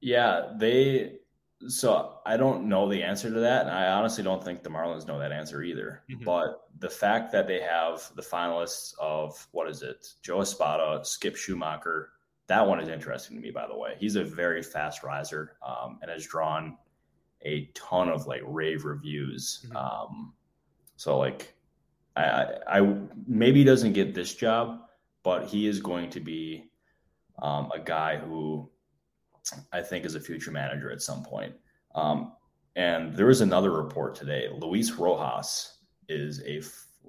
Yeah, 0.00 0.52
they 0.56 1.18
so 1.68 2.18
I 2.24 2.36
don't 2.36 2.68
know 2.68 2.88
the 2.88 3.02
answer 3.02 3.30
to 3.30 3.40
that, 3.40 3.66
and 3.66 3.70
I 3.70 3.88
honestly 3.88 4.24
don't 4.24 4.42
think 4.42 4.62
the 4.62 4.70
Marlins 4.70 5.06
know 5.06 5.18
that 5.18 5.32
answer 5.32 5.62
either. 5.62 6.02
Mm-hmm. 6.10 6.24
But 6.24 6.62
the 6.78 6.88
fact 6.88 7.32
that 7.32 7.46
they 7.46 7.60
have 7.60 8.10
the 8.16 8.22
finalists 8.22 8.94
of 8.98 9.46
what 9.52 9.68
is 9.68 9.82
it, 9.82 10.14
Joe 10.22 10.40
Espada, 10.40 11.00
Skip 11.04 11.36
Schumaker, 11.36 12.06
that 12.46 12.66
one 12.66 12.80
is 12.80 12.88
interesting 12.88 13.36
to 13.36 13.42
me. 13.42 13.50
By 13.50 13.66
the 13.66 13.76
way, 13.76 13.94
he's 13.98 14.16
a 14.16 14.24
very 14.24 14.62
fast 14.62 15.02
riser 15.02 15.56
um, 15.66 15.98
and 16.02 16.10
has 16.10 16.26
drawn 16.26 16.76
a 17.42 17.70
ton 17.74 18.08
of 18.08 18.26
like 18.26 18.42
rave 18.44 18.84
reviews. 18.84 19.66
Mm-hmm. 19.66 19.76
Um, 19.76 20.32
so 20.96 21.18
like, 21.18 21.54
I, 22.16 22.54
I 22.66 22.96
maybe 23.26 23.60
he 23.60 23.64
doesn't 23.64 23.92
get 23.92 24.14
this 24.14 24.34
job, 24.34 24.80
but 25.22 25.46
he 25.46 25.66
is 25.66 25.80
going 25.80 26.10
to 26.10 26.20
be 26.20 26.70
um, 27.40 27.70
a 27.74 27.78
guy 27.78 28.16
who 28.16 28.68
I 29.72 29.82
think, 29.82 30.04
is 30.04 30.14
a 30.14 30.20
future 30.20 30.50
manager 30.50 30.90
at 30.90 31.02
some 31.02 31.22
point. 31.22 31.54
Um, 31.94 32.32
and 32.76 33.14
there 33.14 33.26
was 33.26 33.40
another 33.40 33.70
report 33.70 34.14
today. 34.14 34.48
Luis 34.52 34.92
Rojas 34.92 35.78
is 36.08 36.42
a 36.44 36.62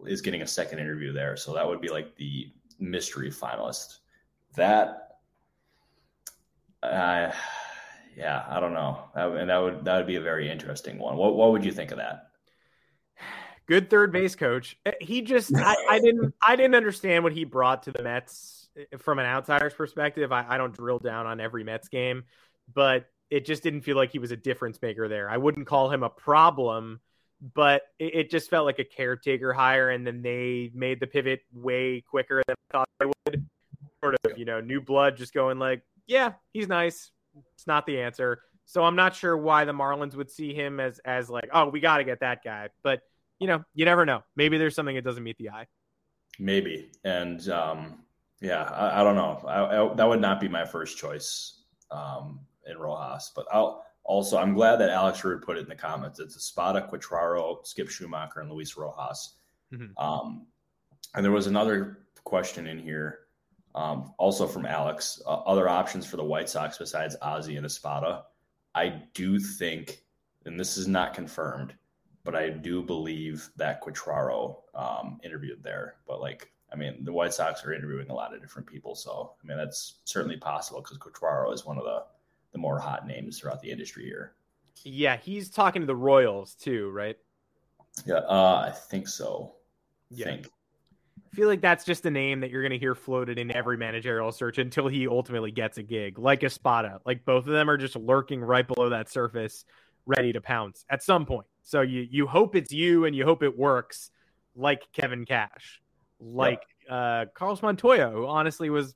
is 0.08 0.22
getting 0.22 0.42
a 0.42 0.48
second 0.48 0.80
interview 0.80 1.14
there, 1.14 1.38
so 1.38 1.54
that 1.54 1.68
would 1.68 1.82
be 1.82 1.90
like 1.90 2.16
the 2.16 2.52
mystery 2.80 3.30
finalist. 3.30 4.00
That, 4.56 5.18
uh, 6.82 7.32
yeah, 8.18 8.46
I 8.50 8.60
don't 8.60 8.74
know, 8.74 9.04
and 9.16 9.50
that 9.50 9.58
would 9.58 9.86
that 9.86 9.98
would 9.98 10.08
be 10.08 10.16
a 10.16 10.22
very 10.22 10.50
interesting 10.50 10.98
one. 10.98 11.16
What 11.18 11.36
what 11.36 11.52
would 11.52 11.64
you 11.64 11.72
think 11.72 11.92
of 11.92 11.98
that? 11.98 12.28
Good 13.68 13.90
third 13.90 14.12
base 14.12 14.36
coach. 14.36 14.78
He 15.00 15.22
just 15.22 15.56
I, 15.56 15.76
I 15.90 16.00
didn't 16.00 16.34
I 16.46 16.56
didn't 16.56 16.76
understand 16.76 17.24
what 17.24 17.34
he 17.34 17.46
brought 17.46 17.84
to 17.84 17.92
the 17.92 18.04
Mets 18.04 18.61
from 19.00 19.20
an 19.20 19.26
outsider's 19.26 19.74
perspective, 19.74 20.32
I, 20.32 20.46
I 20.48 20.58
don't 20.58 20.76
drill 20.76 21.00
down 21.00 21.26
on 21.26 21.40
every 21.40 21.64
Mets 21.64 21.88
game, 21.88 22.24
but 22.74 23.08
it 23.30 23.46
just 23.46 23.64
didn't 23.64 23.82
feel 23.82 23.96
like 23.96 24.12
he 24.12 24.20
was 24.20 24.32
a 24.32 24.38
difference 24.38 24.82
maker 24.82 25.08
there. 25.08 25.30
I 25.30 25.38
wouldn't 25.38 25.68
call 25.68 25.90
him 25.90 26.04
a 26.04 26.10
problem, 26.10 27.00
but 27.54 27.84
it, 27.98 28.16
it, 28.16 28.30
just 28.30 28.50
felt 28.50 28.66
like 28.66 28.80
a 28.80 28.84
caretaker 28.84 29.54
hire, 29.54 29.90
and 29.90 30.06
then 30.06 30.22
they 30.22 30.70
made 30.74 31.00
the 31.00 31.08
pivot 31.08 31.42
way 31.54 32.02
quicker 32.02 32.44
than 32.48 32.56
I 32.70 32.78
thought 32.78 32.90
they 33.00 33.06
would. 33.06 33.48
Sort 34.04 34.16
of, 34.26 34.38
you 34.38 34.46
know, 34.46 34.60
new 34.60 34.82
blood 34.82 35.16
just 35.16 35.34
going 35.34 35.60
like, 35.60 35.84
yeah, 36.08 36.34
he's 36.54 36.68
nice. 36.68 37.12
It's 37.54 37.68
not 37.68 37.86
the 37.86 38.02
answer. 38.02 38.42
So 38.66 38.84
I'm 38.84 38.96
not 38.96 39.16
sure 39.16 39.38
why 39.38 39.66
the 39.66 39.74
Marlins 39.74 40.16
would 40.16 40.32
see 40.32 40.54
him 40.54 40.80
as 40.80 41.00
as 41.06 41.30
like, 41.30 41.50
oh, 41.54 41.70
we 41.70 41.80
got 41.80 41.98
to 41.98 42.04
get 42.04 42.22
that 42.22 42.44
guy. 42.44 42.70
But 42.84 43.02
you 43.40 43.48
know, 43.48 43.64
you 43.74 43.86
never 43.86 44.06
know. 44.06 44.24
Maybe 44.36 44.58
there's 44.58 44.76
something 44.76 44.96
that 44.96 45.04
doesn't 45.04 45.24
meet 45.24 45.38
the 45.38 45.50
eye. 45.50 45.68
Maybe, 46.40 46.92
and 47.04 47.48
um, 47.50 48.00
yeah, 48.42 48.64
I, 48.64 49.02
I 49.02 49.04
don't 49.04 49.16
know. 49.16 49.42
I, 49.48 49.78
I, 49.78 49.94
that 49.96 50.10
would 50.10 50.20
not 50.20 50.40
be 50.40 50.48
my 50.48 50.66
first 50.66 50.98
choice 50.98 51.62
um, 51.92 52.40
in 52.66 52.78
Rojas, 52.78 53.32
but 53.36 53.46
I'll 53.52 53.86
also 54.04 54.38
I'm 54.38 54.54
glad 54.54 54.78
that 54.78 54.90
Alex 54.90 55.24
Rude 55.24 55.44
put 55.44 55.58
it 55.58 55.62
in 55.62 55.70
the 55.70 55.76
comments. 55.76 56.20
It's 56.20 56.36
Espada, 56.36 56.90
Quatraro, 56.92 57.66
Skip 57.66 57.88
Schumaker, 57.88 58.38
and 58.38 58.52
Luis 58.52 58.76
Rojas. 58.76 59.36
Mm-hmm. 59.72 59.98
Um, 60.04 60.48
and 61.14 61.24
there 61.24 61.32
was 61.32 61.48
another 61.48 62.00
question 62.24 62.68
in 62.68 62.80
here, 62.80 63.20
um, 63.76 64.14
also 64.18 64.48
from 64.48 64.66
Alex. 64.66 65.22
Uh, 65.26 65.42
other 65.42 65.70
options 65.70 66.06
for 66.06 66.18
the 66.18 66.24
White 66.24 66.50
Sox 66.50 66.78
besides 66.78 67.16
Ozzie 67.22 67.58
and 67.58 67.66
Espada. 67.66 68.24
I 68.74 69.04
do 69.14 69.40
think, 69.40 70.02
and 70.46 70.60
this 70.60 70.78
is 70.78 70.88
not 70.88 71.14
confirmed, 71.14 71.76
but 72.24 72.36
I 72.36 72.50
do 72.50 72.82
believe 72.82 73.50
that 73.58 73.84
Quatraro 73.84 74.62
um, 74.74 75.20
interviewed 75.24 75.62
there. 75.62 75.96
But 76.08 76.22
like 76.22 76.52
I 76.74 76.78
mean, 76.78 77.04
the 77.04 77.12
White 77.12 77.34
Sox 77.34 77.66
are 77.66 77.74
interviewing 77.74 78.10
a 78.10 78.14
lot 78.14 78.34
of 78.34 78.42
different 78.42 78.68
people, 78.68 78.96
so 78.96 79.34
I 79.44 79.48
mean 79.48 79.58
that's 79.58 79.96
certainly 80.06 80.38
possible 80.38 80.82
because 80.82 80.98
Quatraro 80.98 81.54
is 81.54 81.66
one 81.66 81.78
of 81.78 81.84
the 81.84 82.04
the 82.54 82.58
more 82.58 82.80
hot 82.80 83.08
names 83.08 83.40
throughout 83.40 83.62
the 83.62 83.72
industry 83.72 84.06
here. 84.06 84.34
Yeah, 84.84 85.18
he's 85.18 85.50
talking 85.50 85.82
to 85.82 85.86
the 85.86 85.96
Royals 85.96 86.56
too, 86.56 86.90
right? 86.92 87.18
Yeah, 88.06 88.16
uh, 88.16 88.66
I 88.68 88.72
think 88.72 89.08
so. 89.08 89.54
Yeah. 90.10 90.26
Think. 90.26 90.50
I 91.32 91.36
feel 91.36 91.48
like 91.48 91.62
that's 91.62 91.86
just 91.86 92.06
a 92.06 92.12
name 92.12 92.42
that 92.42 92.50
you're 92.50 92.62
going 92.62 92.74
to 92.74 92.78
hear 92.78 92.94
floated 92.94 93.40
in 93.40 93.56
every 93.56 93.78
managerial 93.78 94.34
search 94.34 94.58
until 94.58 94.90
he 94.90 95.08
ultimately 95.08 95.52
gets 95.52 95.78
a 95.78 95.84
gig, 95.84 96.20
like 96.20 96.44
Espada. 96.44 97.00
Like 97.06 97.24
both 97.24 97.48
of 97.48 97.54
them 97.54 97.70
are 97.70 97.78
just 97.78 97.96
lurking 97.96 98.42
right 98.42 98.68
below 98.68 98.90
that 98.90 99.10
surface, 99.10 99.64
ready 100.06 100.34
to 100.34 100.42
pounce 100.42 100.84
at 100.90 101.04
some 101.04 101.26
point. 101.26 101.48
So 101.64 101.82
you 101.82 102.06
you 102.10 102.28
hope 102.28 102.56
it's 102.56 102.74
you 102.74 103.06
and 103.06 103.16
you 103.16 103.24
hope 103.24 103.44
it 103.44 103.58
works, 103.58 104.12
like 104.56 104.82
Kevin 104.92 105.24
Cash, 105.24 105.82
like 106.22 106.62
yep. 106.84 106.92
uh, 106.92 107.26
Carlos 107.34 107.62
Montoyo, 107.62 108.12
who 108.12 108.28
honestly 108.28 108.70
was 108.70 108.96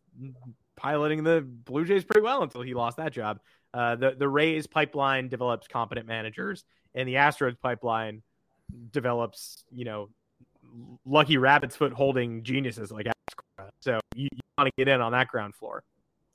piloting 0.76 1.24
the 1.24 1.42
Blue 1.42 1.86
Jays 1.86 2.04
pretty 2.04 2.24
well 2.24 2.44
until 2.44 2.62
he 2.62 2.74
lost 2.74 2.98
that 2.98 3.12
job. 3.12 3.40
Uh, 3.74 3.96
the 3.96 4.16
the 4.18 4.28
Rays 4.28 4.68
pipeline 4.68 5.28
develops 5.28 5.68
competent 5.68 6.08
managers, 6.08 6.64
and 6.94 7.08
the 7.08 7.16
Astros 7.16 7.60
pipeline 7.62 8.22
develops, 8.92 9.64
you 9.72 9.86
know, 9.86 10.10
lucky 11.06 11.38
rabbit's 11.38 11.76
foot 11.76 11.94
holding 11.94 12.44
geniuses 12.44 12.92
like 12.92 13.08
so 13.80 14.00
you, 14.16 14.28
you 14.32 14.40
want 14.58 14.68
to 14.68 14.74
get 14.78 14.88
in 14.88 15.02
on 15.02 15.12
that 15.12 15.28
ground 15.28 15.56
floor. 15.56 15.84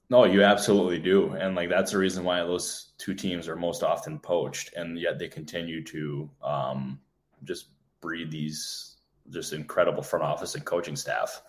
No, 0.09 0.25
you 0.25 0.43
absolutely 0.43 0.99
do, 0.99 1.33
and 1.35 1.55
like 1.55 1.69
that's 1.69 1.93
the 1.93 1.99
reason 1.99 2.25
why 2.25 2.41
those 2.41 2.93
two 2.99 3.15
teams 3.15 3.47
are 3.47 3.55
most 3.55 3.85
often 3.85 4.19
poached, 4.19 4.73
and 4.75 4.99
yet 4.99 5.19
they 5.19 5.29
continue 5.29 5.85
to 5.85 6.29
um, 6.43 7.01
just 7.45 7.67
breed 8.01 8.31
these 8.31 8.90
just 9.31 9.53
incredible 9.53 10.03
front 10.03 10.25
office 10.25 10.55
and 10.55 10.65
coaching 10.65 10.97
staff. 10.97 11.43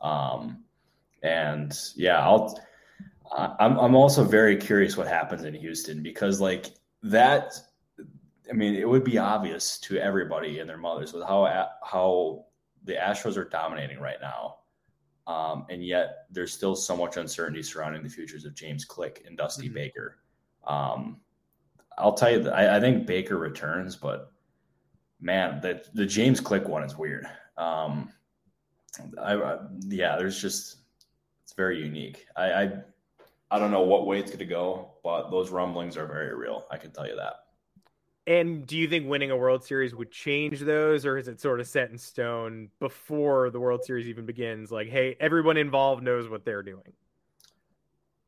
Um, 0.00 0.64
and 1.22 1.78
yeah, 1.96 2.20
I'll. 2.20 2.60
I'm 3.36 3.78
I'm 3.78 3.94
also 3.94 4.24
very 4.24 4.56
curious 4.56 4.96
what 4.96 5.06
happens 5.06 5.44
in 5.44 5.52
Houston 5.52 6.02
because 6.02 6.40
like 6.40 6.68
that 7.02 7.52
I 8.48 8.52
mean, 8.52 8.74
it 8.74 8.88
would 8.88 9.04
be 9.04 9.18
obvious 9.18 9.78
to 9.80 9.98
everybody 9.98 10.58
and 10.58 10.68
their 10.68 10.78
mothers 10.78 11.12
with 11.12 11.24
how 11.24 11.68
how 11.82 12.46
the 12.84 12.94
Astros 12.94 13.36
are 13.36 13.44
dominating 13.44 13.98
right 13.98 14.16
now, 14.20 14.56
um, 15.26 15.66
and 15.68 15.84
yet 15.84 16.26
there's 16.30 16.52
still 16.52 16.74
so 16.74 16.96
much 16.96 17.16
uncertainty 17.16 17.62
surrounding 17.62 18.02
the 18.02 18.08
futures 18.08 18.44
of 18.44 18.54
James 18.54 18.84
Click 18.84 19.22
and 19.26 19.36
Dusty 19.36 19.66
mm-hmm. 19.66 19.74
Baker. 19.74 20.18
Um, 20.66 21.20
I'll 21.98 22.14
tell 22.14 22.30
you, 22.30 22.42
that 22.44 22.54
I, 22.54 22.76
I, 22.76 22.80
think 22.80 23.06
Baker 23.06 23.36
returns, 23.36 23.96
but 23.96 24.32
man, 25.20 25.60
the 25.60 25.84
the 25.94 26.06
James 26.06 26.40
Click 26.40 26.68
one 26.68 26.82
is 26.82 26.96
weird. 26.96 27.26
Um, 27.56 28.12
I, 29.20 29.34
I, 29.34 29.58
yeah, 29.88 30.16
there's 30.16 30.40
just 30.40 30.78
it's 31.42 31.52
very 31.52 31.82
unique. 31.82 32.26
I, 32.36 32.52
I 32.52 32.72
I 33.50 33.58
don't 33.58 33.70
know 33.70 33.82
what 33.82 34.06
way 34.06 34.18
it's 34.18 34.30
going 34.30 34.40
to 34.40 34.44
go, 34.44 34.90
but 35.02 35.30
those 35.30 35.50
rumblings 35.50 35.96
are 35.96 36.06
very 36.06 36.34
real. 36.34 36.66
I 36.70 36.76
can 36.76 36.90
tell 36.90 37.06
you 37.06 37.16
that. 37.16 37.34
And 38.26 38.66
do 38.66 38.76
you 38.76 38.86
think 38.88 39.08
winning 39.08 39.30
a 39.30 39.36
World 39.36 39.64
Series 39.64 39.94
would 39.94 40.10
change 40.10 40.60
those, 40.60 41.06
or 41.06 41.16
is 41.16 41.28
it 41.28 41.40
sort 41.40 41.60
of 41.60 41.66
set 41.66 41.90
in 41.90 41.96
stone 41.96 42.68
before 42.78 43.48
the 43.48 43.58
World 43.58 43.84
Series 43.84 44.06
even 44.06 44.26
begins? 44.26 44.70
Like, 44.70 44.88
hey, 44.88 45.16
everyone 45.18 45.56
involved 45.56 46.02
knows 46.02 46.28
what 46.28 46.44
they're 46.44 46.62
doing. 46.62 46.92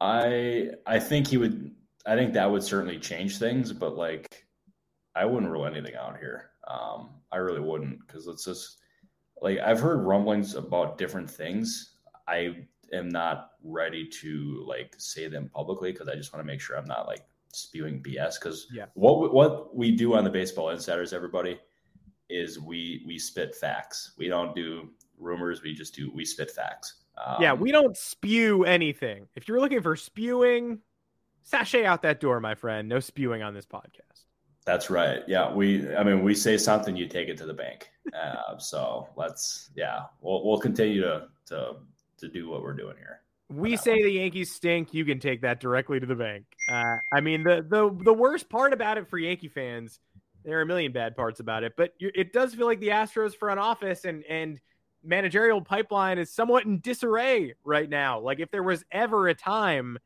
I 0.00 0.70
I 0.86 0.98
think 0.98 1.26
he 1.26 1.36
would. 1.36 1.74
I 2.06 2.16
think 2.16 2.32
that 2.32 2.50
would 2.50 2.62
certainly 2.62 2.98
change 2.98 3.38
things, 3.38 3.74
but 3.74 3.94
like, 3.94 4.46
I 5.14 5.26
wouldn't 5.26 5.52
rule 5.52 5.66
anything 5.66 5.94
out 5.94 6.18
here. 6.18 6.49
Um, 6.70 7.10
I 7.32 7.38
really 7.38 7.60
wouldn't 7.60 8.06
because 8.06 8.26
it's 8.26 8.44
just 8.44 8.78
like 9.40 9.58
I've 9.58 9.80
heard 9.80 10.04
rumblings 10.04 10.54
about 10.54 10.98
different 10.98 11.30
things. 11.30 11.96
I 12.28 12.66
am 12.92 13.08
not 13.08 13.52
ready 13.62 14.06
to 14.06 14.64
like 14.66 14.94
say 14.98 15.28
them 15.28 15.50
publicly 15.54 15.92
because 15.92 16.08
I 16.08 16.14
just 16.14 16.32
want 16.32 16.44
to 16.44 16.46
make 16.46 16.60
sure 16.60 16.76
I'm 16.76 16.86
not 16.86 17.06
like 17.06 17.24
spewing 17.52 18.02
BS 18.02 18.34
because 18.40 18.68
yeah. 18.72 18.86
what 18.94 19.32
what 19.32 19.74
we 19.74 19.90
do 19.90 20.14
on 20.14 20.24
the 20.24 20.30
Baseball 20.30 20.70
Insiders, 20.70 21.12
everybody, 21.12 21.58
is 22.28 22.60
we 22.60 23.02
we 23.06 23.18
spit 23.18 23.54
facts. 23.54 24.12
We 24.16 24.28
don't 24.28 24.54
do 24.54 24.90
rumors. 25.18 25.62
We 25.62 25.74
just 25.74 25.94
do 25.94 26.10
we 26.14 26.24
spit 26.24 26.50
facts. 26.50 26.94
Um, 27.24 27.42
yeah, 27.42 27.52
we 27.52 27.72
don't 27.72 27.96
spew 27.96 28.64
anything. 28.64 29.26
If 29.34 29.48
you're 29.48 29.60
looking 29.60 29.82
for 29.82 29.96
spewing, 29.96 30.78
sashay 31.42 31.84
out 31.84 32.02
that 32.02 32.20
door, 32.20 32.40
my 32.40 32.54
friend. 32.54 32.88
No 32.88 33.00
spewing 33.00 33.42
on 33.42 33.54
this 33.54 33.66
podcast. 33.66 34.24
That's 34.64 34.90
right. 34.90 35.22
Yeah, 35.26 35.52
we. 35.52 35.94
I 35.94 36.04
mean, 36.04 36.22
we 36.22 36.34
say 36.34 36.56
something, 36.56 36.96
you 36.96 37.06
take 37.06 37.28
it 37.28 37.38
to 37.38 37.46
the 37.46 37.54
bank. 37.54 37.90
Uh, 38.12 38.58
so 38.58 39.08
let's. 39.16 39.70
Yeah, 39.74 40.04
we'll 40.20 40.44
we'll 40.44 40.60
continue 40.60 41.00
to 41.00 41.28
to 41.46 41.76
to 42.18 42.28
do 42.28 42.48
what 42.48 42.62
we're 42.62 42.74
doing 42.74 42.96
here 42.96 43.20
we 43.50 43.76
say 43.76 44.02
the 44.02 44.10
Yankees 44.10 44.52
stink, 44.52 44.94
you 44.94 45.04
can 45.04 45.18
take 45.18 45.42
that 45.42 45.60
directly 45.60 45.98
to 45.98 46.06
the 46.06 46.14
bank. 46.14 46.44
Uh, 46.70 46.96
I 47.12 47.20
mean, 47.20 47.42
the 47.42 47.66
the 47.68 47.90
the 48.04 48.12
worst 48.12 48.48
part 48.48 48.72
about 48.72 48.96
it 48.96 49.08
for 49.08 49.18
Yankee 49.18 49.48
fans, 49.48 49.98
there 50.44 50.58
are 50.58 50.62
a 50.62 50.66
million 50.66 50.92
bad 50.92 51.16
parts 51.16 51.40
about 51.40 51.64
it, 51.64 51.74
but 51.76 51.92
it 51.98 52.32
does 52.32 52.54
feel 52.54 52.66
like 52.66 52.80
the 52.80 52.88
Astros 52.88 53.36
front 53.36 53.58
office 53.58 54.04
and 54.04 54.24
and 54.24 54.60
managerial 55.02 55.60
pipeline 55.60 56.18
is 56.18 56.32
somewhat 56.32 56.64
in 56.64 56.80
disarray 56.80 57.54
right 57.64 57.88
now. 57.88 58.20
Like 58.20 58.38
if 58.38 58.50
there 58.50 58.62
was 58.62 58.84
ever 58.92 59.28
a 59.28 59.34
time 59.34 59.98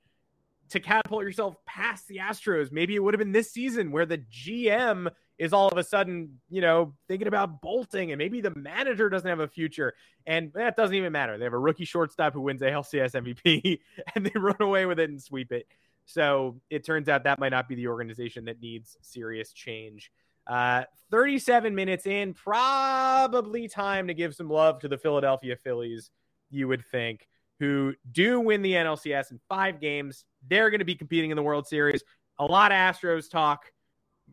to 0.71 0.81
catapult 0.81 1.23
yourself 1.23 1.57
past 1.67 2.09
the 2.09 2.19
Astros, 2.19 2.73
maybe 2.73 2.95
it 2.95 3.03
would 3.03 3.15
have 3.15 3.19
been 3.19 3.33
this 3.33 3.53
season 3.53 3.93
where 3.93 4.07
the 4.07 4.19
GM 4.19 5.11
is 5.39 5.53
all 5.53 5.69
of 5.69 5.77
a 5.77 5.85
sudden, 5.85 6.41
you 6.49 6.61
know, 6.61 6.95
thinking 7.09 7.27
about 7.27 7.61
bolting 7.61 8.13
and 8.13 8.19
maybe 8.19 8.41
the 8.41 8.55
manager 8.55 9.09
doesn't 9.09 9.29
have 9.29 9.41
a 9.41 9.49
future. 9.49 9.95
And 10.27 10.53
that 10.55 10.77
doesn't 10.77 10.95
even 10.95 11.13
matter. 11.13 11.37
They 11.37 11.45
have 11.45 11.53
a 11.53 11.59
rookie 11.59 11.85
shortstop 11.85 12.35
who 12.35 12.41
wins 12.41 12.63
a 12.63 12.67
LCS 12.67 13.15
MVP 13.15 13.81
and 14.15 14.25
they 14.25 14.33
run 14.39 14.57
away 14.61 14.87
with 14.87 15.01
it 15.01 15.11
and 15.11 15.21
sweep 15.21 15.53
it. 15.53 15.67
So 16.07 16.61
it 16.71 16.85
turns 16.85 17.09
out 17.09 17.25
that 17.25 17.39
might 17.39 17.51
not 17.51 17.69
be 17.69 17.75
the 17.75 17.89
organization 17.89 18.45
that 18.45 18.61
needs 18.61 18.97
serious 19.01 19.53
change. 19.53 20.11
Uh, 20.47 20.85
37 21.11 21.75
minutes 21.75 22.07
in, 22.07 22.35
probably 22.35 23.67
time 23.67 24.09
to 24.09 24.15
give 24.15 24.35
some 24.35 24.51
love 24.51 24.81
to 24.81 24.89
the 24.89 24.99
Philadelphia 24.99 25.57
Phillies, 25.57 26.11
you 26.51 26.69
would 26.69 26.85
think, 26.85 27.27
who 27.65 27.95
do 28.13 28.41
win 28.41 28.61
the 28.61 28.73
NLCS 28.73 29.31
in 29.31 29.41
five 29.49 29.81
games. 29.81 30.25
They're 30.49 30.69
going 30.69 30.81
to 30.81 30.85
be 30.85 30.95
competing 30.95 31.31
in 31.31 31.37
the 31.37 31.43
World 31.43 31.67
Series. 31.67 32.03
A 32.39 32.45
lot 32.45 32.73
of 32.73 32.77
Astros 32.77 33.31
talk 33.31 33.73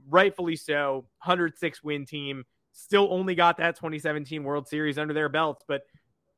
rightfully 0.09 0.57
so. 0.57 1.05
106 1.23 1.83
win 1.83 2.05
team. 2.05 2.43
Still 2.73 3.07
only 3.11 3.35
got 3.35 3.57
that 3.57 3.77
2017 3.77 4.43
World 4.43 4.67
Series 4.67 4.97
under 4.97 5.13
their 5.13 5.29
belts, 5.29 5.63
but 5.67 5.83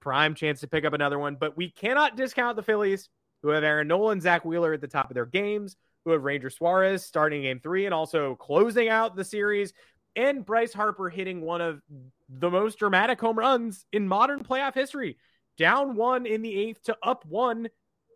prime 0.01 0.35
chance 0.35 0.59
to 0.59 0.67
pick 0.67 0.85
up 0.85 0.93
another 0.93 1.17
one. 1.17 1.35
But 1.35 1.57
we 1.57 1.71
cannot 1.71 2.15
discount 2.15 2.57
the 2.57 2.63
Phillies, 2.63 3.09
who 3.41 3.49
have 3.49 3.63
Aaron 3.63 3.87
Nola, 3.87 4.19
Zack 4.21 4.45
Wheeler 4.45 4.73
at 4.73 4.81
the 4.81 4.87
top 4.87 5.09
of 5.09 5.15
their 5.15 5.25
games, 5.25 5.75
who 6.05 6.11
have 6.11 6.23
Ranger 6.23 6.49
Suarez 6.49 7.03
starting 7.03 7.41
game 7.41 7.59
three 7.59 7.85
and 7.85 7.93
also 7.93 8.35
closing 8.35 8.89
out 8.89 9.15
the 9.15 9.23
series, 9.23 9.73
and 10.15 10.45
Bryce 10.45 10.73
Harper 10.73 11.09
hitting 11.09 11.41
one 11.41 11.61
of 11.61 11.81
the 12.29 12.51
most 12.51 12.77
dramatic 12.77 13.19
home 13.19 13.37
runs 13.37 13.85
in 13.91 14.07
modern 14.07 14.43
playoff 14.43 14.75
history. 14.75 15.17
Down 15.57 15.95
one 15.95 16.25
in 16.25 16.41
the 16.41 16.55
eighth 16.55 16.83
to 16.83 16.97
up 17.03 17.25
one 17.25 17.69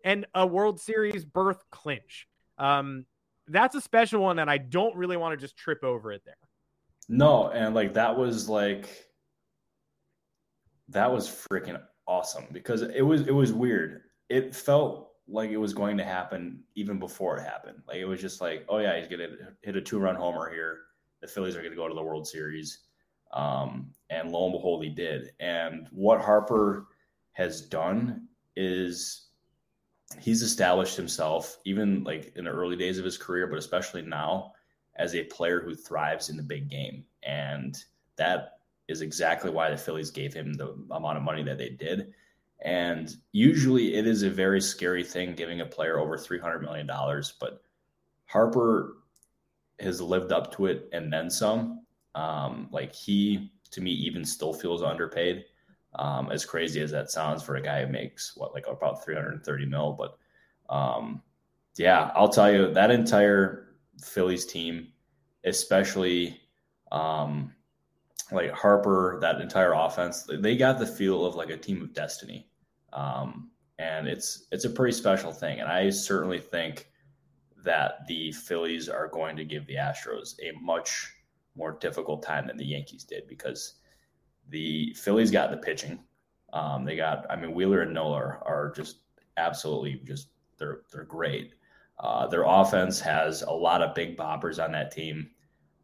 and 0.04 0.26
a 0.34 0.46
World 0.46 0.80
Series 0.80 1.24
berth 1.24 1.62
clinch. 1.70 2.26
Um, 2.58 3.06
that's 3.46 3.74
a 3.74 3.80
special 3.80 4.22
one, 4.22 4.38
and 4.38 4.50
I 4.50 4.58
don't 4.58 4.94
really 4.96 5.16
want 5.16 5.38
to 5.38 5.42
just 5.42 5.56
trip 5.56 5.82
over 5.82 6.12
it 6.12 6.22
there. 6.24 6.34
No, 7.08 7.48
and 7.48 7.74
like 7.74 7.94
that 7.94 8.16
was 8.16 8.48
like 8.48 8.88
that 10.88 11.10
was 11.10 11.28
freaking 11.28 11.80
awesome 12.06 12.46
because 12.52 12.82
it 12.82 13.02
was 13.02 13.22
it 13.22 13.34
was 13.34 13.52
weird. 13.52 14.02
It 14.28 14.54
felt 14.54 15.12
like 15.26 15.50
it 15.50 15.56
was 15.58 15.74
going 15.74 15.96
to 15.98 16.04
happen 16.04 16.62
even 16.74 16.98
before 16.98 17.38
it 17.38 17.42
happened. 17.42 17.82
Like 17.86 17.98
it 17.98 18.06
was 18.06 18.20
just 18.20 18.40
like, 18.40 18.64
oh 18.68 18.78
yeah, 18.78 18.98
he's 18.98 19.08
gonna 19.08 19.28
hit 19.62 19.76
a 19.76 19.80
two 19.80 19.98
run 19.98 20.16
homer 20.16 20.50
here. 20.50 20.80
The 21.20 21.28
Phillies 21.28 21.56
are 21.56 21.62
gonna 21.62 21.76
go 21.76 21.88
to 21.88 21.94
the 21.94 22.02
World 22.02 22.26
Series. 22.26 22.80
Um, 23.32 23.90
and 24.10 24.30
lo 24.32 24.44
and 24.44 24.52
behold, 24.52 24.82
he 24.82 24.90
did. 24.90 25.32
And 25.38 25.86
what 25.90 26.20
Harper 26.20 26.86
has 27.38 27.60
done 27.60 28.26
is 28.56 29.28
he's 30.18 30.42
established 30.42 30.96
himself 30.96 31.58
even 31.64 32.02
like 32.02 32.32
in 32.34 32.44
the 32.44 32.50
early 32.50 32.74
days 32.74 32.98
of 32.98 33.04
his 33.04 33.16
career, 33.16 33.46
but 33.46 33.60
especially 33.60 34.02
now 34.02 34.52
as 34.96 35.14
a 35.14 35.22
player 35.22 35.60
who 35.60 35.72
thrives 35.72 36.30
in 36.30 36.36
the 36.36 36.42
big 36.42 36.68
game. 36.68 37.04
And 37.22 37.78
that 38.16 38.58
is 38.88 39.02
exactly 39.02 39.50
why 39.50 39.70
the 39.70 39.76
Phillies 39.76 40.10
gave 40.10 40.34
him 40.34 40.52
the 40.54 40.74
amount 40.90 41.16
of 41.16 41.22
money 41.22 41.44
that 41.44 41.58
they 41.58 41.68
did. 41.68 42.12
And 42.60 43.14
usually 43.30 43.94
it 43.94 44.08
is 44.08 44.24
a 44.24 44.30
very 44.30 44.60
scary 44.60 45.04
thing 45.04 45.36
giving 45.36 45.60
a 45.60 45.66
player 45.66 46.00
over 46.00 46.18
$300 46.18 46.60
million, 46.60 46.90
but 47.38 47.62
Harper 48.26 48.96
has 49.78 50.00
lived 50.00 50.32
up 50.32 50.56
to 50.56 50.66
it 50.66 50.88
and 50.92 51.12
then 51.12 51.30
some. 51.30 51.84
Um, 52.16 52.68
like 52.72 52.92
he, 52.92 53.52
to 53.70 53.80
me, 53.80 53.92
even 53.92 54.24
still 54.24 54.52
feels 54.52 54.82
underpaid. 54.82 55.44
Um, 55.98 56.30
as 56.30 56.44
crazy 56.44 56.80
as 56.80 56.92
that 56.92 57.10
sounds 57.10 57.42
for 57.42 57.56
a 57.56 57.62
guy 57.62 57.84
who 57.84 57.90
makes 57.90 58.36
what 58.36 58.54
like 58.54 58.66
about 58.68 59.04
330 59.04 59.66
mil, 59.66 59.92
but 59.92 60.16
um, 60.72 61.22
yeah, 61.76 62.10
I'll 62.14 62.28
tell 62.28 62.52
you 62.52 62.72
that 62.72 62.90
entire 62.90 63.74
Phillies 64.02 64.46
team, 64.46 64.88
especially 65.44 66.40
um, 66.92 67.54
like 68.30 68.52
Harper, 68.52 69.18
that 69.20 69.40
entire 69.40 69.72
offense, 69.72 70.28
they 70.30 70.56
got 70.56 70.78
the 70.78 70.86
feel 70.86 71.24
of 71.24 71.34
like 71.34 71.50
a 71.50 71.56
team 71.56 71.82
of 71.82 71.94
destiny, 71.94 72.48
um, 72.92 73.50
and 73.78 74.06
it's 74.06 74.46
it's 74.52 74.64
a 74.64 74.70
pretty 74.70 74.92
special 74.92 75.32
thing. 75.32 75.60
And 75.60 75.68
I 75.68 75.90
certainly 75.90 76.40
think 76.40 76.90
that 77.64 78.06
the 78.06 78.32
Phillies 78.32 78.88
are 78.88 79.08
going 79.08 79.36
to 79.36 79.44
give 79.44 79.66
the 79.66 79.74
Astros 79.74 80.34
a 80.42 80.52
much 80.60 81.12
more 81.56 81.72
difficult 81.80 82.22
time 82.22 82.46
than 82.46 82.56
the 82.56 82.64
Yankees 82.64 83.04
did 83.04 83.26
because 83.26 83.74
the 84.48 84.94
Phillies 84.94 85.30
got 85.30 85.50
the 85.50 85.56
pitching. 85.56 86.00
Um, 86.52 86.84
they 86.84 86.96
got, 86.96 87.26
I 87.30 87.36
mean, 87.36 87.52
Wheeler 87.52 87.82
and 87.82 87.92
Nola 87.92 88.16
are, 88.16 88.42
are 88.46 88.72
just 88.74 89.00
absolutely 89.36 90.00
just 90.04 90.28
they're 90.58 90.82
they're 90.92 91.04
great. 91.04 91.54
Uh, 92.00 92.26
their 92.26 92.44
offense 92.46 93.00
has 93.00 93.42
a 93.42 93.50
lot 93.50 93.82
of 93.82 93.94
big 93.94 94.16
boppers 94.16 94.62
on 94.62 94.72
that 94.72 94.90
team. 94.90 95.30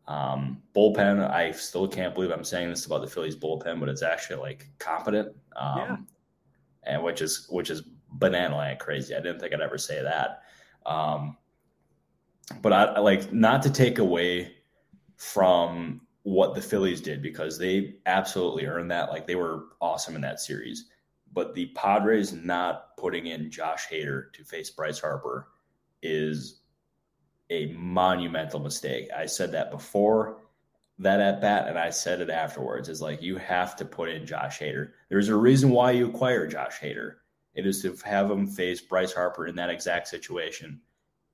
Um, 0.07 0.62
bullpen, 0.75 1.29
I 1.31 1.51
still 1.51 1.89
can't 1.89 2.15
believe 2.15 2.31
I'm 2.31 2.45
saying 2.45 2.71
this 2.71 2.87
about 2.87 3.01
the 3.01 3.07
Phillies 3.09 3.37
bullpen, 3.37 3.81
but 3.81 3.89
it's 3.89 4.03
actually 4.03 4.41
like 4.41 4.69
competent. 4.79 5.35
Um, 5.57 5.79
yeah. 5.79 5.97
and 6.85 7.03
which 7.03 7.21
is 7.21 7.47
which 7.51 7.71
is 7.71 7.83
banana 8.12 8.57
land 8.57 8.79
crazy. 8.79 9.15
I 9.15 9.21
didn't 9.21 9.41
think 9.41 9.55
I'd 9.55 9.61
ever 9.61 9.79
say 9.79 10.03
that. 10.03 10.43
Um, 10.87 11.37
but 12.61 12.73
I, 12.73 12.85
I 12.85 13.01
like 13.01 13.33
not 13.33 13.62
to 13.62 13.71
take 13.71 13.99
away 13.99 14.55
from 15.17 16.01
what 16.25 16.55
the 16.55 16.61
Phillies 16.61 17.03
did 17.03 17.22
because 17.22 17.59
they 17.59 17.97
absolutely 18.07 18.66
earned 18.66 18.91
that. 18.91 19.11
Like 19.11 19.27
they 19.27 19.37
were 19.37 19.66
awesome 19.81 20.16
in 20.16 20.22
that 20.22 20.41
series. 20.41 20.87
But 21.33 21.55
the 21.55 21.66
Padres 21.75 22.33
not 22.33 22.97
putting 22.97 23.27
in 23.27 23.51
Josh 23.51 23.87
Hader 23.89 24.33
to 24.33 24.45
face 24.45 24.70
Bryce 24.70 24.99
Harper 24.99 25.49
is 26.03 26.62
a 27.51 27.66
monumental 27.75 28.59
mistake. 28.61 29.09
I 29.14 29.27
said 29.27 29.53
that 29.53 29.70
before 29.70 30.39
that 30.99 31.20
at 31.20 31.41
bat, 31.41 31.68
and 31.68 31.79
I 31.79 31.91
said 31.91 32.20
it 32.20 32.31
afterwards. 32.31 32.89
Is 32.89 33.03
like 33.03 33.20
you 33.20 33.37
have 33.37 33.77
to 33.77 33.85
put 33.85 34.09
in 34.09 34.25
Josh 34.25 34.61
Hader. 34.61 34.93
There's 35.11 35.29
a 35.29 35.37
reason 35.37 35.70
why 35.70 35.91
you 35.91 36.09
acquire 36.09 36.47
Josh 36.47 36.79
Hader. 36.81 37.16
It 37.55 37.66
is 37.66 37.83
to 37.83 37.95
have 38.05 38.31
him 38.31 38.47
face 38.47 38.81
Bryce 38.81 39.12
Harper 39.12 39.47
in 39.47 39.57
that 39.57 39.70
exact 39.70 40.09
situation, 40.09 40.81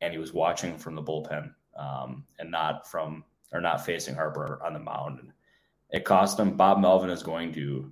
and 0.01 0.13
he 0.13 0.19
was 0.19 0.33
watching 0.33 0.79
from 0.79 0.95
the 0.95 1.03
bullpen 1.03 1.55
um, 1.79 2.25
and 2.39 2.51
not 2.51 2.91
from 2.91 3.25
or 3.53 3.61
not 3.61 3.85
facing 3.85 4.15
Harper 4.15 4.61
on 4.65 4.73
the 4.73 4.79
mound. 4.79 5.19
And 5.21 5.33
it 5.91 6.05
cost 6.05 6.39
him. 6.39 6.57
Bob 6.57 6.81
Melvin 6.81 7.11
is 7.11 7.23
going 7.23 7.53
to 7.55 7.91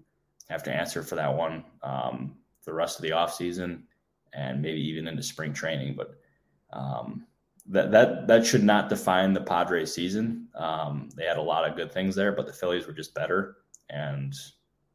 have 0.48 0.62
to 0.64 0.72
answer 0.72 1.02
for 1.02 1.16
that 1.16 1.34
one 1.34 1.64
um, 1.82 2.36
the 2.64 2.72
rest 2.72 2.98
of 2.98 3.02
the 3.02 3.10
offseason 3.10 3.82
and 4.32 4.62
maybe 4.62 4.80
even 4.80 5.08
into 5.08 5.22
spring 5.22 5.52
training. 5.52 5.94
But 5.96 6.14
um, 6.72 7.26
that 7.66 7.90
that 7.90 8.26
that 8.26 8.46
should 8.46 8.64
not 8.64 8.88
define 8.88 9.32
the 9.32 9.40
Padres 9.40 9.92
season. 9.92 10.48
Um, 10.54 11.10
they 11.16 11.24
had 11.24 11.36
a 11.36 11.42
lot 11.42 11.68
of 11.68 11.76
good 11.76 11.92
things 11.92 12.14
there, 12.14 12.32
but 12.32 12.46
the 12.46 12.52
Phillies 12.52 12.86
were 12.86 12.92
just 12.92 13.14
better, 13.14 13.58
and 13.90 14.34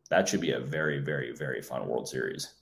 that 0.09 0.27
should 0.27 0.41
be 0.41 0.51
a 0.51 0.59
very, 0.59 0.99
very, 0.99 1.33
very 1.33 1.61
fun 1.61 1.87
World 1.87 2.07
Series. 2.07 2.53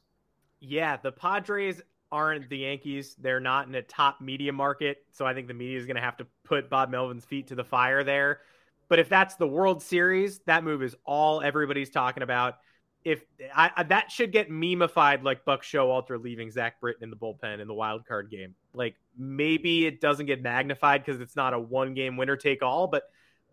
Yeah, 0.59 0.97
the 0.97 1.11
Padres 1.11 1.81
aren't 2.11 2.49
the 2.49 2.57
Yankees. 2.57 3.15
They're 3.19 3.39
not 3.39 3.67
in 3.67 3.75
a 3.75 3.81
top 3.81 4.21
media 4.21 4.51
market, 4.51 5.05
so 5.11 5.25
I 5.25 5.33
think 5.33 5.47
the 5.47 5.53
media 5.53 5.77
is 5.77 5.85
going 5.85 5.95
to 5.95 6.01
have 6.01 6.17
to 6.17 6.27
put 6.43 6.69
Bob 6.69 6.89
Melvin's 6.89 7.25
feet 7.25 7.47
to 7.47 7.55
the 7.55 7.63
fire 7.63 8.03
there. 8.03 8.41
But 8.89 8.99
if 8.99 9.07
that's 9.07 9.35
the 9.35 9.47
World 9.47 9.81
Series, 9.81 10.39
that 10.45 10.63
move 10.63 10.83
is 10.83 10.95
all 11.05 11.41
everybody's 11.41 11.89
talking 11.89 12.23
about 12.23 12.55
if 13.03 13.23
I, 13.55 13.71
I, 13.75 13.83
that 13.83 14.11
should 14.11 14.31
get 14.31 14.49
memeified 14.49 15.23
like 15.23 15.43
Buck 15.43 15.63
Showalter 15.63 16.21
leaving 16.21 16.51
Zach 16.51 16.79
Britton 16.79 17.03
in 17.03 17.09
the 17.09 17.15
bullpen 17.15 17.59
in 17.59 17.67
the 17.67 17.73
wild 17.73 18.05
card 18.05 18.29
game. 18.29 18.55
Like 18.73 18.95
maybe 19.17 19.85
it 19.87 20.01
doesn't 20.01 20.27
get 20.27 20.41
magnified 20.41 21.03
because 21.03 21.19
it's 21.19 21.35
not 21.35 21.53
a 21.53 21.59
one 21.59 21.93
game 21.93 22.17
winner 22.17 22.35
take 22.35 22.61
all, 22.61 22.87
but 22.87 23.03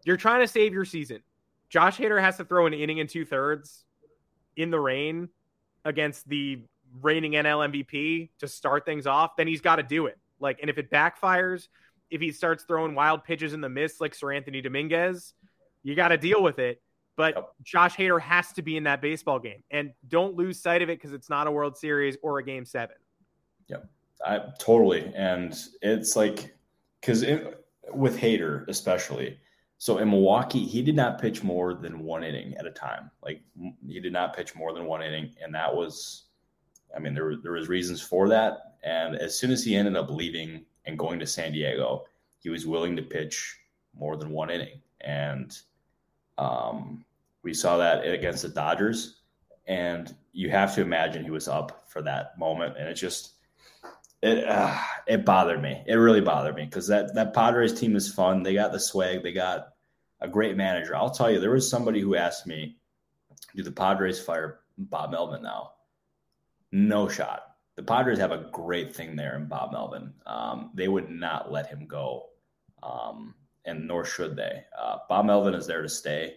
you're 0.05 0.17
trying 0.17 0.41
to 0.41 0.49
save 0.49 0.75
your 0.75 0.85
season. 0.85 1.23
Josh 1.71 1.99
Hader 1.99 2.21
has 2.21 2.37
to 2.39 2.45
throw 2.45 2.67
an 2.67 2.75
inning 2.75 3.01
and 3.01 3.09
two 3.09 3.25
thirds 3.25 3.85
in 4.57 4.71
the 4.71 4.81
rain 4.81 5.29
against 5.85 6.29
the 6.29 6.63
reigning 7.01 7.33
NL 7.33 7.71
MVP 7.71 8.31
to 8.39 8.49
start 8.49 8.85
things 8.85 9.07
off. 9.07 9.37
Then 9.37 9.47
he's 9.47 9.61
got 9.61 9.77
to 9.77 9.83
do 9.83 10.07
it. 10.07 10.19
Like, 10.41 10.61
and 10.61 10.71
if 10.71 10.79
it 10.79 10.91
backfires, 10.91 11.69
if 12.11 12.21
he 12.21 12.33
starts 12.33 12.65
throwing 12.65 12.95
wild 12.95 13.25
pitches 13.25 13.53
in 13.53 13.61
the 13.61 13.69
mist 13.69 14.01
like 14.01 14.15
Seranthony 14.17 14.63
Dominguez, 14.63 15.35
you 15.83 15.95
got 15.95 16.09
to 16.09 16.17
deal 16.17 16.43
with 16.43 16.59
it 16.59 16.81
but 17.19 17.35
yep. 17.35 17.53
Josh 17.65 17.97
Hader 17.97 18.21
has 18.21 18.53
to 18.53 18.63
be 18.63 18.77
in 18.77 18.85
that 18.85 19.03
baseball 19.03 19.41
game, 19.41 19.65
and 19.73 19.93
don't 20.07 20.37
lose 20.37 20.59
sight 20.59 20.83
of 20.83 20.89
it 20.89 20.99
because 20.99 21.13
it's 21.13 21.29
not 21.29 21.49
a 21.49 21.51
World 21.51 21.77
Series 21.77 22.17
or 22.23 22.39
a 22.39 22.45
Game 22.45 22.65
Seven. 22.65 22.95
Yep, 23.67 23.91
I 24.25 24.41
totally, 24.61 25.13
and 25.17 25.53
it's 25.83 26.15
like 26.15 26.55
because 27.01 27.27
with 27.93 28.17
Hader 28.17 28.67
especially. 28.69 29.37
So 29.81 29.99
in 29.99 30.11
Milwaukee, 30.11 30.65
he 30.65 30.83
did 30.83 30.97
not 30.97 31.21
pitch 31.21 31.45
more 31.45 31.75
than 31.75 32.01
one 32.01 32.25
inning 32.25 32.55
at 32.57 32.67
a 32.67 32.71
time. 32.71 33.11
Like 33.23 33.43
he 33.87 34.01
did 34.01 34.13
not 34.13 34.35
pitch 34.35 34.55
more 34.55 34.73
than 34.73 34.87
one 34.87 35.03
inning, 35.03 35.35
and 35.43 35.53
that 35.55 35.75
was, 35.75 36.25
I 36.95 36.99
mean, 36.99 37.15
there 37.15 37.37
there 37.43 37.53
was 37.53 37.69
reasons 37.69 38.01
for 38.01 38.29
that. 38.29 38.77
And 38.83 39.17
as 39.17 39.39
soon 39.39 39.51
as 39.51 39.65
he 39.65 39.77
ended 39.77 39.97
up 39.97 40.11
leaving 40.11 40.65
and 40.85 40.99
going 40.99 41.19
to 41.19 41.27
San 41.27 41.53
Diego, 41.53 42.05
he 42.39 42.49
was 42.49 42.67
willing 42.67 42.97
to 42.97 43.03
pitch 43.03 43.59
more 43.99 44.17
than 44.17 44.31
one 44.31 44.51
inning, 44.51 44.81
and 45.01 45.57
um, 46.39 47.05
we 47.43 47.53
saw 47.53 47.77
that 47.79 48.07
against 48.07 48.43
the 48.43 48.49
Dodgers, 48.49 49.21
and 49.67 50.15
you 50.33 50.51
have 50.51 50.75
to 50.77 50.83
imagine 50.83 51.25
he 51.25 51.31
was 51.31 51.49
up 51.49 51.85
for 51.89 52.01
that 52.03 52.39
moment, 52.39 52.77
and 52.79 52.89
it 52.89 52.95
just 52.95 53.33
it 54.23 54.45
uh, 54.47 54.77
it 55.07 55.25
bothered 55.25 55.63
me. 55.63 55.83
It 55.87 55.95
really 55.95 56.21
bothered 56.21 56.55
me 56.55 56.65
because 56.65 56.87
that 56.89 57.15
that 57.15 57.35
Padres 57.35 57.79
team 57.79 57.97
is 57.97 58.13
fun. 58.13 58.43
They 58.43 58.55
got 58.55 58.73
the 58.73 58.81
swag. 58.81 59.23
They 59.23 59.33
got 59.33 59.75
a 60.21 60.29
great 60.29 60.57
manager. 60.57 60.97
I'll 60.97 61.11
tell 61.11 61.31
you, 61.31 61.41
there 61.41 61.51
was 61.51 61.69
somebody 61.69 62.01
who 62.01 62.15
asked 62.15 62.47
me, 62.47 62.77
"Do 63.55 63.63
the 63.63 63.73
Padres 63.73 64.21
fire 64.21 64.61
Bob 64.77 65.11
Melvin 65.11 65.43
now?" 65.43 65.73
No 66.73 67.09
shot. 67.09 67.43
The 67.77 67.83
Padres 67.83 68.19
have 68.19 68.33
a 68.33 68.49
great 68.53 68.95
thing 68.95 69.17
there 69.17 69.37
in 69.37 69.47
Bob 69.47 69.73
Melvin. 69.73 70.13
Um, 70.27 70.71
they 70.75 70.89
would 70.89 71.11
not 71.11 71.53
let 71.53 71.69
him 71.69 71.87
go, 71.87 72.31
um, 72.83 73.35
and 73.65 73.87
nor 73.87 74.05
should 74.05 74.37
they. 74.37 74.65
Uh, 74.77 74.99
Bob 75.09 75.27
Melvin 75.27 75.55
is 75.55 75.67
there 75.67 75.83
to 75.83 75.89
stay 75.89 76.35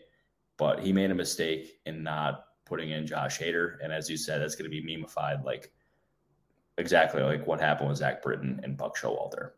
but 0.61 0.79
he 0.79 0.93
made 0.93 1.09
a 1.09 1.15
mistake 1.15 1.79
in 1.87 2.03
not 2.03 2.45
putting 2.65 2.91
in 2.91 3.07
Josh 3.07 3.39
Hader. 3.39 3.77
And 3.83 3.91
as 3.91 4.07
you 4.07 4.15
said, 4.15 4.39
that's 4.39 4.53
going 4.53 4.69
to 4.69 4.81
be 4.81 4.83
memeified 4.83 5.43
like 5.43 5.71
exactly 6.77 7.23
like 7.23 7.47
what 7.47 7.59
happened 7.59 7.89
with 7.89 7.97
Zach 7.97 8.21
Britton 8.21 8.59
and 8.61 8.77
Buck 8.77 8.95
Showalter. 8.95 9.53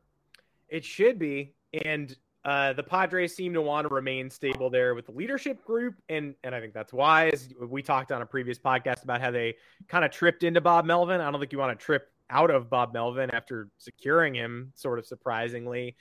It 0.69 0.85
should 0.85 1.19
be. 1.19 1.55
And 1.83 2.15
uh, 2.45 2.73
the 2.73 2.83
Padres 2.83 3.35
seem 3.35 3.53
to 3.53 3.61
want 3.61 3.87
to 3.87 3.93
remain 3.93 4.29
stable 4.29 4.69
there 4.69 4.95
with 4.95 5.05
the 5.05 5.11
leadership 5.13 5.63
group, 5.63 5.95
and 6.09 6.35
and 6.43 6.53
I 6.53 6.59
think 6.59 6.73
that's 6.73 6.91
wise. 6.91 7.49
We 7.59 7.81
talked 7.81 8.11
on 8.11 8.21
a 8.21 8.25
previous 8.25 8.59
podcast 8.59 9.03
about 9.03 9.21
how 9.21 9.31
they 9.31 9.55
kind 9.87 10.03
of 10.03 10.11
tripped 10.11 10.43
into 10.43 10.59
Bob 10.59 10.85
Melvin. 10.85 11.21
I 11.21 11.31
don't 11.31 11.39
think 11.39 11.53
you 11.53 11.59
want 11.59 11.77
to 11.77 11.85
trip 11.85 12.09
out 12.29 12.51
of 12.51 12.69
Bob 12.69 12.93
Melvin 12.93 13.31
after 13.31 13.69
securing 13.77 14.33
him, 14.33 14.73
sort 14.75 14.99
of 14.99 15.05
surprisingly. 15.05 15.95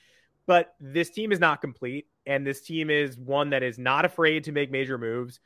But 0.47 0.75
this 0.81 1.11
team 1.11 1.31
is 1.31 1.39
not 1.39 1.61
complete, 1.61 2.07
and 2.27 2.45
this 2.45 2.63
team 2.63 2.91
is 2.91 3.17
one 3.17 3.51
that 3.51 3.63
is 3.63 3.79
not 3.79 4.05
afraid 4.05 4.45
to 4.45 4.53
make 4.53 4.73
major 4.73 4.99
moves. 4.99 5.39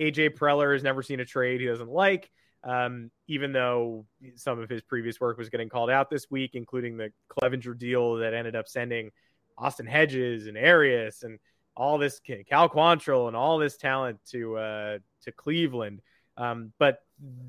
AJ 0.00 0.36
Preller 0.36 0.72
has 0.72 0.82
never 0.82 1.02
seen 1.02 1.20
a 1.20 1.24
trade 1.24 1.60
he 1.60 1.66
doesn't 1.68 1.90
like, 1.90 2.30
um, 2.64 3.12
even 3.28 3.52
though 3.52 4.06
some 4.34 4.58
of 4.58 4.68
his 4.68 4.82
previous 4.82 5.20
work 5.20 5.38
was 5.38 5.48
getting 5.48 5.68
called 5.68 5.90
out 5.90 6.10
this 6.10 6.28
week, 6.30 6.52
including 6.54 6.96
the 6.96 7.12
Clevinger 7.28 7.78
deal 7.78 8.16
that 8.16 8.34
ended 8.34 8.56
up 8.56 8.66
sending 8.66 9.12
Austin 9.58 9.86
Hedges 9.86 10.46
and 10.46 10.56
Arias 10.56 11.22
and 11.22 11.38
all 11.76 11.98
this 11.98 12.20
Cal 12.48 12.68
Quantrill 12.68 13.28
and 13.28 13.36
all 13.36 13.58
this 13.58 13.76
talent 13.76 14.18
to 14.30 14.56
uh, 14.56 14.98
to 15.22 15.32
Cleveland. 15.32 16.00
Um, 16.36 16.72
but 16.78 17.00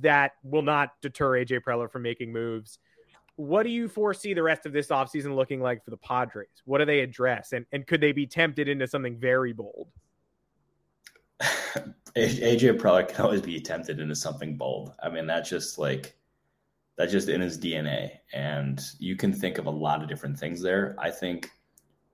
that 0.02 0.34
will 0.44 0.62
not 0.62 0.92
deter 1.02 1.32
AJ 1.32 1.62
Preller 1.62 1.90
from 1.90 2.04
making 2.04 2.32
moves 2.32 2.80
what 3.36 3.64
do 3.64 3.70
you 3.70 3.88
foresee 3.88 4.34
the 4.34 4.44
rest 4.44 4.66
of 4.66 4.74
this 4.74 4.88
offseason 4.88 5.36
looking 5.36 5.60
like 5.60 5.84
for 5.84 5.92
the 5.92 5.98
Padres? 5.98 6.48
What 6.66 6.78
do 6.80 6.86
they 6.86 7.00
address? 7.00 7.54
And, 7.54 7.66
and 7.72 7.86
could 7.88 8.02
they 8.02 8.12
be 8.12 8.28
tempted 8.28 8.68
into 8.68 8.88
something 8.88 9.18
very 9.18 9.54
bold? 9.54 9.88
AJ 12.16 12.80
Preller 12.80 13.08
can 13.08 13.26
always 13.26 13.42
be 13.42 13.60
tempted 13.60 14.00
into 14.00 14.16
something 14.16 14.56
bold. 14.56 14.94
I 15.02 15.10
mean, 15.10 15.26
that's 15.26 15.50
just 15.50 15.80
like, 15.80 16.16
that's 16.96 17.12
just 17.12 17.28
in 17.28 17.42
his 17.42 17.58
DNA. 17.58 18.12
And 18.34 18.80
you 19.00 19.16
can 19.16 19.34
think 19.34 19.58
of 19.58 19.66
a 19.66 19.72
lot 19.72 20.04
of 20.04 20.10
different 20.10 20.38
things 20.38 20.62
there. 20.62 20.96
I 21.00 21.10
think 21.10 21.50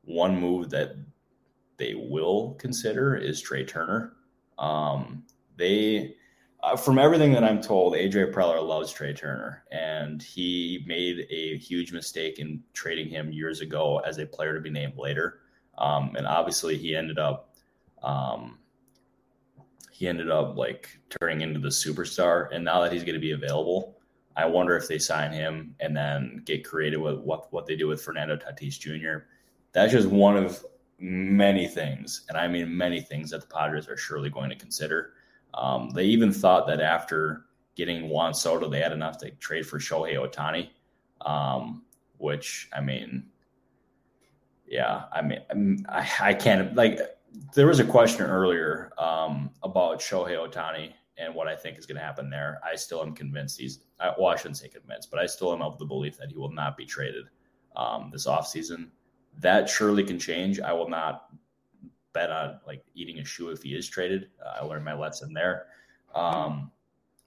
one 0.04 0.40
move 0.40 0.70
that 0.72 0.96
they 1.78 1.96
will 1.96 2.56
consider 2.56 3.16
is 3.16 3.42
Trea 3.42 3.66
Turner. 3.66 4.14
Um, 4.58 5.24
they, 5.56 6.16
uh, 6.62 6.76
from 6.76 7.00
everything 7.00 7.32
that 7.34 7.44
I'm 7.44 7.62
told, 7.62 7.94
AJ 7.94 8.34
Preller 8.34 8.66
loves 8.66 8.92
Trea 8.92 9.14
Turner, 9.14 9.64
and 9.72 10.22
he 10.22 10.84
made 10.86 11.26
a 11.30 11.58
huge 11.58 11.94
mistake 11.94 12.40
in 12.40 12.62
trading 12.74 13.10
him 13.10 13.32
years 13.32 13.62
ago 13.62 14.00
as 14.00 14.18
a 14.18 14.26
player 14.26 14.54
to 14.54 14.62
be 14.62 14.70
named 14.70 14.98
later. 14.98 15.40
Um, 15.78 16.16
and 16.18 16.28
obviously, 16.28 16.78
he 16.78 16.96
ended 16.96 17.18
up 17.18 17.56
um, 18.04 18.60
he 20.00 20.08
ended 20.08 20.32
up 20.32 20.56
like 20.56 20.98
turning 21.10 21.42
into 21.42 21.60
the 21.60 21.68
superstar. 21.68 22.48
And 22.54 22.64
now 22.64 22.82
that 22.82 22.94
he's 22.94 23.04
going 23.04 23.16
to 23.16 23.20
be 23.20 23.34
available, 23.34 23.98
I 24.38 24.46
wonder 24.46 24.78
if 24.78 24.88
they 24.88 24.98
sign 24.98 25.34
him 25.34 25.76
and 25.82 25.96
then 25.96 26.42
get 26.46 26.64
creative 26.64 27.02
with 27.02 27.20
what 27.20 27.52
what 27.52 27.66
they 27.66 27.76
do 27.76 27.88
with 27.88 28.02
Fernando 28.02 28.38
Tatis 28.38 28.80
Jr. 28.80 29.26
That's 29.72 29.92
just 29.92 30.08
one 30.08 30.38
of 30.38 30.66
many 31.00 31.68
things, 31.68 32.26
and 32.30 32.38
I 32.38 32.48
mean 32.48 32.76
many 32.76 33.02
things 33.02 33.30
that 33.32 33.42
the 33.42 33.48
Padres 33.48 33.88
are 33.88 33.98
surely 33.98 34.30
going 34.30 34.50
to 34.50 34.56
consider. 34.56 35.14
Um, 35.54 35.90
they 35.92 36.06
even 36.06 36.32
thought 36.32 36.68
that 36.68 36.82
after 36.82 37.46
getting 37.76 38.10
Juan 38.10 38.34
Soto, 38.34 38.70
they 38.70 38.82
had 38.82 38.92
enough 38.92 39.18
to 39.20 39.32
trade 39.32 39.66
for 39.66 39.80
Shohei 39.80 40.16
Ohtani, 40.16 40.70
um, 41.26 41.84
which 42.18 42.70
I 42.74 42.82
mean, 42.82 43.26
Yeah, 44.68 45.04
I 45.12 45.22
mean, 45.22 45.40
I'm, 45.50 45.86
I, 45.90 46.10
I 46.22 46.34
can't 46.34 46.76
like. 46.76 47.00
There 47.54 47.68
was 47.68 47.80
a 47.80 47.84
question 47.86 48.26
earlier 48.26 48.92
um, 48.98 49.52
about 49.64 50.00
Shohei 50.00 50.36
Ohtani 50.38 50.94
and 51.18 51.34
what 51.36 51.48
I 51.48 51.56
think 51.56 51.78
is 51.78 51.86
going 51.86 51.98
to 51.98 52.04
happen 52.04 52.30
there. 52.30 52.60
I 52.64 52.76
still 52.76 53.02
am 53.02 53.14
convinced 53.14 53.60
he's. 53.60 53.80
Well, 54.18 54.28
I 54.28 54.36
shouldn't 54.36 54.58
say 54.58 54.68
convinced, 54.68 55.12
but 55.12 55.20
I 55.20 55.26
still 55.26 55.54
am 55.54 55.62
of 55.62 55.78
the 55.78 55.86
belief 55.86 56.18
that 56.18 56.30
he 56.30 56.38
will 56.38 56.52
not 56.52 56.78
be 56.78 56.86
traded 56.86 57.26
um, 57.76 58.10
this 58.12 58.28
offseason. 58.28 58.90
That 59.38 59.70
surely 59.70 60.04
can 60.04 60.20
change. 60.20 60.60
I 60.60 60.74
will 60.74 60.90
not 60.90 61.30
bet 62.14 62.32
on 62.32 62.60
like 62.66 62.84
eating 62.96 63.20
a 63.20 63.26
shoe 63.26 63.50
if 63.50 63.64
he 63.64 63.76
is 63.76 63.88
traded. 63.88 64.30
Uh, 64.44 64.62
I 64.62 64.66
learned 64.66 64.86
my 64.86 64.94
lesson 64.94 65.34
there. 65.34 65.68
Um, 66.16 66.72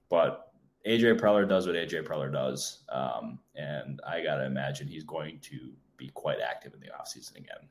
but 0.09 0.53
AJ 0.87 1.21
Preller 1.21 1.49
does 1.49 1.67
what 1.67 1.77
AJ 1.77 2.05
Preller 2.05 2.33
does. 2.33 2.85
Um, 2.89 3.39
and 3.55 4.01
I 4.07 4.23
got 4.23 4.37
to 4.37 4.45
imagine 4.45 4.89
he's 4.89 5.05
going 5.05 5.39
to 5.41 5.73
be 5.97 6.09
quite 6.09 6.41
active 6.41 6.75
in 6.75 6.81
the 6.81 6.89
offseason 6.89 7.37
again. 7.37 7.69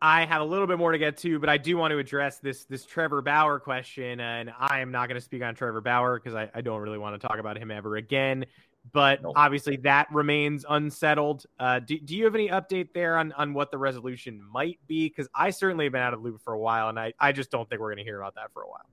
I 0.00 0.26
have 0.26 0.42
a 0.42 0.44
little 0.44 0.66
bit 0.66 0.78
more 0.78 0.92
to 0.92 0.98
get 0.98 1.16
to, 1.18 1.38
but 1.38 1.48
I 1.48 1.56
do 1.56 1.76
want 1.76 1.92
to 1.92 1.98
address 1.98 2.38
this 2.38 2.64
this 2.64 2.84
Trevor 2.84 3.22
Bauer 3.22 3.58
question, 3.58 4.20
and 4.20 4.52
I 4.58 4.80
am 4.80 4.90
not 4.90 5.08
going 5.08 5.18
to 5.18 5.24
speak 5.24 5.42
on 5.42 5.54
Trevor 5.54 5.80
Bauer 5.80 6.18
because 6.18 6.34
I, 6.34 6.50
I, 6.54 6.60
don't 6.60 6.82
really 6.82 6.98
want 6.98 7.20
to 7.20 7.26
talk 7.26 7.38
about 7.38 7.56
him 7.56 7.70
ever 7.70 7.96
again. 7.96 8.44
But 8.92 9.22
nope. 9.22 9.32
obviously, 9.36 9.76
that 9.78 10.12
remains 10.12 10.64
unsettled. 10.68 11.44
Uh, 11.58 11.80
do, 11.80 11.98
do 11.98 12.16
you 12.16 12.24
have 12.24 12.34
any 12.34 12.48
update 12.48 12.92
there 12.94 13.16
on 13.16 13.32
on 13.32 13.54
what 13.54 13.70
the 13.70 13.78
resolution 13.78 14.40
might 14.42 14.78
be? 14.86 15.08
Because 15.08 15.28
I 15.34 15.50
certainly 15.50 15.86
have 15.86 15.92
been 15.92 16.02
out 16.02 16.14
of 16.14 16.22
loop 16.22 16.40
for 16.42 16.52
a 16.52 16.58
while, 16.58 16.88
and 16.88 16.98
I, 16.98 17.12
I 17.18 17.32
just 17.32 17.50
don't 17.50 17.68
think 17.68 17.80
we're 17.80 17.88
going 17.88 17.98
to 17.98 18.04
hear 18.04 18.20
about 18.20 18.34
that 18.36 18.52
for 18.52 18.62
a 18.62 18.68
while. 18.68 18.88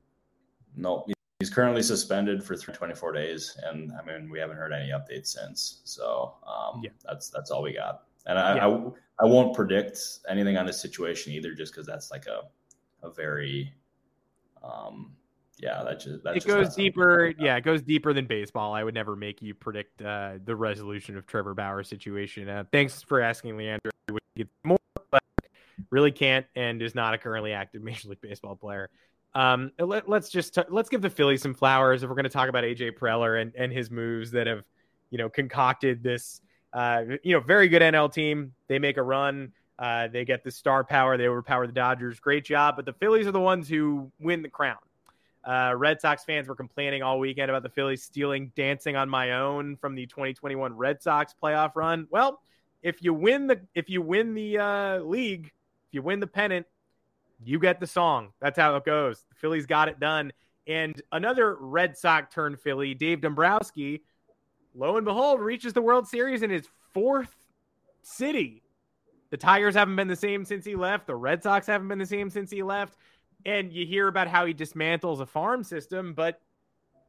No, 0.75 1.05
he's 1.39 1.49
currently 1.49 1.83
suspended 1.83 2.43
for 2.43 2.55
24 2.55 3.11
days, 3.11 3.57
and 3.63 3.91
I 3.91 4.03
mean 4.03 4.29
we 4.29 4.39
haven't 4.39 4.57
heard 4.57 4.71
any 4.71 4.91
updates 4.91 5.27
since. 5.27 5.81
So 5.83 6.35
um, 6.47 6.81
yeah. 6.83 6.91
that's 7.03 7.29
that's 7.29 7.51
all 7.51 7.61
we 7.61 7.73
got. 7.73 8.03
And 8.25 8.39
I, 8.39 8.55
yeah. 8.55 8.67
I, 8.67 9.23
I 9.23 9.25
won't 9.25 9.53
predict 9.55 9.99
anything 10.29 10.57
on 10.57 10.65
this 10.65 10.81
situation 10.81 11.33
either, 11.33 11.53
just 11.53 11.73
because 11.73 11.85
that's 11.85 12.11
like 12.11 12.25
a 12.25 12.43
a 13.05 13.11
very 13.11 13.73
um 14.63 15.11
yeah 15.59 15.83
that 15.83 15.99
just 15.99 16.23
that 16.23 16.31
it 16.31 16.35
just 16.35 16.47
goes 16.47 16.75
deeper 16.75 17.33
yeah 17.37 17.55
it 17.55 17.63
goes 17.63 17.81
deeper 17.81 18.13
than 18.13 18.25
baseball 18.25 18.73
i 18.73 18.83
would 18.83 18.93
never 18.93 19.15
make 19.15 19.41
you 19.41 19.53
predict 19.53 20.01
uh 20.01 20.33
the 20.45 20.55
resolution 20.55 21.15
of 21.15 21.25
trevor 21.27 21.53
bauer's 21.53 21.87
situation 21.87 22.49
uh, 22.49 22.63
thanks 22.71 23.01
for 23.03 23.21
asking 23.21 23.55
leandro 23.55 23.91
get 24.35 24.47
more 24.63 24.77
but 25.11 25.21
really 25.91 26.11
can't 26.11 26.45
and 26.55 26.81
is 26.81 26.95
not 26.95 27.13
a 27.13 27.17
currently 27.17 27.53
active 27.53 27.81
major 27.83 28.09
league 28.09 28.21
baseball 28.21 28.55
player 28.55 28.89
um 29.35 29.71
let, 29.79 30.07
us 30.09 30.29
just 30.29 30.55
t- 30.55 30.61
let's 30.69 30.89
give 30.89 31.01
the 31.01 31.09
phillies 31.09 31.41
some 31.41 31.53
flowers 31.53 32.03
if 32.03 32.09
we're 32.09 32.15
going 32.15 32.23
to 32.23 32.29
talk 32.29 32.49
about 32.49 32.63
aj 32.63 32.97
preller 32.97 33.41
and 33.41 33.53
and 33.55 33.71
his 33.71 33.91
moves 33.91 34.31
that 34.31 34.47
have 34.47 34.63
you 35.11 35.17
know 35.17 35.29
concocted 35.29 36.03
this 36.03 36.41
uh, 36.73 37.03
you 37.23 37.33
know, 37.33 37.39
very 37.39 37.67
good 37.67 37.81
NL 37.81 38.11
team. 38.11 38.53
They 38.67 38.79
make 38.79 38.97
a 38.97 39.03
run. 39.03 39.53
Uh, 39.77 40.07
they 40.07 40.25
get 40.25 40.43
the 40.43 40.51
star 40.51 40.83
power. 40.83 41.17
They 41.17 41.27
overpower 41.27 41.67
the 41.67 41.73
Dodgers. 41.73 42.19
Great 42.19 42.45
job. 42.45 42.75
But 42.75 42.85
the 42.85 42.93
Phillies 42.93 43.27
are 43.27 43.31
the 43.31 43.39
ones 43.39 43.69
who 43.69 44.11
win 44.19 44.41
the 44.41 44.49
crown. 44.49 44.77
Uh, 45.43 45.73
Red 45.75 45.99
Sox 45.99 46.23
fans 46.23 46.47
were 46.47 46.55
complaining 46.55 47.03
all 47.03 47.19
weekend 47.19 47.49
about 47.49 47.63
the 47.63 47.69
Phillies 47.69 48.03
stealing 48.03 48.51
"Dancing 48.55 48.95
on 48.95 49.09
My 49.09 49.33
Own" 49.33 49.75
from 49.75 49.95
the 49.95 50.05
2021 50.05 50.75
Red 50.75 51.01
Sox 51.01 51.33
playoff 51.41 51.75
run. 51.75 52.07
Well, 52.09 52.41
if 52.81 53.03
you 53.03 53.13
win 53.13 53.47
the 53.47 53.59
if 53.75 53.89
you 53.89 54.01
win 54.01 54.33
the 54.33 54.57
uh, 54.57 54.99
league, 54.99 55.47
if 55.47 55.93
you 55.93 56.01
win 56.01 56.19
the 56.19 56.27
pennant, 56.27 56.65
you 57.43 57.59
get 57.59 57.79
the 57.79 57.87
song. 57.87 58.29
That's 58.39 58.57
how 58.57 58.75
it 58.77 58.85
goes. 58.85 59.25
The 59.29 59.35
Phillies 59.35 59.65
got 59.65 59.89
it 59.89 59.99
done. 59.99 60.31
And 60.67 61.01
another 61.11 61.55
Red 61.59 61.97
Sox 61.97 62.33
turned 62.33 62.59
Philly, 62.59 62.93
Dave 62.93 63.19
Dombrowski, 63.19 64.03
lo 64.73 64.95
and 64.95 65.05
behold, 65.05 65.41
reaches 65.41 65.73
the 65.73 65.81
World 65.81 66.07
Series 66.07 66.41
in 66.41 66.49
his 66.49 66.67
fourth 66.93 67.35
city. 68.01 68.63
The 69.29 69.37
Tigers 69.37 69.75
haven't 69.75 69.95
been 69.95 70.07
the 70.07 70.15
same 70.15 70.45
since 70.45 70.63
he 70.63 70.75
left. 70.75 71.07
The 71.07 71.15
Red 71.15 71.43
Sox 71.43 71.67
haven't 71.67 71.87
been 71.87 71.99
the 71.99 72.05
same 72.05 72.29
since 72.29 72.51
he 72.51 72.63
left. 72.63 72.97
And 73.45 73.73
you 73.73 73.85
hear 73.85 74.07
about 74.07 74.27
how 74.27 74.45
he 74.45 74.53
dismantles 74.53 75.19
a 75.19 75.25
farm 75.25 75.63
system, 75.63 76.13
but 76.13 76.39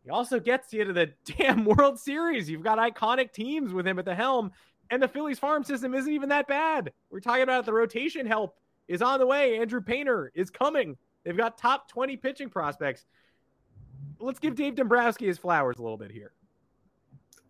he 0.03 0.11
also 0.11 0.39
gets 0.41 0.73
you 0.73 0.85
to 0.85 0.93
the 0.93 1.13
damn 1.25 1.65
World 1.65 1.99
Series. 1.99 2.49
You've 2.49 2.63
got 2.63 2.79
iconic 2.79 3.33
teams 3.33 3.73
with 3.73 3.87
him 3.87 3.99
at 3.99 4.05
the 4.05 4.15
helm, 4.15 4.53
and 4.91 5.03
the 5.03 5.09
Phillies 5.09 5.39
farm 5.39 5.65
system 5.65 5.95
isn't 5.95 6.13
even 6.13 6.29
that 6.29 6.47
bad. 6.47 6.93
We're 7.11 7.21
talking 7.21 7.43
about 7.43 7.67
the 7.67 7.73
rotation 7.73 8.27
help 8.27 8.57
is 8.89 9.03
on 9.03 9.19
the 9.19 9.27
way. 9.27 9.59
Andrew 9.59 9.81
Painter 9.81 10.31
is 10.35 10.51
coming. 10.51 10.97
They've 11.25 11.37
got 11.37 11.57
top 11.57 11.89
20 11.89 12.17
pitching 12.19 12.51
prospects. 12.51 13.07
Let's 14.21 14.39
give 14.39 14.55
Dave 14.55 14.75
Dombrowski 14.75 15.27
his 15.27 15.39
flowers 15.39 15.77
a 15.79 15.83
little 15.83 15.97
bit 15.97 16.11
here. 16.11 16.33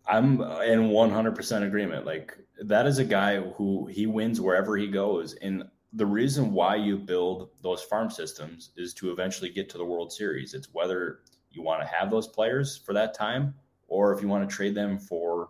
I'm 0.07 0.39
in 0.41 0.89
100% 0.89 1.67
agreement. 1.67 2.05
Like 2.05 2.37
that 2.61 2.85
is 2.85 2.99
a 2.99 3.03
guy 3.03 3.41
who 3.41 3.87
he 3.87 4.05
wins 4.05 4.39
wherever 4.39 4.77
he 4.77 4.87
goes. 4.87 5.33
And 5.33 5.63
the 5.95 6.05
reason 6.05 6.51
why 6.51 6.75
you 6.75 6.97
build 6.97 7.49
those 7.61 7.81
farm 7.81 8.09
systems 8.09 8.71
is 8.75 8.93
to 8.95 9.11
eventually 9.11 9.49
get 9.49 9.69
to 9.69 9.77
the 9.77 9.85
World 9.85 10.11
Series. 10.11 10.53
It's 10.53 10.67
whether 10.73 11.21
you 11.51 11.61
want 11.61 11.81
to 11.81 11.87
have 11.87 12.11
those 12.11 12.27
players 12.27 12.77
for 12.77 12.93
that 12.93 13.13
time 13.13 13.53
or 13.87 14.13
if 14.13 14.21
you 14.21 14.27
want 14.27 14.47
to 14.47 14.55
trade 14.55 14.75
them 14.75 14.99
for 14.99 15.49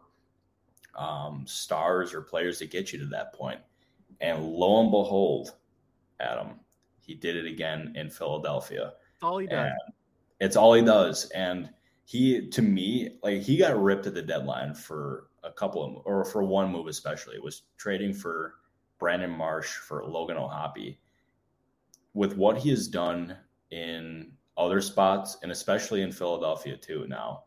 um, 0.95 1.45
stars 1.47 2.13
or 2.13 2.21
players 2.21 2.59
that 2.59 2.69
get 2.69 2.93
you 2.93 2.99
to 2.99 3.05
that 3.07 3.33
point. 3.33 3.59
And 4.21 4.43
lo 4.43 4.81
and 4.81 4.91
behold, 4.91 5.55
Adam, 6.19 6.59
he 7.01 7.15
did 7.15 7.35
it 7.35 7.45
again 7.45 7.93
in 7.95 8.09
Philadelphia. 8.09 8.93
That's 9.13 9.23
all 9.23 9.37
he 9.39 9.47
does. 9.47 9.57
And 9.57 9.93
it's 10.39 10.55
all 10.55 10.73
he 10.73 10.83
does. 10.83 11.25
And 11.31 11.69
he 12.05 12.47
to 12.49 12.61
me 12.61 13.17
like 13.23 13.41
he 13.41 13.57
got 13.57 13.81
ripped 13.81 14.05
at 14.05 14.13
the 14.13 14.21
deadline 14.21 14.75
for 14.75 15.27
a 15.43 15.51
couple 15.51 15.83
of 15.83 16.01
or 16.05 16.23
for 16.23 16.43
one 16.43 16.71
move 16.71 16.85
especially 16.87 17.35
it 17.35 17.43
was 17.43 17.63
trading 17.77 18.13
for 18.13 18.53
Brandon 18.99 19.31
Marsh 19.31 19.75
for 19.75 20.05
Logan 20.05 20.37
O'Hoppe. 20.37 20.97
With 22.13 22.37
what 22.37 22.57
he 22.57 22.69
has 22.69 22.87
done 22.87 23.35
in 23.71 24.31
other 24.57 24.81
spots 24.81 25.37
and 25.43 25.51
especially 25.51 26.01
in 26.01 26.11
Philadelphia 26.11 26.77
too 26.77 27.05
now, 27.07 27.43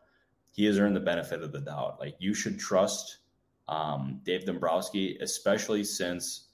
he 0.51 0.65
has 0.65 0.77
earned 0.77 0.95
the 0.95 1.01
benefit 1.01 1.41
of 1.41 1.51
the 1.51 1.61
doubt. 1.61 1.99
Like 1.99 2.15
you 2.19 2.33
should 2.33 2.59
trust 2.59 3.17
um, 3.67 4.19
Dave 4.23 4.45
Dombrowski, 4.45 5.17
especially 5.21 5.83
since, 5.83 6.49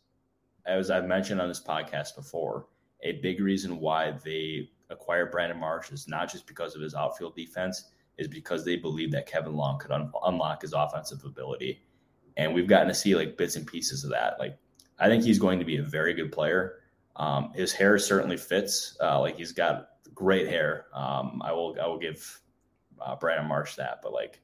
as 0.65 0.91
I've 0.91 1.05
mentioned 1.05 1.41
on 1.41 1.47
this 1.47 1.61
podcast 1.61 2.15
before, 2.15 2.67
a 3.03 3.13
big 3.13 3.39
reason 3.39 3.79
why 3.79 4.11
they 4.23 4.69
acquired 4.89 5.31
Brandon 5.31 5.59
Marsh 5.59 5.91
is 5.91 6.07
not 6.07 6.31
just 6.31 6.47
because 6.47 6.75
of 6.75 6.81
his 6.81 6.93
outfield 6.93 7.35
defense, 7.35 7.89
is 8.17 8.27
because 8.27 8.63
they 8.63 8.75
believe 8.75 9.11
that 9.11 9.25
Kevin 9.25 9.55
Long 9.55 9.79
could 9.79 9.91
un- 9.91 10.11
unlock 10.23 10.61
his 10.61 10.73
offensive 10.73 11.23
ability. 11.23 11.81
And 12.37 12.53
we've 12.53 12.67
gotten 12.67 12.87
to 12.87 12.93
see 12.93 13.15
like 13.15 13.37
bits 13.37 13.55
and 13.55 13.65
pieces 13.65 14.03
of 14.03 14.11
that. 14.11 14.37
Like, 14.39 14.57
I 14.99 15.07
think 15.07 15.23
he's 15.23 15.39
going 15.39 15.59
to 15.59 15.65
be 15.65 15.77
a 15.77 15.83
very 15.83 16.13
good 16.13 16.31
player. 16.31 16.79
Um, 17.15 17.51
his 17.53 17.71
hair 17.73 17.97
certainly 17.97 18.37
fits. 18.37 18.97
Uh, 19.01 19.19
like 19.19 19.37
he's 19.37 19.51
got 19.51 19.89
great 20.13 20.47
hair. 20.47 20.85
Um, 20.93 21.41
I 21.43 21.51
will 21.51 21.77
I 21.81 21.87
will 21.87 21.99
give 21.99 22.41
uh, 22.99 23.15
Brandon 23.15 23.47
Marsh 23.47 23.75
that. 23.75 23.99
But 24.01 24.13
like 24.13 24.41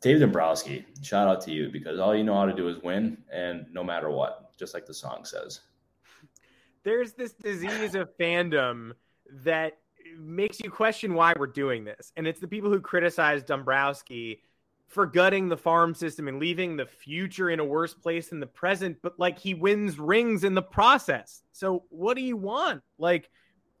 David 0.00 0.20
Dombrowski, 0.20 0.84
shout 1.02 1.28
out 1.28 1.40
to 1.42 1.50
you 1.50 1.70
because 1.70 1.98
all 1.98 2.14
you 2.14 2.24
know 2.24 2.34
how 2.34 2.46
to 2.46 2.54
do 2.54 2.68
is 2.68 2.82
win, 2.82 3.18
and 3.32 3.66
no 3.72 3.84
matter 3.84 4.10
what, 4.10 4.56
just 4.58 4.74
like 4.74 4.86
the 4.86 4.94
song 4.94 5.24
says. 5.24 5.60
There's 6.82 7.12
this 7.12 7.32
disease 7.32 7.94
of 7.94 8.16
fandom 8.16 8.92
that 9.44 9.78
makes 10.18 10.60
you 10.60 10.70
question 10.70 11.14
why 11.14 11.34
we're 11.38 11.46
doing 11.46 11.84
this. 11.84 12.12
And 12.16 12.26
it's 12.26 12.40
the 12.40 12.48
people 12.48 12.70
who 12.70 12.80
criticize 12.80 13.42
Dombrowski 13.42 14.42
for 14.90 15.06
gutting 15.06 15.48
the 15.48 15.56
farm 15.56 15.94
system 15.94 16.26
and 16.26 16.40
leaving 16.40 16.76
the 16.76 16.84
future 16.84 17.48
in 17.48 17.60
a 17.60 17.64
worse 17.64 17.94
place 17.94 18.28
than 18.28 18.40
the 18.40 18.46
present, 18.46 18.98
but 19.02 19.18
like 19.18 19.38
he 19.38 19.54
wins 19.54 19.98
rings 19.98 20.42
in 20.42 20.54
the 20.54 20.62
process. 20.62 21.42
So 21.52 21.84
what 21.90 22.16
do 22.16 22.22
you 22.22 22.36
want? 22.36 22.82
Like 22.98 23.30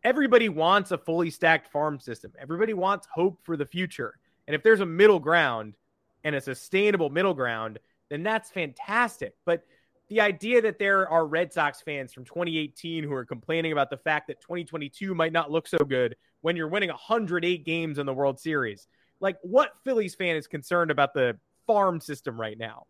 everybody 0.04 0.48
wants 0.48 0.92
a 0.92 0.98
fully 0.98 1.30
stacked 1.30 1.72
farm 1.72 1.98
system. 1.98 2.32
Everybody 2.40 2.74
wants 2.74 3.08
hope 3.12 3.40
for 3.42 3.56
the 3.56 3.66
future. 3.66 4.14
And 4.46 4.54
if 4.54 4.62
there's 4.62 4.80
a 4.80 4.86
middle 4.86 5.18
ground 5.18 5.74
and 6.22 6.36
a 6.36 6.40
sustainable 6.40 7.10
middle 7.10 7.34
ground, 7.34 7.80
then 8.08 8.22
that's 8.22 8.50
fantastic. 8.50 9.34
But 9.44 9.64
the 10.10 10.20
idea 10.20 10.62
that 10.62 10.78
there 10.78 11.08
are 11.08 11.26
Red 11.26 11.52
Sox 11.52 11.80
fans 11.80 12.12
from 12.12 12.24
2018 12.24 13.02
who 13.02 13.12
are 13.12 13.24
complaining 13.24 13.72
about 13.72 13.90
the 13.90 13.96
fact 13.96 14.28
that 14.28 14.40
2022 14.42 15.12
might 15.12 15.32
not 15.32 15.50
look 15.50 15.66
so 15.66 15.78
good 15.78 16.14
when 16.40 16.54
you're 16.54 16.68
winning 16.68 16.88
108 16.88 17.64
games 17.64 17.98
in 17.98 18.06
the 18.06 18.14
World 18.14 18.38
Series. 18.38 18.86
Like, 19.20 19.38
what 19.42 19.72
Phillies 19.84 20.14
fan 20.14 20.36
is 20.36 20.46
concerned 20.46 20.90
about 20.90 21.14
the 21.14 21.38
farm 21.66 22.00
system 22.00 22.40
right 22.40 22.58
now? 22.58 22.86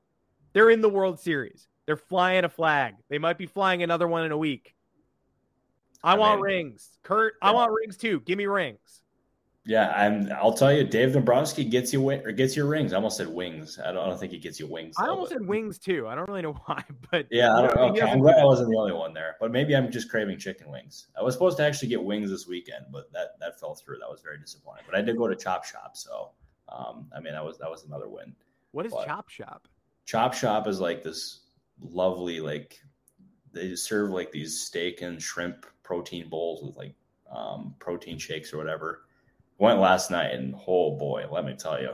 They're 0.52 0.70
in 0.70 0.80
the 0.80 0.88
World 0.88 1.20
Series. 1.20 1.68
They're 1.86 1.96
flying 1.96 2.44
a 2.44 2.48
flag. 2.48 2.94
They 3.08 3.18
might 3.18 3.38
be 3.38 3.46
flying 3.46 3.82
another 3.82 4.08
one 4.08 4.24
in 4.24 4.32
a 4.32 4.38
week. 4.38 4.74
I, 6.02 6.12
I 6.12 6.16
want 6.16 6.36
mean, 6.36 6.44
rings. 6.44 6.98
Kurt. 7.02 7.34
I 7.42 7.50
want 7.50 7.72
rings 7.72 7.96
too. 7.96 8.20
Give 8.20 8.38
me 8.38 8.46
rings. 8.46 9.02
Yeah, 9.70 10.04
and 10.04 10.32
I'll 10.32 10.52
tell 10.52 10.72
you, 10.72 10.82
Dave 10.82 11.12
Dombrowski 11.12 11.64
gets 11.64 11.92
you 11.92 12.10
or 12.10 12.32
gets 12.32 12.56
your 12.56 12.66
rings. 12.66 12.92
I 12.92 12.96
almost 12.96 13.16
said 13.16 13.28
wings. 13.28 13.78
I 13.78 13.92
don't, 13.92 13.98
I 13.98 14.08
don't 14.08 14.18
think 14.18 14.32
he 14.32 14.38
gets 14.38 14.58
you 14.58 14.66
wings. 14.66 14.96
I 14.98 15.06
almost 15.06 15.30
but. 15.30 15.38
said 15.38 15.46
wings 15.46 15.78
too. 15.78 16.08
I 16.08 16.16
don't 16.16 16.28
really 16.28 16.42
know 16.42 16.54
why, 16.66 16.82
but 17.12 17.28
yeah, 17.30 17.54
I 17.54 17.62
don't 17.62 17.76
know. 17.76 17.82
Okay, 17.90 18.00
I'm 18.00 18.18
glad 18.18 18.40
I 18.40 18.44
wasn't 18.44 18.70
the 18.72 18.76
only 18.76 18.94
one 18.94 19.14
there. 19.14 19.36
But 19.38 19.52
maybe 19.52 19.76
I'm 19.76 19.88
just 19.92 20.10
craving 20.10 20.38
chicken 20.38 20.72
wings. 20.72 21.06
I 21.16 21.22
was 21.22 21.34
supposed 21.34 21.56
to 21.58 21.64
actually 21.64 21.86
get 21.86 22.02
wings 22.02 22.30
this 22.30 22.48
weekend, 22.48 22.86
but 22.90 23.12
that 23.12 23.38
that 23.38 23.60
fell 23.60 23.76
through. 23.76 23.98
That 24.00 24.10
was 24.10 24.20
very 24.22 24.40
disappointing. 24.40 24.82
But 24.90 24.98
I 24.98 25.02
did 25.02 25.16
go 25.16 25.28
to 25.28 25.36
Chop 25.36 25.64
Shop, 25.64 25.96
so 25.96 26.32
um, 26.68 27.08
I 27.16 27.20
mean 27.20 27.34
that 27.34 27.44
was 27.44 27.56
that 27.58 27.70
was 27.70 27.84
another 27.84 28.08
win. 28.08 28.34
What 28.72 28.86
is 28.86 28.92
but 28.92 29.06
Chop 29.06 29.28
Shop? 29.28 29.68
Chop 30.04 30.34
Shop 30.34 30.66
is 30.66 30.80
like 30.80 31.04
this 31.04 31.42
lovely 31.80 32.40
like 32.40 32.80
they 33.52 33.76
serve 33.76 34.10
like 34.10 34.32
these 34.32 34.62
steak 34.62 35.02
and 35.02 35.22
shrimp 35.22 35.64
protein 35.84 36.28
bowls 36.28 36.60
with 36.64 36.76
like 36.76 36.96
um, 37.32 37.76
protein 37.78 38.18
shakes 38.18 38.52
or 38.52 38.58
whatever. 38.58 39.02
Went 39.60 39.78
last 39.78 40.10
night 40.10 40.32
and 40.32 40.54
oh 40.66 40.96
boy, 40.96 41.26
let 41.30 41.44
me 41.44 41.54
tell 41.54 41.80
you, 41.80 41.90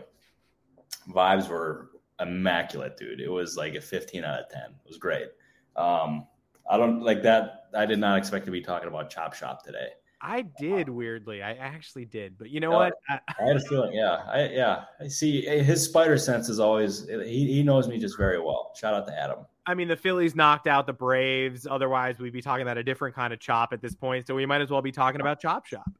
vibes 1.10 1.48
were 1.48 1.90
immaculate, 2.20 2.96
dude. 2.96 3.20
It 3.20 3.28
was 3.28 3.56
like 3.56 3.74
a 3.74 3.80
15 3.80 4.22
out 4.22 4.38
of 4.38 4.48
10. 4.50 4.62
It 4.62 4.88
was 4.88 4.98
great. 4.98 5.26
Um, 5.74 6.28
I 6.70 6.76
don't 6.76 7.02
like 7.02 7.24
that. 7.24 7.64
I 7.74 7.84
did 7.84 7.98
not 7.98 8.18
expect 8.18 8.44
to 8.46 8.52
be 8.52 8.60
talking 8.60 8.86
about 8.86 9.10
Chop 9.10 9.34
Shop 9.34 9.64
today. 9.64 9.88
I 10.22 10.42
did 10.60 10.88
weirdly. 10.88 11.42
I 11.42 11.54
actually 11.54 12.04
did, 12.04 12.38
but 12.38 12.50
you 12.50 12.60
know 12.60 12.70
what? 12.70 12.94
I, 13.08 13.18
I, 13.28 13.48
had 13.48 13.56
a 13.56 13.60
feeling. 13.60 13.92
Yeah, 13.92 14.22
I, 14.28 14.48
yeah. 14.48 14.84
I 15.00 15.08
see 15.08 15.42
his 15.42 15.84
spider 15.84 16.16
sense 16.18 16.48
is 16.48 16.58
always. 16.58 17.06
He 17.08 17.52
he 17.52 17.62
knows 17.62 17.86
me 17.86 17.98
just 17.98 18.16
very 18.16 18.40
well. 18.40 18.72
Shout 18.76 18.94
out 18.94 19.06
to 19.08 19.18
Adam. 19.20 19.40
I 19.66 19.74
mean, 19.74 19.88
the 19.88 19.96
Phillies 19.96 20.34
knocked 20.34 20.68
out 20.68 20.86
the 20.86 20.92
Braves. 20.92 21.66
Otherwise, 21.68 22.18
we'd 22.18 22.32
be 22.32 22.40
talking 22.40 22.62
about 22.62 22.78
a 22.78 22.82
different 22.82 23.14
kind 23.14 23.32
of 23.32 23.40
chop 23.40 23.72
at 23.72 23.82
this 23.82 23.94
point. 23.94 24.26
So 24.26 24.34
we 24.34 24.46
might 24.46 24.62
as 24.62 24.70
well 24.70 24.82
be 24.82 24.92
talking 24.92 25.20
about 25.20 25.40
Chop 25.40 25.66
Shop. 25.66 25.90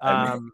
Um, 0.00 0.16
I 0.16 0.34
mean, 0.34 0.52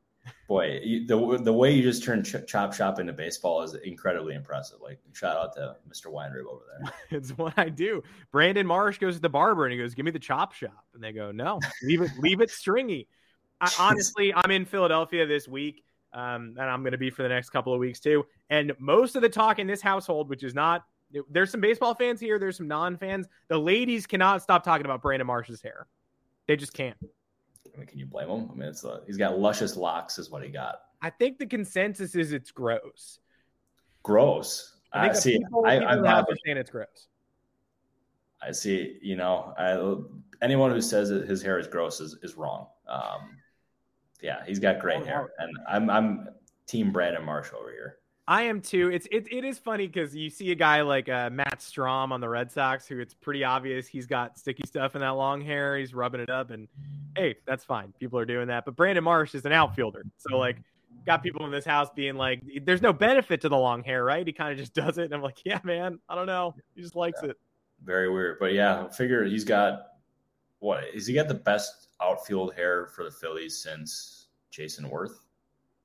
boy, 0.49 0.81
the 1.07 1.41
the 1.43 1.53
way 1.53 1.73
you 1.73 1.83
just 1.83 2.05
turned 2.05 2.25
ch- 2.25 2.47
Chop 2.47 2.73
Shop 2.73 2.99
into 2.99 3.13
baseball 3.13 3.63
is 3.63 3.75
incredibly 3.75 4.35
impressive. 4.35 4.79
Like, 4.83 4.99
shout 5.13 5.37
out 5.37 5.55
to 5.55 5.77
Mr. 5.89 6.13
Weinrib 6.13 6.47
over 6.47 6.63
there. 6.81 6.93
it's 7.11 7.31
what 7.31 7.55
I 7.57 7.69
do. 7.69 8.03
Brandon 8.33 8.67
Marsh 8.67 8.99
goes 8.99 9.17
to 9.17 9.21
the 9.21 9.29
barber 9.29 9.67
and 9.67 9.73
he 9.73 9.79
goes, 9.79 9.95
"Give 9.95 10.05
me 10.05 10.11
the 10.11 10.19
Chop 10.19 10.53
Shop," 10.53 10.85
and 10.95 11.03
they 11.03 11.13
go, 11.13 11.31
"No, 11.31 11.61
leave 11.83 12.03
it, 12.03 12.11
leave 12.19 12.41
it 12.41 12.51
stringy." 12.51 13.09
I, 13.61 13.73
honestly, 13.79 14.33
I'm 14.35 14.51
in 14.51 14.65
Philadelphia 14.65 15.27
this 15.27 15.49
week, 15.49 15.85
um, 16.13 16.55
and 16.59 16.71
I'm 16.71 16.83
going 16.83 16.93
to 16.93 16.99
be 16.99 17.11
for 17.11 17.23
the 17.23 17.29
next 17.29 17.51
couple 17.51 17.73
of 17.73 17.81
weeks 17.81 18.01
too. 18.01 18.25
And 18.51 18.73
most 18.79 19.17
of 19.17 19.23
the 19.23 19.29
talk 19.29 19.59
in 19.59 19.67
this 19.67 19.83
household, 19.83 20.29
which 20.29 20.43
is 20.43 20.55
not 20.55 20.85
there's 21.31 21.51
some 21.51 21.61
baseball 21.61 21.95
fans 21.95 22.21
here, 22.21 22.39
there's 22.39 22.57
some 22.57 22.69
non-fans. 22.69 23.27
The 23.49 23.59
ladies 23.59 24.07
cannot 24.07 24.43
stop 24.43 24.63
talking 24.63 24.85
about 24.85 25.03
Brandon 25.03 25.27
Marsh's 25.27 25.63
hair. 25.63 25.87
They 26.47 26.57
just 26.57 26.75
can't. 26.75 26.97
I 27.79 27.81
mean, 27.81 27.87
can 27.87 28.01
you 28.01 28.07
blame 28.07 28.29
him? 28.29 28.49
I 28.51 28.55
mean, 28.55 28.69
it's 28.69 28.83
a, 28.83 29.03
he's 29.07 29.17
got 29.17 29.39
luscious 29.39 29.77
locks, 29.77 30.19
is 30.19 30.31
what 30.31 30.43
he 30.43 30.49
got. 30.49 30.81
I 31.01 31.11
think 31.11 31.39
the 31.39 31.47
consensus 31.47 32.17
is 32.17 32.33
it's 32.33 32.51
gross. 32.51 33.21
Gross. 34.03 34.75
I, 34.93 35.13
see. 35.13 35.39
People, 35.39 35.65
I, 35.65 35.79
people 35.79 35.93
I'm 35.93 36.05
happy. 36.05 36.33
saying 36.45 36.57
it's 36.57 36.71
gross. 36.71 37.07
I 38.43 38.51
see. 38.51 38.99
You 39.01 39.15
know, 39.15 39.55
I, 39.57 40.45
anyone 40.45 40.73
who 40.73 40.81
says 40.81 41.11
that 41.11 41.29
his 41.29 41.41
hair 41.41 41.61
is 41.61 41.69
gross 41.69 42.01
is, 42.01 42.17
is 42.25 42.37
wrong. 42.37 42.67
Um, 42.89 43.37
yeah, 44.21 44.45
he's 44.45 44.59
got 44.59 44.81
great 44.81 45.07
hair, 45.07 45.31
and 45.39 45.57
I'm 45.69 45.89
I'm 45.89 46.29
Team 46.67 46.91
Brandon 46.91 47.25
Marsh 47.25 47.51
over 47.57 47.71
here. 47.71 47.98
I 48.29 48.43
am 48.43 48.61
too. 48.61 48.91
It's 48.91 49.09
it, 49.11 49.27
it 49.33 49.43
is 49.43 49.59
funny 49.59 49.87
because 49.87 50.15
you 50.15 50.29
see 50.29 50.51
a 50.51 50.55
guy 50.55 50.83
like 50.83 51.09
uh, 51.09 51.31
Matt 51.31 51.61
Strahm 51.61 52.13
on 52.13 52.21
the 52.21 52.29
Red 52.29 52.53
Sox, 52.53 52.87
who 52.87 53.01
it's 53.01 53.15
pretty 53.15 53.43
obvious 53.43 53.89
he's 53.89 54.07
got 54.07 54.39
sticky 54.39 54.65
stuff 54.67 54.95
in 54.95 55.01
that 55.01 55.15
long 55.15 55.41
hair. 55.41 55.79
He's 55.79 55.95
rubbing 55.95 56.21
it 56.21 56.29
up, 56.29 56.51
and 56.51 56.69
hey, 57.17 57.37
that's 57.47 57.65
fine. 57.65 57.95
People 57.99 58.19
are 58.19 58.27
doing 58.27 58.49
that. 58.49 58.67
But 58.67 58.77
Brandon 58.77 59.03
Marsh 59.03 59.35
is 59.35 59.47
an 59.47 59.53
outfielder, 59.53 60.05
so 60.19 60.37
like, 60.37 60.59
got 61.07 61.23
people 61.23 61.47
in 61.47 61.51
this 61.51 61.65
house 61.65 61.89
being 61.97 62.17
like, 62.17 62.43
"There's 62.65 62.83
no 62.83 62.93
benefit 62.93 63.41
to 63.41 63.49
the 63.49 63.57
long 63.57 63.83
hair, 63.83 64.05
right?" 64.05 64.27
He 64.27 64.35
kind 64.35 64.53
of 64.53 64.59
just 64.59 64.75
does 64.75 64.99
it, 64.99 65.05
and 65.05 65.15
I'm 65.15 65.23
like, 65.23 65.39
"Yeah, 65.47 65.61
man, 65.65 65.99
I 66.07 66.15
don't 66.15 66.27
know. 66.27 66.55
He 66.75 66.83
just 66.83 66.97
likes 66.97 67.21
yeah. 67.23 67.31
it." 67.31 67.39
Very 67.83 68.11
weird, 68.11 68.37
but 68.39 68.53
yeah, 68.53 68.89
figure 68.89 69.25
he's 69.25 69.45
got 69.45 69.85
what 70.59 70.85
is 70.93 71.07
he 71.07 71.15
got 71.15 71.29
the 71.29 71.35
best 71.35 71.89
outfield 72.03 72.53
hair 72.55 72.89
for 72.95 73.05
the 73.05 73.11
Phillies 73.11 73.57
since 73.57 74.27
Jayson 74.51 74.91
Werth? 74.91 75.21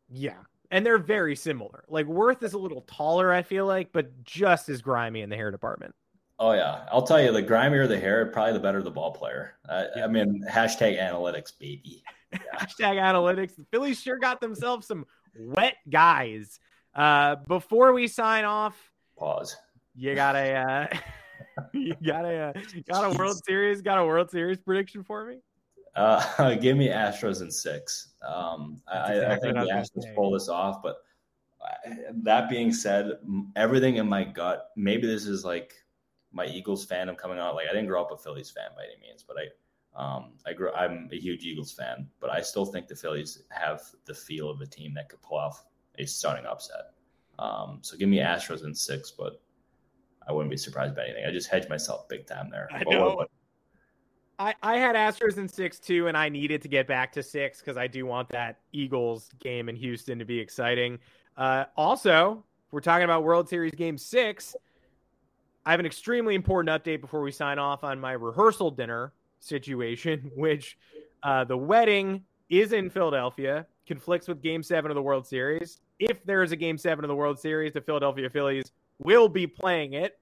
Yeah, 0.10 0.40
and 0.74 0.84
they're 0.84 0.98
very 0.98 1.36
similar. 1.36 1.86
Like 1.88 2.08
Werth 2.08 2.42
is 2.42 2.54
a 2.54 2.58
little 2.58 2.82
taller, 2.82 3.32
I 3.32 3.44
feel 3.44 3.68
like, 3.68 3.94
but 3.94 4.24
just 4.24 4.70
as 4.70 4.82
grimy 4.82 5.22
in 5.22 5.30
the 5.30 5.36
hair 5.36 5.52
department. 5.52 5.94
Oh 6.40 6.54
yeah, 6.54 6.88
I'll 6.92 7.04
tell 7.04 7.22
you, 7.22 7.32
the 7.32 7.44
grimier 7.44 7.88
the 7.88 8.00
hair, 8.00 8.26
probably 8.26 8.54
the 8.54 8.60
better 8.60 8.82
the 8.82 8.90
ball 8.90 9.12
player. 9.12 9.54
Uh, 9.70 9.86
yeah. 9.96 10.04
I 10.04 10.08
mean, 10.08 10.44
hashtag 10.52 11.00
analytics, 11.00 11.58
baby. 11.58 12.04
Yeah. 12.34 12.66
hashtag 12.66 12.96
analytics. 12.96 13.56
The 13.56 13.64
Phillies 13.70 14.02
sure 14.02 14.18
got 14.18 14.42
themselves 14.42 14.88
some 14.88 15.06
wet 15.38 15.76
guys. 15.88 16.60
Uh, 16.96 17.36
before 17.36 17.94
we 17.94 18.08
sign 18.08 18.44
off, 18.44 18.76
pause. 19.16 19.56
You 19.94 20.16
got 20.16 20.36
a, 20.36 20.56
uh, 20.56 20.88
you 21.74 21.94
got 22.04 22.26
a, 22.26 22.36
uh, 22.36 22.54
got 22.92 23.14
a 23.14 23.16
World 23.20 23.40
Series, 23.46 23.84
got 23.84 24.00
a 24.00 24.04
World 24.04 24.32
Series 24.32 24.58
prediction 24.58 25.04
for 25.04 25.24
me. 25.26 25.42
Uh, 25.96 26.56
give 26.62 26.78
me 26.78 26.90
Astros 26.90 27.42
in 27.42 27.52
six. 27.52 28.14
Um, 28.28 28.82
I, 28.88 29.14
exactly 29.14 29.50
I, 29.50 29.54
think 29.54 29.68
the 29.68 30.00
Astros 30.02 30.16
pull 30.16 30.32
this 30.32 30.50
off, 30.50 30.82
but 30.82 30.98
uh, 31.62 31.94
that 32.24 32.50
being 32.50 32.74
said, 32.74 33.14
everything 33.56 33.98
in 33.98 34.08
my 34.08 34.24
gut, 34.24 34.70
maybe 34.76 35.08
this 35.08 35.26
is 35.26 35.46
like 35.46 35.74
my 36.32 36.46
Eagles 36.46 36.86
fan. 36.86 37.10
I'm 37.10 37.16
coming 37.16 37.40
out 37.40 37.56
like 37.56 37.68
I 37.70 37.74
didn't 37.74 37.88
grow 37.88 38.02
up 38.02 38.12
a 38.12 38.18
Phillies 38.18 38.50
fan 38.50 38.70
by 38.76 38.84
any 38.84 39.00
means, 39.02 39.24
but 39.24 39.38
I, 39.38 39.46
um, 39.96 40.34
I 40.46 40.54
grew. 40.54 40.72
I'm 40.72 41.10
a 41.12 41.20
huge 41.20 41.44
Eagles 41.44 41.72
fan, 41.72 42.10
but 42.20 42.32
I 42.32 42.42
still 42.42 42.66
think 42.66 42.88
the 42.88 42.96
Phillies 42.96 43.44
have 43.50 43.82
the 44.06 44.14
feel 44.14 44.50
of 44.50 44.60
a 44.62 44.66
team 44.66 44.94
that 44.96 45.10
could 45.10 45.22
pull 45.22 45.38
off 45.38 45.66
a 46.00 46.06
stunning 46.06 46.46
upset. 46.46 46.94
Um, 47.38 47.80
so 47.82 47.98
give 47.98 48.10
me 48.10 48.18
Astros 48.18 48.64
in 48.64 48.74
six, 48.74 49.12
but 49.12 49.42
I 50.28 50.32
wouldn't 50.32 50.52
be 50.52 50.58
surprised 50.58 50.96
by 50.96 51.04
anything. 51.06 51.26
I 51.26 51.32
just 51.32 51.50
hedged 51.50 51.70
myself 51.70 52.08
big 52.08 52.26
time 52.26 52.50
there. 52.50 52.68
I 52.72 52.84
know. 52.84 53.26
I, 54.44 54.56
I 54.62 54.78
had 54.78 54.98
Astros 54.98 55.38
in 55.38 55.48
six 55.48 55.80
too, 55.80 56.08
and 56.08 56.18
I 56.18 56.28
needed 56.28 56.62
to 56.64 56.68
get 56.68 56.86
back 56.86 57.14
to 57.14 57.24
six 57.24 57.60
because 57.60 57.78
I 57.78 57.88
do 57.88 58.06
want 58.06 58.28
that 58.30 58.60
Eagles 58.74 59.30
game 59.40 59.70
in 59.70 59.76
Houston 59.78 60.20
to 60.20 60.26
be 60.26 60.38
exciting. 60.38 61.00
Uh, 61.38 61.64
also, 61.78 62.44
we're 62.72 62.82
talking 62.82 63.06
about 63.06 63.24
World 63.24 63.48
Series 63.48 63.72
Game 63.72 63.98
Six. 63.98 64.54
I 65.66 65.72
have 65.72 65.80
an 65.80 65.86
extremely 65.86 66.36
important 66.36 66.84
update 66.84 67.00
before 67.00 67.22
we 67.22 67.32
sign 67.32 67.58
off 67.58 67.86
on 67.86 68.02
my 68.02 68.12
rehearsal 68.12 68.70
dinner 68.70 69.14
situation, 69.40 70.30
which 70.36 70.78
uh, 71.24 71.46
the 71.46 71.56
wedding 71.56 72.22
is 72.50 72.74
in 72.74 72.90
Philadelphia, 72.90 73.66
conflicts 73.88 74.28
with 74.28 74.42
Game 74.42 74.62
Seven 74.62 74.92
of 74.92 74.96
the 74.96 75.02
World 75.02 75.26
Series. 75.26 75.80
If 76.00 76.22
there 76.26 76.44
is 76.44 76.52
a 76.52 76.58
Game 76.58 76.78
Seven 76.78 77.06
of 77.06 77.08
the 77.08 77.16
World 77.16 77.40
Series, 77.40 77.72
the 77.72 77.82
Philadelphia 77.82 78.30
Phillies 78.30 78.74
will 79.00 79.30
be 79.30 79.48
playing 79.48 79.94
it. 79.94 80.20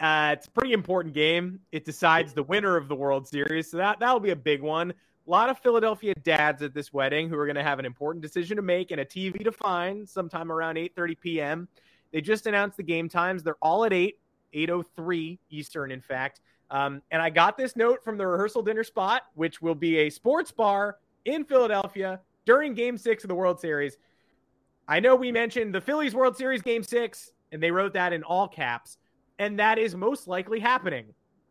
Uh, 0.00 0.30
it's 0.32 0.46
a 0.46 0.50
pretty 0.50 0.72
important 0.72 1.14
game. 1.14 1.60
It 1.72 1.84
decides 1.84 2.32
the 2.32 2.42
winner 2.42 2.76
of 2.76 2.88
the 2.88 2.96
World 2.96 3.28
Series, 3.28 3.70
so 3.70 3.76
that 3.76 4.00
that'll 4.00 4.20
be 4.20 4.30
a 4.30 4.36
big 4.36 4.60
one. 4.60 4.90
A 4.90 5.30
lot 5.30 5.48
of 5.48 5.58
Philadelphia 5.58 6.14
dads 6.22 6.62
at 6.62 6.74
this 6.74 6.92
wedding 6.92 7.28
who 7.28 7.38
are 7.38 7.46
going 7.46 7.56
to 7.56 7.62
have 7.62 7.78
an 7.78 7.86
important 7.86 8.22
decision 8.22 8.56
to 8.56 8.62
make 8.62 8.90
and 8.90 9.00
a 9.00 9.04
TV 9.04 9.42
to 9.44 9.52
find 9.52 10.08
sometime 10.08 10.50
around 10.50 10.76
8:30 10.76 11.20
p.m. 11.20 11.68
They 12.12 12.20
just 12.20 12.46
announced 12.46 12.76
the 12.76 12.82
game 12.82 13.08
times. 13.08 13.42
They're 13.42 13.56
all 13.62 13.84
at 13.84 13.92
8, 13.92 14.18
8:03 14.52 15.38
Eastern, 15.50 15.90
in 15.90 16.00
fact. 16.00 16.40
Um, 16.70 17.00
and 17.10 17.22
I 17.22 17.30
got 17.30 17.56
this 17.56 17.76
note 17.76 18.02
from 18.02 18.18
the 18.18 18.26
rehearsal 18.26 18.62
dinner 18.62 18.84
spot, 18.84 19.22
which 19.34 19.62
will 19.62 19.74
be 19.74 19.98
a 19.98 20.10
sports 20.10 20.50
bar 20.50 20.98
in 21.24 21.44
Philadelphia 21.44 22.20
during 22.44 22.74
Game 22.74 22.98
Six 22.98 23.22
of 23.24 23.28
the 23.28 23.34
World 23.34 23.60
Series. 23.60 23.96
I 24.88 25.00
know 25.00 25.14
we 25.14 25.30
mentioned 25.30 25.74
the 25.74 25.80
Phillies 25.80 26.14
World 26.14 26.36
Series 26.36 26.62
Game 26.62 26.82
Six, 26.82 27.32
and 27.52 27.62
they 27.62 27.70
wrote 27.70 27.92
that 27.94 28.12
in 28.12 28.22
all 28.24 28.48
caps 28.48 28.98
and 29.38 29.58
that 29.58 29.78
is 29.78 29.94
most 29.94 30.28
likely 30.28 30.60
happening. 30.60 31.06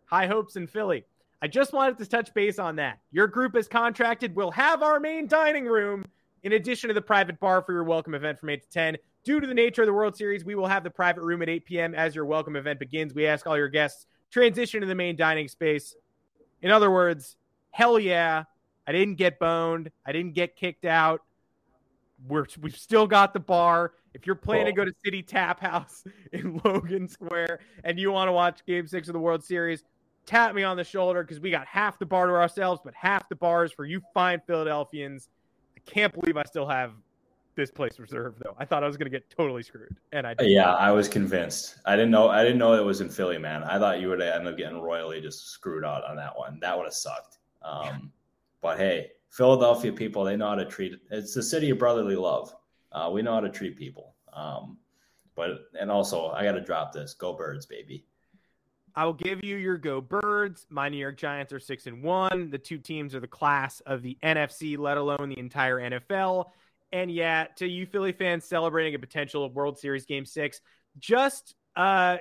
High 0.06 0.28
hopes 0.28 0.56
in 0.56 0.68
Philly. 0.68 1.06
I 1.42 1.48
just 1.48 1.74
wanted 1.74 1.98
to 1.98 2.06
touch 2.06 2.34
base 2.34 2.60
on 2.60 2.78
that. 2.78 3.00
Your 3.12 3.28
group 3.28 3.56
is 3.56 3.68
contracted. 3.68 4.36
We'll 4.36 4.52
have 4.52 4.82
our 4.82 5.00
main 5.00 5.28
dining 5.28 5.66
room 5.66 6.06
in 6.44 6.54
addition 6.54 6.88
to 6.88 6.94
the 6.94 7.02
private 7.02 7.40
bar 7.40 7.62
for 7.62 7.74
your 7.74 7.84
welcome 7.84 8.16
event 8.16 8.40
from 8.40 8.50
8 8.50 8.62
to 8.62 8.70
10. 8.70 8.98
Due 9.26 9.40
to 9.40 9.48
the 9.48 9.54
nature 9.54 9.82
of 9.82 9.88
the 9.88 9.94
World 9.94 10.16
Series, 10.16 10.46
we 10.46 10.56
will 10.56 10.68
have 10.68 10.84
the 10.84 10.90
private 10.90 11.22
room 11.22 11.42
at 11.42 11.50
8 11.50 11.66
p.m. 11.66 11.96
as 11.96 12.16
your 12.16 12.26
welcome 12.26 12.56
event 12.56 12.80
begins. 12.80 13.14
We 13.14 13.26
ask 13.26 13.46
all 13.48 13.58
your 13.58 13.70
guests 13.70 14.06
transition 14.32 14.82
to 14.82 14.88
the 14.88 14.96
main 14.96 15.16
dining 15.16 15.48
space. 15.48 15.96
In 16.62 16.72
other 16.72 16.92
words, 16.92 17.38
hell 17.72 18.00
yeah, 18.00 18.44
I 18.88 18.92
didn't 18.92 19.16
get 19.16 19.40
boned. 19.40 19.92
I 20.06 20.12
didn't 20.12 20.34
get 20.34 20.56
kicked 20.56 20.86
out. 20.86 21.22
We're, 22.28 22.46
we've 22.62 22.78
still 22.78 23.08
got 23.08 23.34
the 23.34 23.40
bar. 23.40 23.94
If 24.14 24.28
you're 24.28 24.36
planning 24.36 24.68
to 24.68 24.72
go 24.74 24.86
to 24.86 24.94
City 25.04 25.24
Tap 25.24 25.60
House 25.60 26.04
in 26.32 26.62
Logan 26.64 27.08
Square 27.08 27.60
and 27.84 28.00
you 28.00 28.12
want 28.12 28.28
to 28.28 28.32
watch 28.32 28.66
Game 28.66 28.88
Six 28.88 29.08
of 29.10 29.14
the 29.14 29.20
World 29.20 29.44
Series, 29.44 29.84
tap 30.26 30.54
me 30.54 30.64
on 30.64 30.78
the 30.78 30.84
shoulder 30.84 31.24
because 31.24 31.40
we 31.40 31.52
got 31.52 31.66
half 31.66 32.00
the 32.00 32.06
bar 32.06 32.28
to 32.28 32.34
ourselves, 32.34 32.82
but 32.84 32.94
half 32.94 33.28
the 33.30 33.36
bars 33.36 33.72
for 33.72 33.86
you 33.86 34.02
fine 34.14 34.42
Philadelphians. 34.46 35.30
I 35.76 35.80
can't 35.90 36.14
believe 36.14 36.38
I 36.38 36.44
still 36.44 36.68
have 36.68 36.94
this 37.56 37.72
place 37.72 38.00
reserved 38.00 38.42
though. 38.44 38.56
I 38.58 38.66
thought 38.66 38.84
I 38.84 38.88
was 38.88 38.98
going 38.98 39.12
to 39.12 39.12
get 39.12 39.30
totally 39.30 39.64
screwed, 39.64 39.96
and 40.12 40.26
I 40.26 40.34
did. 40.34 40.50
yeah, 40.50 40.74
I 40.74 40.92
was 40.92 41.08
convinced. 41.08 41.78
I 41.86 41.96
didn't 41.96 42.12
know. 42.12 42.30
I 42.30 42.44
didn't 42.44 42.58
know 42.60 42.74
it 42.74 42.86
was 42.86 43.02
in 43.02 43.10
Philly, 43.10 43.38
man. 43.38 43.64
I 43.64 43.78
thought 43.80 44.00
you 44.00 44.10
would 44.10 44.22
end 44.22 44.48
up 44.48 44.58
getting 44.58 44.80
royally 44.80 45.22
just 45.22 45.50
screwed 45.50 45.86
out 45.86 46.04
on 46.04 46.16
that 46.18 46.38
one. 46.38 46.60
That 46.62 46.78
would 46.78 46.86
have 46.86 46.94
sucked. 46.94 47.40
Um. 47.64 48.12
But 48.62 48.78
hey, 48.78 49.12
Philadelphia 49.30 49.92
people, 49.92 50.24
they 50.24 50.38
know 50.38 50.50
how 50.50 50.56
to 50.56 50.66
treat 50.66 50.94
it. 50.94 51.00
It's 51.12 51.34
the 51.34 51.44
city 51.44 51.70
of 51.72 51.78
brotherly 51.78 52.16
love. 52.16 52.56
Uh, 52.94 53.10
we 53.12 53.22
know 53.22 53.34
how 53.34 53.40
to 53.40 53.50
treat 53.50 53.78
people. 53.78 54.16
Um, 54.32 54.78
but 55.36 55.66
and 55.80 55.92
also, 55.92 56.30
I 56.30 56.44
got 56.44 56.54
to 56.54 56.62
drop 56.62 56.94
this. 56.94 57.14
Go 57.14 57.34
Birds, 57.34 57.66
baby. 57.66 58.06
I 58.96 59.06
will 59.06 59.14
give 59.14 59.44
you 59.44 59.56
your 59.56 59.78
go 59.78 60.02
birds. 60.02 60.68
My 60.70 60.88
New 60.88 60.98
York 60.98 61.18
Giants 61.18 61.52
are 61.52 61.60
six 61.60 61.88
and 61.88 62.04
one. 62.04 62.52
The 62.52 62.60
two 62.60 62.78
teams 62.78 63.16
are 63.16 63.20
the 63.20 63.28
class 63.28 63.80
of 63.82 64.04
the 64.04 64.18
NFC, 64.24 64.78
let 64.78 64.98
alone 64.98 65.30
the 65.30 65.40
entire 65.40 65.80
NFL. 65.80 66.52
And 66.92 67.10
yeah, 67.10 67.48
to 67.56 67.68
you 67.68 67.88
Philly 67.88 68.12
fans 68.12 68.46
celebrating 68.46 68.94
a 68.94 69.00
potential 69.00 69.50
World 69.50 69.80
Series 69.80 70.06
Game 70.06 70.26
Six, 70.26 70.62
just 71.00 71.56
uh, 71.76 72.18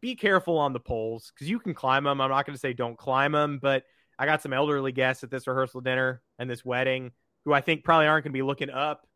be 0.00 0.16
careful 0.16 0.58
on 0.58 0.72
the 0.72 0.80
poles 0.80 1.30
because 1.32 1.48
you 1.48 1.60
can 1.60 1.72
climb 1.72 2.02
them. 2.02 2.20
I'm 2.20 2.30
not 2.30 2.46
going 2.46 2.56
to 2.56 2.60
say 2.60 2.72
don't 2.72 2.98
climb 2.98 3.30
them, 3.30 3.60
but 3.62 3.84
I 4.18 4.26
got 4.26 4.42
some 4.42 4.52
elderly 4.52 4.90
guests 4.90 5.22
at 5.22 5.30
this 5.30 5.46
rehearsal 5.46 5.82
dinner 5.82 6.20
and 6.38 6.50
this 6.50 6.64
wedding 6.64 7.12
who 7.44 7.52
I 7.52 7.60
think 7.60 7.84
probably 7.84 8.06
aren't 8.08 8.24
going 8.24 8.32
to 8.32 8.36
be 8.36 8.42
looking 8.42 8.70
up 8.70 9.06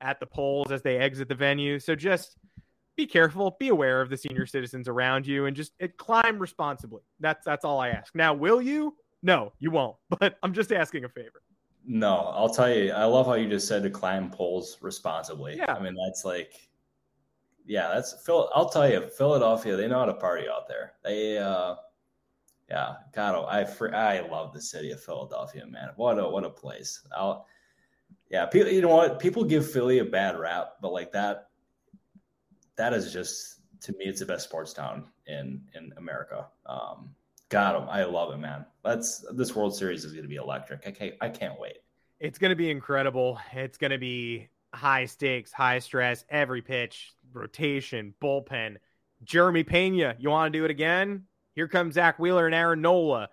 at 0.00 0.20
the 0.20 0.26
polls 0.26 0.70
as 0.70 0.82
they 0.82 0.98
exit 0.98 1.28
the 1.28 1.34
venue. 1.34 1.78
So 1.78 1.94
just 1.94 2.36
be 2.96 3.06
careful, 3.06 3.56
be 3.58 3.68
aware 3.68 4.00
of 4.00 4.08
the 4.08 4.16
senior 4.16 4.46
citizens 4.46 4.88
around 4.88 5.26
you, 5.26 5.46
and 5.46 5.56
just 5.56 5.72
it, 5.78 5.96
climb 5.96 6.38
responsibly. 6.38 7.02
That's 7.20 7.44
that's 7.44 7.64
all 7.64 7.78
I 7.78 7.90
ask. 7.90 8.14
Now, 8.14 8.34
will 8.34 8.62
you? 8.62 8.96
No, 9.22 9.52
you 9.58 9.70
won't. 9.70 9.96
But 10.18 10.38
I'm 10.42 10.52
just 10.52 10.72
asking 10.72 11.04
a 11.04 11.08
favor. 11.08 11.42
No, 11.86 12.32
I'll 12.34 12.48
tell 12.48 12.72
you. 12.72 12.92
I 12.92 13.04
love 13.04 13.26
how 13.26 13.34
you 13.34 13.48
just 13.48 13.68
said 13.68 13.82
to 13.84 13.90
climb 13.90 14.30
poles 14.30 14.78
responsibly. 14.80 15.56
Yeah. 15.56 15.74
I 15.74 15.80
mean 15.80 15.94
that's 16.04 16.24
like, 16.24 16.68
yeah, 17.64 17.88
that's 17.94 18.24
Phil. 18.24 18.50
I'll 18.54 18.68
tell 18.68 18.90
you, 18.90 19.08
Philadelphia. 19.08 19.76
They 19.76 19.86
know 19.86 20.00
how 20.00 20.06
to 20.06 20.14
party 20.14 20.46
out 20.48 20.68
there. 20.68 20.94
They, 21.04 21.38
uh 21.38 21.76
yeah, 22.68 22.94
God, 23.14 23.46
I 23.48 23.64
I 23.94 24.28
love 24.28 24.52
the 24.52 24.60
city 24.60 24.90
of 24.90 25.00
Philadelphia, 25.02 25.64
man. 25.66 25.90
What 25.96 26.18
a 26.18 26.28
what 26.28 26.44
a 26.44 26.50
place. 26.50 27.06
I'll, 27.16 27.46
yeah, 28.30 28.46
people. 28.46 28.70
You 28.70 28.82
know 28.82 28.94
what? 28.94 29.18
People 29.18 29.44
give 29.44 29.70
Philly 29.70 29.98
a 29.98 30.04
bad 30.04 30.38
rap, 30.38 30.74
but 30.80 30.92
like 30.92 31.12
that 31.12 31.48
that 32.76 32.92
is 32.92 33.12
just 33.12 33.56
to 33.82 33.92
me, 33.92 34.06
it's 34.06 34.20
the 34.20 34.26
best 34.26 34.44
sports 34.44 34.72
town 34.72 35.04
in 35.26 35.62
in 35.74 35.92
America. 35.96 36.46
Um, 36.66 37.14
got 37.48 37.88
I 37.88 38.04
love 38.04 38.32
it, 38.32 38.38
man. 38.38 38.66
That's 38.84 39.24
this 39.32 39.54
World 39.54 39.76
Series 39.76 40.04
is 40.04 40.12
going 40.12 40.24
to 40.24 40.28
be 40.28 40.36
electric. 40.36 40.86
I 40.86 40.90
can't 40.90 41.14
I 41.20 41.28
can't 41.28 41.58
wait. 41.58 41.78
It's 42.18 42.38
going 42.38 42.50
to 42.50 42.56
be 42.56 42.70
incredible. 42.70 43.38
It's 43.52 43.78
going 43.78 43.90
to 43.90 43.98
be 43.98 44.48
high 44.72 45.06
stakes, 45.06 45.52
high 45.52 45.78
stress, 45.78 46.24
every 46.30 46.62
pitch, 46.62 47.14
rotation, 47.32 48.14
bullpen. 48.22 48.76
Jeremy 49.24 49.64
Pena, 49.64 50.16
you 50.18 50.30
want 50.30 50.52
to 50.52 50.58
do 50.58 50.64
it 50.64 50.70
again? 50.70 51.24
Here 51.54 51.68
comes 51.68 51.94
Zack 51.94 52.18
Wheeler 52.18 52.46
and 52.46 52.54
Aaron 52.54 52.82
Nola. 52.82 53.28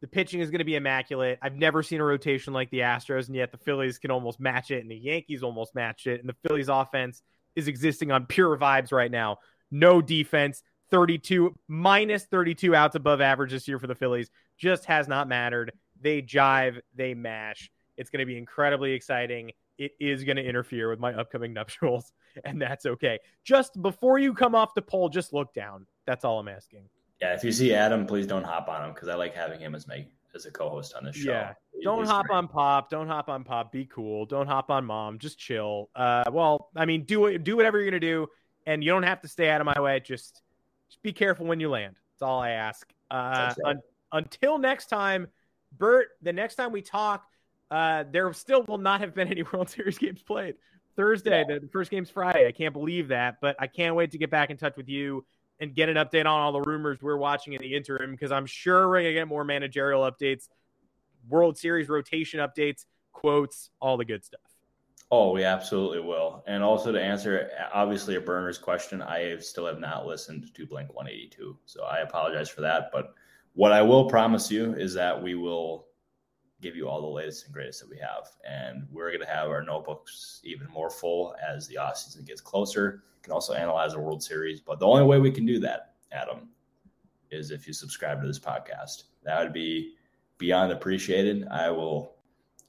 The 0.00 0.06
pitching 0.06 0.40
is 0.40 0.50
going 0.50 0.60
to 0.60 0.64
be 0.64 0.76
immaculate. 0.76 1.38
I've 1.42 1.56
never 1.56 1.82
seen 1.82 2.00
a 2.00 2.04
rotation 2.04 2.52
like 2.52 2.70
the 2.70 2.80
Astros, 2.80 3.26
and 3.26 3.34
yet 3.34 3.50
the 3.50 3.58
Phillies 3.58 3.98
can 3.98 4.10
almost 4.10 4.38
match 4.38 4.70
it, 4.70 4.82
and 4.82 4.90
the 4.90 4.96
Yankees 4.96 5.42
almost 5.42 5.74
match 5.74 6.06
it. 6.06 6.20
And 6.20 6.28
the 6.28 6.36
Phillies 6.46 6.68
offense 6.68 7.22
is 7.56 7.66
existing 7.66 8.12
on 8.12 8.26
pure 8.26 8.56
vibes 8.56 8.92
right 8.92 9.10
now. 9.10 9.38
No 9.70 10.00
defense, 10.00 10.62
32 10.90 11.54
minus 11.66 12.24
32 12.24 12.74
outs 12.74 12.94
above 12.94 13.20
average 13.20 13.50
this 13.50 13.66
year 13.66 13.78
for 13.78 13.88
the 13.88 13.94
Phillies 13.94 14.30
just 14.56 14.84
has 14.86 15.08
not 15.08 15.28
mattered. 15.28 15.72
They 16.00 16.22
jive, 16.22 16.80
they 16.94 17.14
mash. 17.14 17.70
It's 17.96 18.10
going 18.10 18.20
to 18.20 18.26
be 18.26 18.38
incredibly 18.38 18.92
exciting. 18.92 19.52
It 19.76 19.92
is 20.00 20.24
going 20.24 20.36
to 20.36 20.44
interfere 20.44 20.88
with 20.88 21.00
my 21.00 21.12
upcoming 21.12 21.52
nuptials, 21.54 22.12
and 22.44 22.62
that's 22.62 22.86
okay. 22.86 23.18
Just 23.44 23.80
before 23.82 24.18
you 24.18 24.32
come 24.32 24.54
off 24.54 24.74
the 24.74 24.82
pole, 24.82 25.08
just 25.08 25.32
look 25.32 25.52
down. 25.52 25.86
That's 26.06 26.24
all 26.24 26.38
I'm 26.38 26.48
asking. 26.48 26.88
Yeah, 27.20 27.34
if 27.34 27.42
you 27.42 27.52
see 27.52 27.74
Adam, 27.74 28.06
please 28.06 28.26
don't 28.26 28.44
hop 28.44 28.68
on 28.68 28.84
him 28.84 28.94
because 28.94 29.08
I 29.08 29.14
like 29.14 29.34
having 29.34 29.60
him 29.60 29.74
as 29.74 29.88
my 29.88 30.06
as 30.34 30.46
a 30.46 30.50
co-host 30.50 30.94
on 30.94 31.04
this 31.04 31.16
show. 31.16 31.30
Yeah. 31.32 31.54
Don't 31.82 32.00
He's 32.00 32.08
hop 32.08 32.26
great. 32.26 32.36
on 32.36 32.48
pop. 32.48 32.90
Don't 32.90 33.08
hop 33.08 33.28
on 33.28 33.44
pop. 33.44 33.72
Be 33.72 33.84
cool. 33.86 34.26
Don't 34.26 34.46
hop 34.46 34.70
on 34.70 34.84
mom. 34.84 35.18
Just 35.18 35.38
chill. 35.38 35.90
Uh, 35.94 36.24
well, 36.30 36.70
I 36.76 36.84
mean, 36.84 37.04
do. 37.04 37.38
Do 37.38 37.56
whatever 37.56 37.78
you're 37.78 37.86
gonna 37.90 38.00
do, 38.00 38.26
and 38.66 38.82
you 38.82 38.90
don't 38.90 39.04
have 39.04 39.20
to 39.22 39.28
stay 39.28 39.48
out 39.48 39.60
of 39.60 39.64
my 39.64 39.80
way. 39.80 40.00
Just, 40.00 40.42
just 40.88 41.02
be 41.02 41.12
careful 41.12 41.46
when 41.46 41.60
you 41.60 41.70
land. 41.70 41.96
That's 42.14 42.22
all 42.22 42.40
I 42.40 42.50
ask. 42.50 42.88
Uh, 43.10 43.54
un- 43.64 43.80
until 44.12 44.58
next 44.58 44.86
time, 44.86 45.28
Bert. 45.76 46.08
The 46.22 46.32
next 46.32 46.56
time 46.56 46.72
we 46.72 46.82
talk, 46.82 47.24
uh, 47.70 48.04
there 48.10 48.32
still 48.32 48.64
will 48.64 48.78
not 48.78 49.00
have 49.00 49.14
been 49.14 49.28
any 49.28 49.42
World 49.52 49.70
Series 49.70 49.98
games 49.98 50.22
played. 50.22 50.56
Thursday, 50.96 51.44
yeah. 51.48 51.58
the 51.60 51.68
first 51.68 51.92
game's 51.92 52.10
Friday. 52.10 52.48
I 52.48 52.52
can't 52.52 52.72
believe 52.72 53.08
that, 53.08 53.36
but 53.40 53.54
I 53.60 53.68
can't 53.68 53.94
wait 53.94 54.10
to 54.12 54.18
get 54.18 54.30
back 54.30 54.50
in 54.50 54.56
touch 54.56 54.76
with 54.76 54.88
you 54.88 55.24
and 55.60 55.74
get 55.74 55.88
an 55.88 55.96
update 55.96 56.20
on 56.20 56.26
all 56.26 56.52
the 56.52 56.60
rumors 56.60 57.02
we're 57.02 57.16
watching 57.16 57.52
in 57.52 57.60
the 57.60 57.74
interim 57.74 58.12
because 58.12 58.30
I'm 58.30 58.46
sure 58.46 58.88
we're 58.88 59.02
going 59.02 59.06
to 59.06 59.12
get 59.14 59.28
more 59.28 59.44
managerial 59.44 60.02
updates, 60.02 60.48
World 61.28 61.58
Series 61.58 61.88
rotation 61.88 62.40
updates, 62.40 62.84
quotes, 63.12 63.70
all 63.80 63.96
the 63.96 64.04
good 64.04 64.24
stuff. 64.24 64.40
Oh, 65.10 65.32
we 65.32 65.42
absolutely 65.42 66.00
will. 66.00 66.44
And 66.46 66.62
also 66.62 66.92
to 66.92 67.02
answer 67.02 67.50
obviously 67.72 68.16
a 68.16 68.20
burner's 68.20 68.58
question, 68.58 69.00
I 69.00 69.38
still 69.38 69.66
have 69.66 69.80
not 69.80 70.06
listened 70.06 70.54
to 70.54 70.66
Blink 70.66 70.94
182. 70.94 71.58
So 71.64 71.84
I 71.84 72.00
apologize 72.00 72.50
for 72.50 72.60
that. 72.60 72.90
But 72.92 73.14
what 73.54 73.72
I 73.72 73.82
will 73.82 74.08
promise 74.08 74.50
you 74.50 74.74
is 74.74 74.94
that 74.94 75.22
we 75.22 75.34
will 75.34 75.87
give 76.60 76.74
you 76.74 76.88
all 76.88 77.00
the 77.00 77.06
latest 77.06 77.44
and 77.44 77.54
greatest 77.54 77.80
that 77.80 77.90
we 77.90 77.98
have. 77.98 78.28
And 78.48 78.86
we're 78.90 79.08
going 79.08 79.20
to 79.20 79.32
have 79.32 79.48
our 79.48 79.62
notebooks 79.62 80.40
even 80.44 80.68
more 80.68 80.90
full 80.90 81.34
as 81.46 81.66
the 81.68 81.76
offseason 81.76 82.26
gets 82.26 82.40
closer 82.40 83.02
You 83.16 83.22
can 83.22 83.32
also 83.32 83.54
analyze 83.54 83.92
the 83.92 84.00
World 84.00 84.22
Series. 84.22 84.60
But 84.60 84.80
the 84.80 84.86
only 84.86 85.04
way 85.04 85.18
we 85.18 85.30
can 85.30 85.46
do 85.46 85.60
that, 85.60 85.94
Adam, 86.10 86.48
is 87.30 87.50
if 87.50 87.66
you 87.66 87.72
subscribe 87.72 88.20
to 88.20 88.26
this 88.26 88.38
podcast. 88.38 89.04
That 89.24 89.42
would 89.42 89.52
be 89.52 89.94
beyond 90.38 90.72
appreciated. 90.72 91.46
I 91.48 91.70
will 91.70 92.16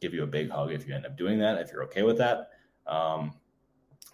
give 0.02 0.14
you 0.14 0.24
a 0.24 0.28
big 0.28 0.50
hug 0.50 0.72
if 0.72 0.88
you 0.88 0.94
end 0.94 1.06
up 1.06 1.18
doing 1.18 1.40
that, 1.40 1.60
if 1.60 1.72
you're 1.72 1.84
okay 1.84 2.04
with 2.04 2.18
that. 2.18 2.52
Um, 2.88 3.34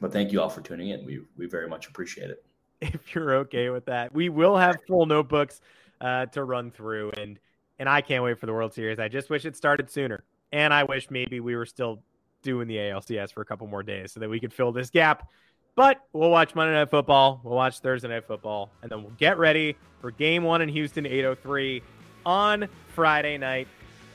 but 0.02 0.12
thank 0.12 0.32
you 0.32 0.42
all 0.42 0.50
for 0.50 0.62
tuning 0.62 0.90
in. 0.90 1.06
We 1.06 1.22
we 1.38 1.48
very 1.48 1.68
much 1.68 1.88
appreciate 1.88 2.30
it. 2.30 2.44
If 2.82 3.16
you're 3.16 3.36
okay 3.36 3.70
with 3.70 3.86
that, 3.86 4.14
we 4.14 4.28
will 4.28 4.58
have 4.58 4.76
full 4.86 5.06
notebooks 5.06 5.62
uh, 6.02 6.26
to 6.28 6.44
run 6.44 6.72
through, 6.72 7.12
and 7.18 7.40
and 7.80 7.90
I 7.90 8.02
can't 8.02 8.24
wait 8.24 8.40
for 8.40 8.46
the 8.46 8.54
World 8.54 8.74
Series. 8.74 9.00
I 9.00 9.08
just 9.08 9.30
wish 9.30 9.46
it 9.46 9.56
started 9.56 9.90
sooner, 9.90 10.24
and 10.52 10.74
I 10.74 10.84
wish 10.84 11.10
maybe 11.10 11.40
we 11.40 11.56
were 11.56 11.66
still 11.66 12.04
doing 12.42 12.68
the 12.68 12.78
ALCS 12.78 13.34
for 13.34 13.42
a 13.42 13.46
couple 13.46 13.68
more 13.68 13.84
days 13.84 14.12
so 14.12 14.20
that 14.20 14.30
we 14.30 14.40
could 14.40 14.54
fill 14.54 14.72
this 14.72 14.90
gap 14.90 15.28
but 15.76 16.02
we'll 16.14 16.30
watch 16.30 16.56
Monday 16.56 16.74
Night 16.74 16.90
Football. 16.90 17.42
We'll 17.44 17.56
watch 17.56 17.80
Thursday 17.80 18.08
Night 18.08 18.26
Football. 18.26 18.72
And 18.82 18.90
then 18.90 19.04
we'll 19.04 19.14
get 19.18 19.38
ready 19.38 19.76
for 20.00 20.12
game 20.12 20.44
one 20.44 20.62
in 20.62 20.70
Houston, 20.70 21.06
803 21.06 21.84
on 22.26 22.68
Friday 22.94 23.38
night. 23.38 23.68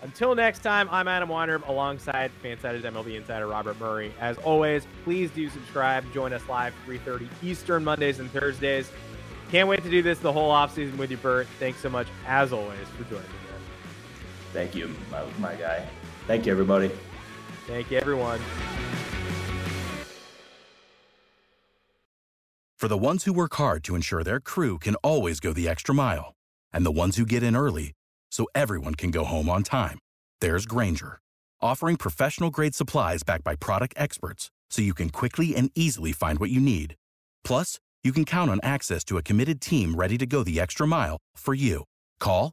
Until 0.03 0.35
next 0.35 0.61
time, 0.61 0.89
I'm 0.91 1.07
Adam 1.07 1.29
Weinrib 1.29 1.69
alongside 1.69 2.31
Fansided's 2.43 2.85
MLB 2.85 3.17
Insider 3.17 3.47
Robert 3.47 3.79
Murray. 3.79 4.15
As 4.19 4.39
always, 4.39 4.87
please 5.05 5.31
do 5.31 5.51
subscribe. 5.51 6.11
Join 6.15 6.33
us 6.33 6.41
live 6.49 6.73
3.30 6.87 7.29
Eastern 7.43 7.85
Mondays 7.85 8.19
and 8.19 8.31
Thursdays. 8.31 8.91
Can't 9.51 9.69
wait 9.69 9.83
to 9.83 9.91
do 9.91 10.01
this 10.01 10.19
the 10.19 10.33
whole 10.33 10.51
offseason 10.51 10.97
with 10.97 11.11
you, 11.11 11.19
Bert. 11.19 11.47
Thanks 11.59 11.81
so 11.81 11.91
much, 11.91 12.07
as 12.27 12.53
always, 12.53 12.89
for 12.97 13.05
joining 13.05 13.29
me. 13.29 13.49
Man. 14.53 14.66
Thank 14.66 14.74
you, 14.74 14.94
my, 15.11 15.24
my 15.38 15.55
guy. 15.55 15.86
Thank 16.26 16.46
you, 16.46 16.53
everybody. 16.53 16.90
Thank 17.66 17.90
you, 17.90 17.98
everyone. 17.98 18.40
For 22.78 22.88
the 22.88 22.96
ones 22.96 23.24
who 23.24 23.34
work 23.34 23.55
hard 23.57 23.84
to 23.84 23.94
ensure 23.94 24.24
their 24.24 24.40
crew 24.40 24.78
can 24.78 24.94
always 24.96 25.38
go 25.38 25.53
the 25.53 25.68
extra 25.68 25.94
mile, 25.94 26.32
and 26.72 26.86
the 26.86 26.90
ones 26.90 27.18
who 27.18 27.26
get 27.26 27.42
in 27.42 27.55
early 27.55 27.92
so 28.32 28.46
everyone 28.55 28.94
can 28.94 29.11
go 29.11 29.24
home 29.24 29.51
on 29.51 29.62
time, 29.62 29.98
there's 30.40 30.64
Grainger, 30.64 31.20
offering 31.61 31.96
professional 31.96 32.51
grade 32.51 32.74
supplies 32.74 33.22
backed 33.22 33.44
by 33.44 33.55
product 33.55 33.92
experts 33.98 34.51
so 34.70 34.80
you 34.80 34.94
can 34.94 35.11
quickly 35.11 35.55
and 35.55 35.70
easily 35.74 36.12
find 36.12 36.38
what 36.38 36.48
you 36.48 36.61
need. 36.61 36.94
Plus, 37.44 37.78
you 38.03 38.12
can 38.12 38.24
count 38.24 38.51
on 38.51 38.61
access 38.62 39.05
to 39.05 39.18
a 39.18 39.22
committed 39.22 39.61
team 39.61 39.94
ready 39.94 40.16
to 40.16 40.24
go 40.24 40.42
the 40.42 40.59
extra 40.59 40.86
mile 40.86 41.18
for 41.36 41.53
you. 41.53 41.84
Call, 42.18 42.53